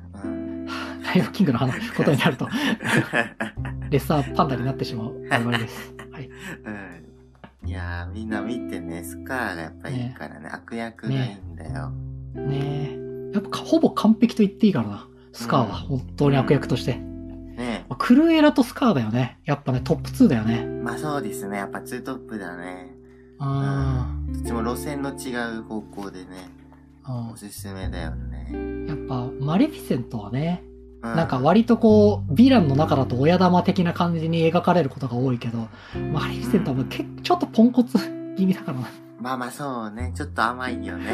[1.15, 1.21] うん。
[1.21, 2.49] ライオンキングの話 ことになると、
[3.91, 5.95] レッサーパンダになってしまう我々です。
[6.13, 6.31] はい。
[6.65, 7.69] うん。
[7.69, 11.91] いやー、みんな見てね、スカーがやっぱいいからね、悪役がいいんだよ。
[12.35, 13.31] ねえ。
[13.35, 15.09] やっぱかほぼ完璧と言っていいからな。
[15.33, 16.95] スカーは、本当に悪役として。
[16.97, 19.39] ねまあクルエラとスカーだよね。
[19.45, 20.65] やっぱね、トップ2だよね。
[20.65, 22.95] まあそうですね、やっぱツートップだね。
[23.41, 24.33] うん。
[24.33, 26.27] どっちも路線の違う方向でね、
[27.07, 28.87] うんおすすめだよね。
[28.87, 30.68] やっぱ、マレフィセントはね、う
[31.03, 35.69] なんか割とこう、ヴィランの中だと親玉的な感じに描かれることが多いけど、
[36.13, 37.99] マレフィセントはけちょっとポンコツ
[38.37, 38.89] 気味だからな。
[39.21, 41.07] まあまあそうね、ちょっと甘いよね。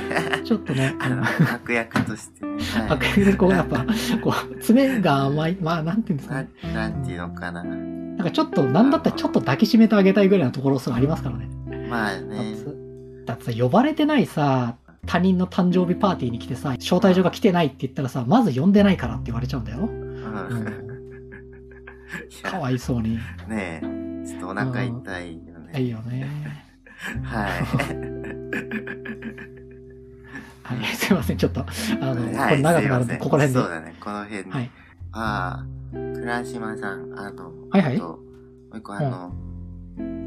[0.44, 1.22] ちょっとね、 あの、
[1.54, 2.52] 悪役としてね。
[2.52, 3.86] はい悪役でこうやっぱ、
[4.22, 6.48] こう、爪が甘い、まあなんていうんですかなね。
[6.74, 7.64] なんていうのかな。
[7.64, 11.48] なんかちょっと、なんだったらちょっと抱きしめてあげたいぐらいのところすらありますからね。
[11.88, 12.54] まあね。
[12.56, 12.70] さ
[13.26, 19.78] だってさ、呼ばれてないさ、他人の誕生日パーティーに来てさ、招待状が来てないって言ったらさ、まず呼んでないからって言われちゃうんだよ。
[19.80, 19.88] う。
[19.88, 20.84] うん
[22.44, 23.18] かやわいそうに。
[23.48, 25.80] ねえ、ちょっとお腹痛いよね。
[25.80, 26.28] いいよね。
[27.22, 27.50] はい。
[30.62, 31.36] はい、すいません。
[31.36, 31.64] ちょっと、あ
[32.14, 33.60] の、こはいれ長くなるんで、ここら辺で。
[33.60, 34.50] そうだね、この辺で。
[34.50, 34.70] はい。
[35.12, 38.18] ああ、倉島さん、あの、はいはいあとも
[38.72, 39.34] う一個あの、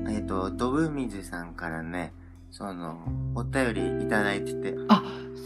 [0.10, 2.14] えっ、と、ドブミズさんからね、
[2.58, 2.98] その、
[3.36, 4.74] お便りいただいてて、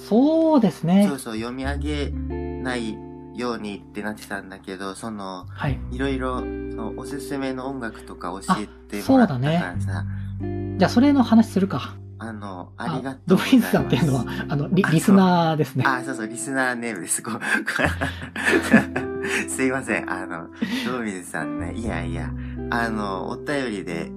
[0.08, 1.20] そうですねそう。
[1.20, 2.98] そう、読み上げない
[3.36, 5.78] ようにってなってたんだけど、その、はい。
[5.92, 10.06] いろいろ、その、おすすめの音楽とか教えてもらったからさ、
[10.78, 11.98] じゃあ、それの話するか。
[12.18, 13.52] あの、ありがとうドございます。
[13.52, 15.84] ブイズさんっていうのは、あの、リあリスナーですね。
[15.86, 17.22] あ、そうそう、リスナーネームです。
[17.22, 17.32] こ
[19.50, 20.10] すいません。
[20.10, 20.48] あの、
[20.86, 22.32] ドーミズさんね、いやいや、
[22.70, 24.10] あの、お便りで、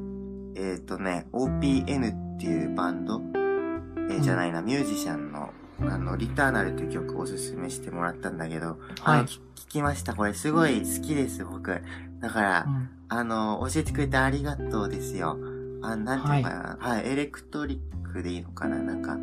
[0.55, 5.51] えっ、とね、OPN っていうバンド、えーじゃないな、ミュージシャンの、
[5.81, 9.21] あの、リターナルっていう曲をおすすめしてもらったんだけど、あはい。
[9.23, 10.15] の聞聞きました。
[10.15, 11.81] これすごい好きです、僕。
[12.21, 15.37] だからう、んあの、教えてくれてありがとうですよ。
[15.83, 16.77] あ、なんていうのかな。
[16.81, 19.17] はい、エレクトリックでいいのかななんか、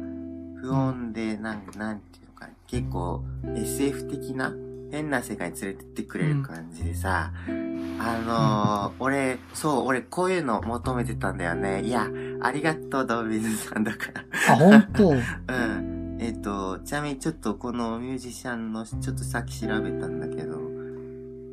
[0.62, 2.54] 不音で、なん、なんていうのかな。
[2.68, 3.24] 結構、
[3.56, 4.54] SF 的な、
[4.92, 7.32] 変な世界に連れてってくれる感じでさ、
[8.00, 11.84] あのー俺、そう、俺こういうの求めてたんだよね。
[11.84, 12.08] いや、
[12.42, 14.54] ありがとう、ドービズさんだから。
[14.54, 16.18] あ、本当 うん。
[16.20, 20.60] えっ、と、ちなみにちょっとこのミュージシャンの、ちょっとさっき調べたんだけど、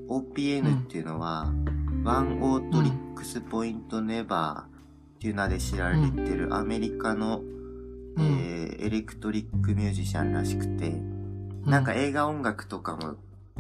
[0.09, 1.53] OPN っていうのは、
[2.03, 4.67] ワンオートリックスポイントネバーっ
[5.21, 8.25] ていう名で知られてるアメリカの、うん。
[8.25, 10.95] えーエレクトリックミュージシャンらしくて、
[11.67, 13.17] なんか映画音楽とかも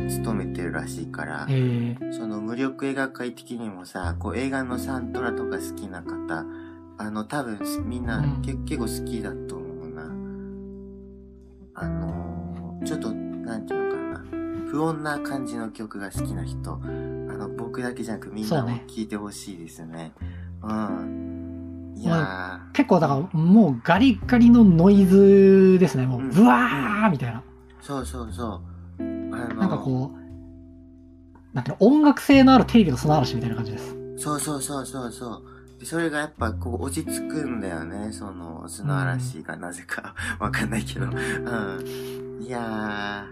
[0.06, 6.44] 務めてるらしいから、えー、その無力映画界的にもさ、こう映画のサントラとか好きな方、
[6.98, 10.02] あの多分みんな、うんけ結構好きだと思うな。
[11.74, 14.24] あのーちょっと、なんていうのかな。
[14.70, 20.12] 不穏な感じの曲が好きな人、あの、僕だけじゃなくみんなもそうね聴いてほしいですね。
[20.62, 21.94] うん。
[21.96, 26.06] いや結構だからもうガリガリのノイズですね。
[26.06, 27.40] もう、うんブワーみたいな。
[27.40, 27.42] ー、
[27.84, 28.48] そうそうそう。
[28.48, 28.67] あの
[29.54, 30.18] なんかこう、
[31.54, 33.94] なんていうの、音楽性のあるテレビの砂嵐みたいな感じです。
[34.18, 35.42] そうそうそうそうそう。
[35.80, 41.06] でそれがやっぱこう落ち着くんだよね、その砂嵐がなぜか わかんないけど。
[41.06, 42.42] うん。
[42.42, 43.26] いや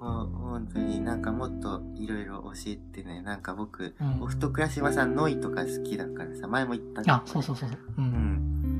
[0.00, 7.08] ー、もう本当になんかもっといろいろ教えてね、なんか僕、うんオフト倉島さんノイとか好きだからさ、前も言ったけ？
[7.08, 7.78] ど、あ、そうそうそうそう。
[7.98, 8.00] う。
[8.00, 8.04] うん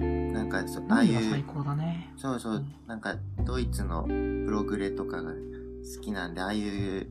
[0.01, 0.33] ん。
[0.33, 2.13] なんかそ、ああいう、高だね。
[2.17, 3.15] そうそうう、なんか
[3.45, 5.33] ドイツのプログレとかが
[5.97, 7.07] 好きなんで、ああいう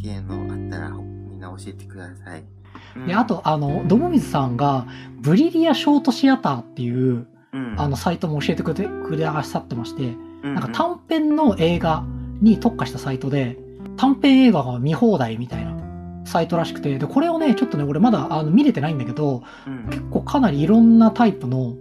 [0.00, 2.40] 系のあったらみんな教えてください。
[2.40, 4.86] うんで、あ、と、あの、ドモミズさんが、
[5.20, 12.04] ブリリアショートシアターっていう、うん、あの、サイトも教えてくれて、くださってまして、うん、なんか短編の映画
[12.40, 13.58] に特化したサイトで、
[13.96, 15.76] 短編映画が見放題みたいな
[16.24, 21.74] サイトらしくて、で、これをね、ちょっとね、俺まだあの見れてないんだけど、うん、結構かなりいろんなタイプの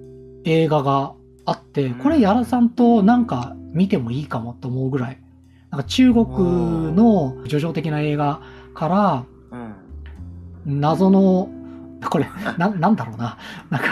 [0.46, 1.14] 映画が
[1.46, 5.20] あって、これやらさんとなんか見てもいいかもと思うぐらい。
[5.76, 6.26] なんか中国
[6.96, 8.40] の叙情的な映画
[8.74, 9.26] から、
[10.66, 10.80] うん。
[10.80, 11.50] 謎の、
[12.10, 12.28] これ、
[12.58, 13.38] な、なんだろうな。
[13.70, 13.88] なんか、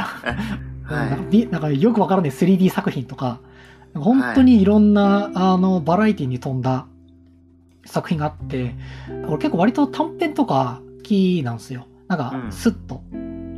[0.83, 3.39] はいなんかびなんかよくわからない 3D 作品とか、
[3.95, 6.87] 本当にいろんな、あの、バラエティに富んだ
[7.85, 8.75] 作品があって、
[9.27, 11.87] 俺結構割と短編とか好きなんですよ。
[12.07, 13.01] なんかう、んスッと、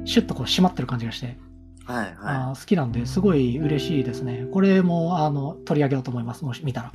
[0.05, 1.37] シュッとこう締まってる感じがして、
[1.85, 4.47] はいあはー好きなんで、すごい嬉しいですね。
[4.51, 6.43] これも、あの、取り上げようと思います。
[6.43, 6.91] もし見たら。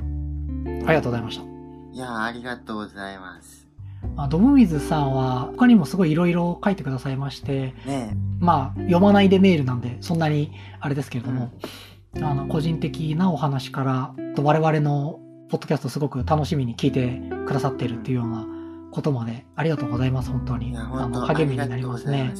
[0.85, 1.43] ありがとうございました。
[1.43, 1.47] い。
[1.93, 3.67] いやー、ありがとうございます。
[4.17, 11.51] あドムウィズさんは、他にもすごいいろいろ書いてくださいまして、ねまあ、読まないでメールなんで、そんなにあれですけれども、
[12.17, 18.47] あの、個人的なお話から、と我々のポッドキャストすごく楽しみに聞いてくださっているっていうような
[18.91, 20.73] ことまで、ありがとうございます、本当に。
[20.73, 22.33] や、あの、励みになりますね。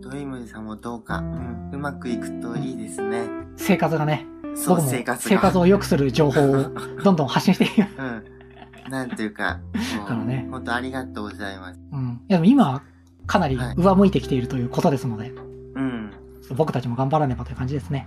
[0.00, 3.26] ドリームズさんもどうか、うん、うまくいくといいですね。
[3.56, 5.36] 生活がね、そう、生活が。
[5.36, 6.70] 生活を良くする情報を
[7.04, 7.80] どんどん発信していく。
[7.80, 8.90] うん。
[8.90, 9.60] なんていうか、
[10.06, 11.80] からね本当ありがとうございます。
[11.92, 12.20] うん。
[12.28, 12.82] いや、でも今は
[13.26, 15.32] かなりはい上向いてきているということですので、
[15.74, 16.10] うん。
[16.56, 18.06] 僕たちも頑張らねばという感じですね。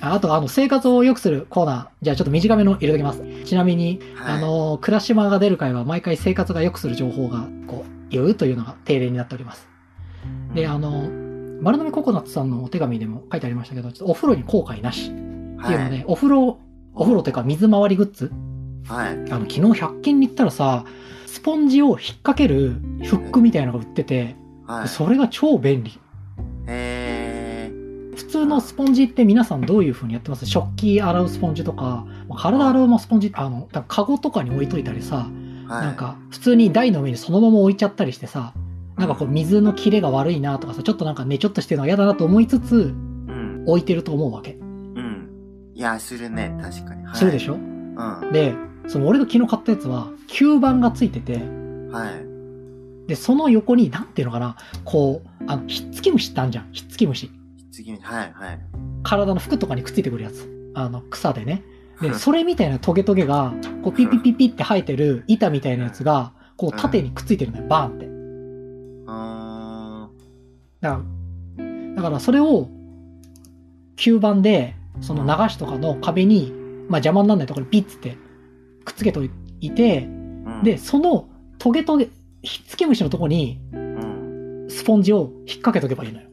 [0.00, 1.86] ああと、あの、生活を良くするコーナー。
[2.02, 3.22] じゃあちょっと短めの入れときます。
[3.44, 4.34] ちなみに、はい。
[4.34, 9.66] あの、倉島が出る回は毎回生活が良くする情報が、こう、言うというのが定例になっております。
[10.54, 11.10] で、あの、
[11.64, 16.58] 丸飲みココナッツさんのお手紙でも書いてありましたけど、ちょっとお風呂に後悔なしっていうので、お風呂、
[16.94, 18.30] お風呂というか水回りグッズ
[18.86, 19.18] はい。
[19.18, 19.32] はい。
[19.32, 20.84] あの、昨日100均に行ったらさ、
[21.26, 22.72] スポンジを引っ掛ける
[23.04, 24.36] フックみたいなのが売ってて、
[24.66, 24.88] はい。
[24.88, 25.98] それが超便利。
[26.66, 28.16] えー。
[28.16, 30.44] 普通のスポンジって皆さんどういう風にやってます？
[30.44, 35.30] 食器洗うスポンジとか、まあ体洗うもスポンジ、あの、だからカゴとかに置いといたりさ、
[35.66, 35.86] はい。
[35.86, 38.52] なんか普通に台の上にそのまま置いちゃったりしてさ、
[38.96, 42.78] なんかこう水の切れが悪いなとかさ、ちょっとなんかね、ちょっとしてるのは嫌だなと思いつつ、う
[43.32, 43.64] ん。
[43.66, 44.52] 置いてると思うわけ。
[44.52, 45.28] うん。
[45.74, 46.56] いや、するね。
[46.62, 47.04] 確かに。
[47.04, 47.54] はい、するでしょ？
[47.54, 47.96] うん。
[47.96, 48.54] はで、
[48.86, 51.38] その俺が昨日買ったやつは、吸盤がついてて、い。
[53.08, 56.68] で、その横に、なんていうのかな、こう、あの、ひっつき虫ってあるじゃん。
[56.72, 57.30] ひっつき虫。
[57.72, 58.60] 次に、はい、はい。
[59.02, 60.72] 体の服とかにくっついてくるやつ。
[60.74, 61.62] あの、草でね。
[62.00, 63.52] で、それみたいなトゲトゲが、
[63.82, 67.66] こう、ピピピピって生えてる板みたいなやつが、こう、縦にくっついてるのよ。
[67.68, 68.13] バーンって。
[70.86, 71.02] あだか
[71.58, 72.68] ら、だからそれを、
[73.96, 76.52] 吸盤で、その流しとかの壁に、
[76.88, 78.16] まあ邪魔にならないところにピッつって、
[78.84, 79.22] くっつけと
[79.60, 80.08] いて。
[80.62, 81.28] で、その
[81.58, 82.08] トゲトゲ、
[82.42, 84.66] ひっつき虫のとこに、うん。
[84.68, 86.28] スポンジを引っ掛けとけばいいのよ。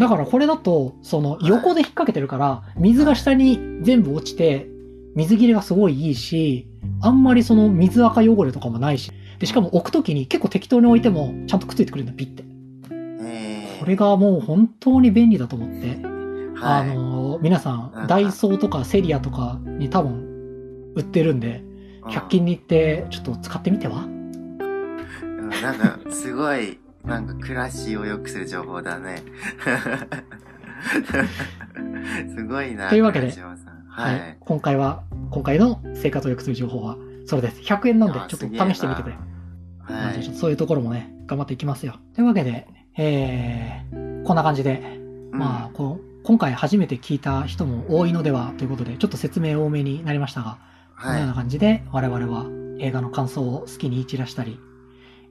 [0.00, 4.66] だからこれだと、その横で引っ掛けてるから、水が下に全部落ちて、
[5.14, 6.66] 水切れがすごいいいし、
[7.02, 12.44] あんまりその水垢汚れとかもないし、で、しかも置くときに結構適当に置いてもちゃんとくっついてくれるんだ、ピッて。
[13.22, 15.98] えー、これがもう本当に便利だと思って、
[16.62, 21.64] あはい、の、皆さん、ダイソーとかセリアとかに多分売ってるんで、
[22.04, 24.04] 100均に行ってちょっと使ってみては？
[24.04, 24.20] うん
[25.62, 29.22] なんか、すごい、なんか暮らしを良くする情報だね。
[32.36, 32.90] すごいな。
[32.90, 33.32] というわけで
[33.88, 34.20] はい。
[34.20, 34.36] はい。
[34.38, 37.60] 今回は、今回の生活を良くする情報は、それです。
[37.62, 38.42] 100円なんで、ちょっと試
[38.76, 39.16] してみてくれ。
[39.90, 40.20] はい。
[40.22, 41.96] とそういうところもね、頑張っていきますよ。
[42.14, 44.82] というわけで、えー、こんな感じで、
[45.32, 50.58] うんまあ、こう、今回初めて聞いた人も多いのではということで、ちょっと説明多めになりましたが、
[51.00, 52.46] このようなは感じで我々は
[52.78, 54.58] 映画の感想を好きに散らしたり、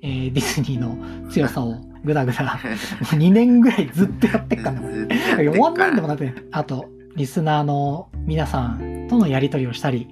[0.02, 2.44] えーディズニーの強さをぐだぐだ、
[3.02, 5.08] もう2年ぐらいずっとやってっからね。
[5.38, 10.08] 終わんないんでもなくて、あと、リスナーの皆さんとのやりとりをしたり、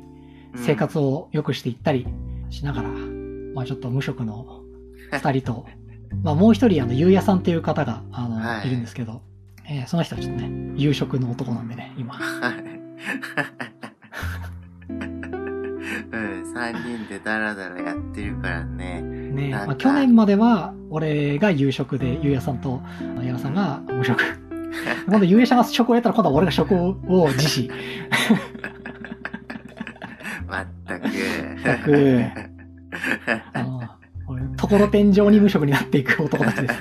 [0.55, 2.05] 生活を良くしていったり
[2.49, 2.89] しながら、
[3.57, 4.61] まあちょっと無職の
[5.11, 5.65] 二人と、
[6.23, 9.23] まあもう一人、あの、ゆうやさんっていう方が、あの、はいい、るんですけど、
[9.67, 12.19] えーその人はちょっとね、夕食の男なんでね、今。
[16.11, 19.01] うん、三人でダラダラやってるからね。
[19.01, 22.79] ね、まあ去年までは、俺が夕食で、ゆうやさんと、
[23.23, 24.21] 矢野さんが無職。
[25.09, 27.71] 今度、ゆうやさんが食をやったら、今度は俺が食を自死。
[30.47, 31.07] まったく。
[31.09, 32.46] 全く
[34.57, 36.73] ところてん上に無職になっていく男たちです。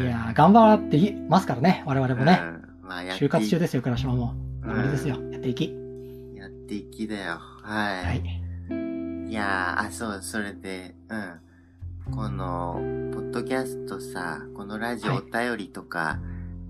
[0.00, 2.40] いやー、頑張っていますからね、我々もね。
[2.42, 4.34] うんまあ、就活中ですよ、倉島も。
[4.36, 5.74] うんあれですよ、やっていき。
[6.36, 7.40] やっていきだよ。
[7.62, 8.04] はい。
[8.04, 8.42] はい。
[9.28, 12.14] いやー、あ、そう、それで、うん。
[12.14, 12.80] この、
[13.12, 16.20] ポッドキャストさ、このラジオおはい便りとか、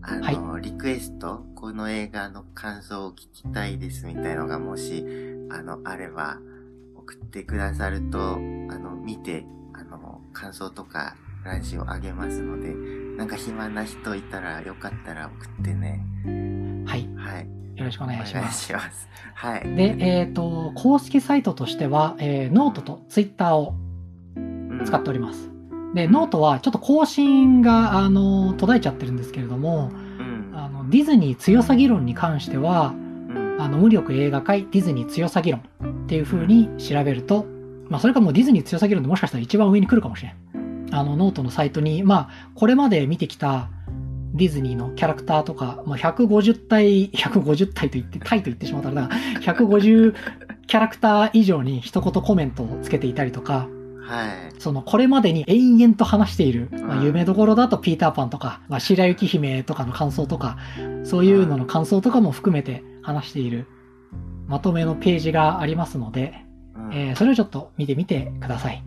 [0.01, 5.05] あの、リクエスト、この映画の感想を聞きたいですみたいのがもし、
[5.51, 6.39] あの、あれば、
[7.03, 12.73] 送ってくださると、あの、見て、あの、感想とか、ラジオあげますので、
[13.17, 16.05] なんか暇な人いたらよかったら送ってね。
[16.87, 17.09] はい。
[17.17, 17.49] はい。
[17.77, 18.67] よろしくおお願いします。
[18.67, 19.09] します。
[19.35, 19.75] はい。
[19.75, 23.75] で、えっ、と、公式サイトとしては、えーノートとツイッターを
[24.37, 25.51] うん使っております。
[25.95, 30.53] で、ノートはちょっと更新が、あの、途絶えちゃってるんですけれども、うん。
[30.55, 32.95] あの、ディズニー強さ議論に関しては、
[33.73, 37.47] の、無力映画界ディズニー強さ議論っていう風に調べると、
[37.89, 40.89] まあ、それかもうディズニー強さ議論でもしかしたら一番上に来るかもしれん。
[40.93, 43.69] あの、ノートのサイトに、まあ、これまで見てきた
[44.35, 50.15] ディズニーのキャラクターとか、まあ、150体、150体と言って、体と言ってしまったら、だから150
[50.67, 53.69] キャラクター以上に一言コメントをつけていたりとか、
[54.05, 54.61] はい。
[54.61, 60.59] その、これまでに延々と話している、まあ、うん有名どころだとピーターパンとか、まあ、白雪姫とかの感想とか、
[61.05, 63.67] そういうのの感想とかも含めて話している、
[64.47, 66.35] まとめのページがありますので、
[66.75, 68.83] うんえーそれをちょっと見てみてください。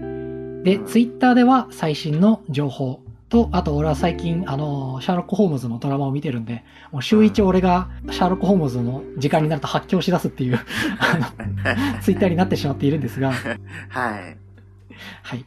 [0.63, 10.59] で、ツイッターでは最新の情報と、あと俺は最近、あの、シャーロック・ホームズのドラマを見てるんで、もう週一俺がシャーロック・ホームズの時間になると発狂し出すっていう、
[12.01, 13.31] ツイッターになってしまっているんですが、
[13.89, 14.37] はい。
[15.23, 15.45] はい。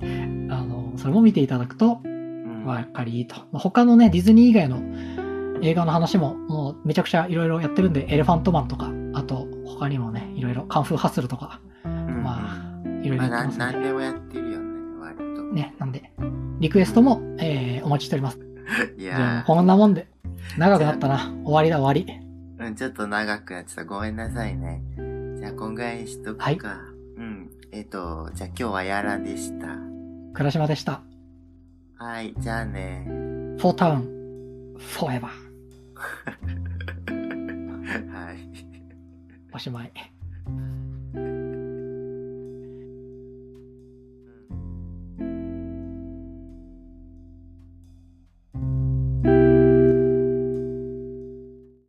[0.51, 3.37] あの、それも見ていただくとうんわかりいいと。
[3.53, 4.81] まあ他のね、ディズニー以外の
[5.63, 13.59] 映画の話ももうめちゃくちゃいろいろやってるんで、エレファントマンとか、あと他にもね、いろいろカンフーハッスルとか、うんまあ、いろいろまあ、やってますんで。
[13.59, 15.25] ななんでもやってるよね、割と。
[15.53, 16.13] ね、なんで、
[16.61, 18.39] リクエストも、えー、お待ちしております。
[18.99, 20.09] いやこんなもんで、
[20.59, 21.33] 長くなったな。
[21.45, 22.21] 終わりだ終わり。
[22.59, 23.85] ー、うん、ちょっと長くなってた。
[23.85, 24.83] ごめんなさいね。
[25.39, 26.45] じゃあ、こんぐらいにしとくか。
[26.45, 26.59] はい
[27.17, 27.51] うん。
[27.73, 29.67] えっ、と、じゃあ今日はやらでした。
[30.35, 31.03] 倉島でした。
[31.97, 33.05] はい、じゃあね。
[33.59, 35.48] フォータウン、フォーエバー。
[37.09, 38.39] はい。
[39.53, 39.93] おしまい。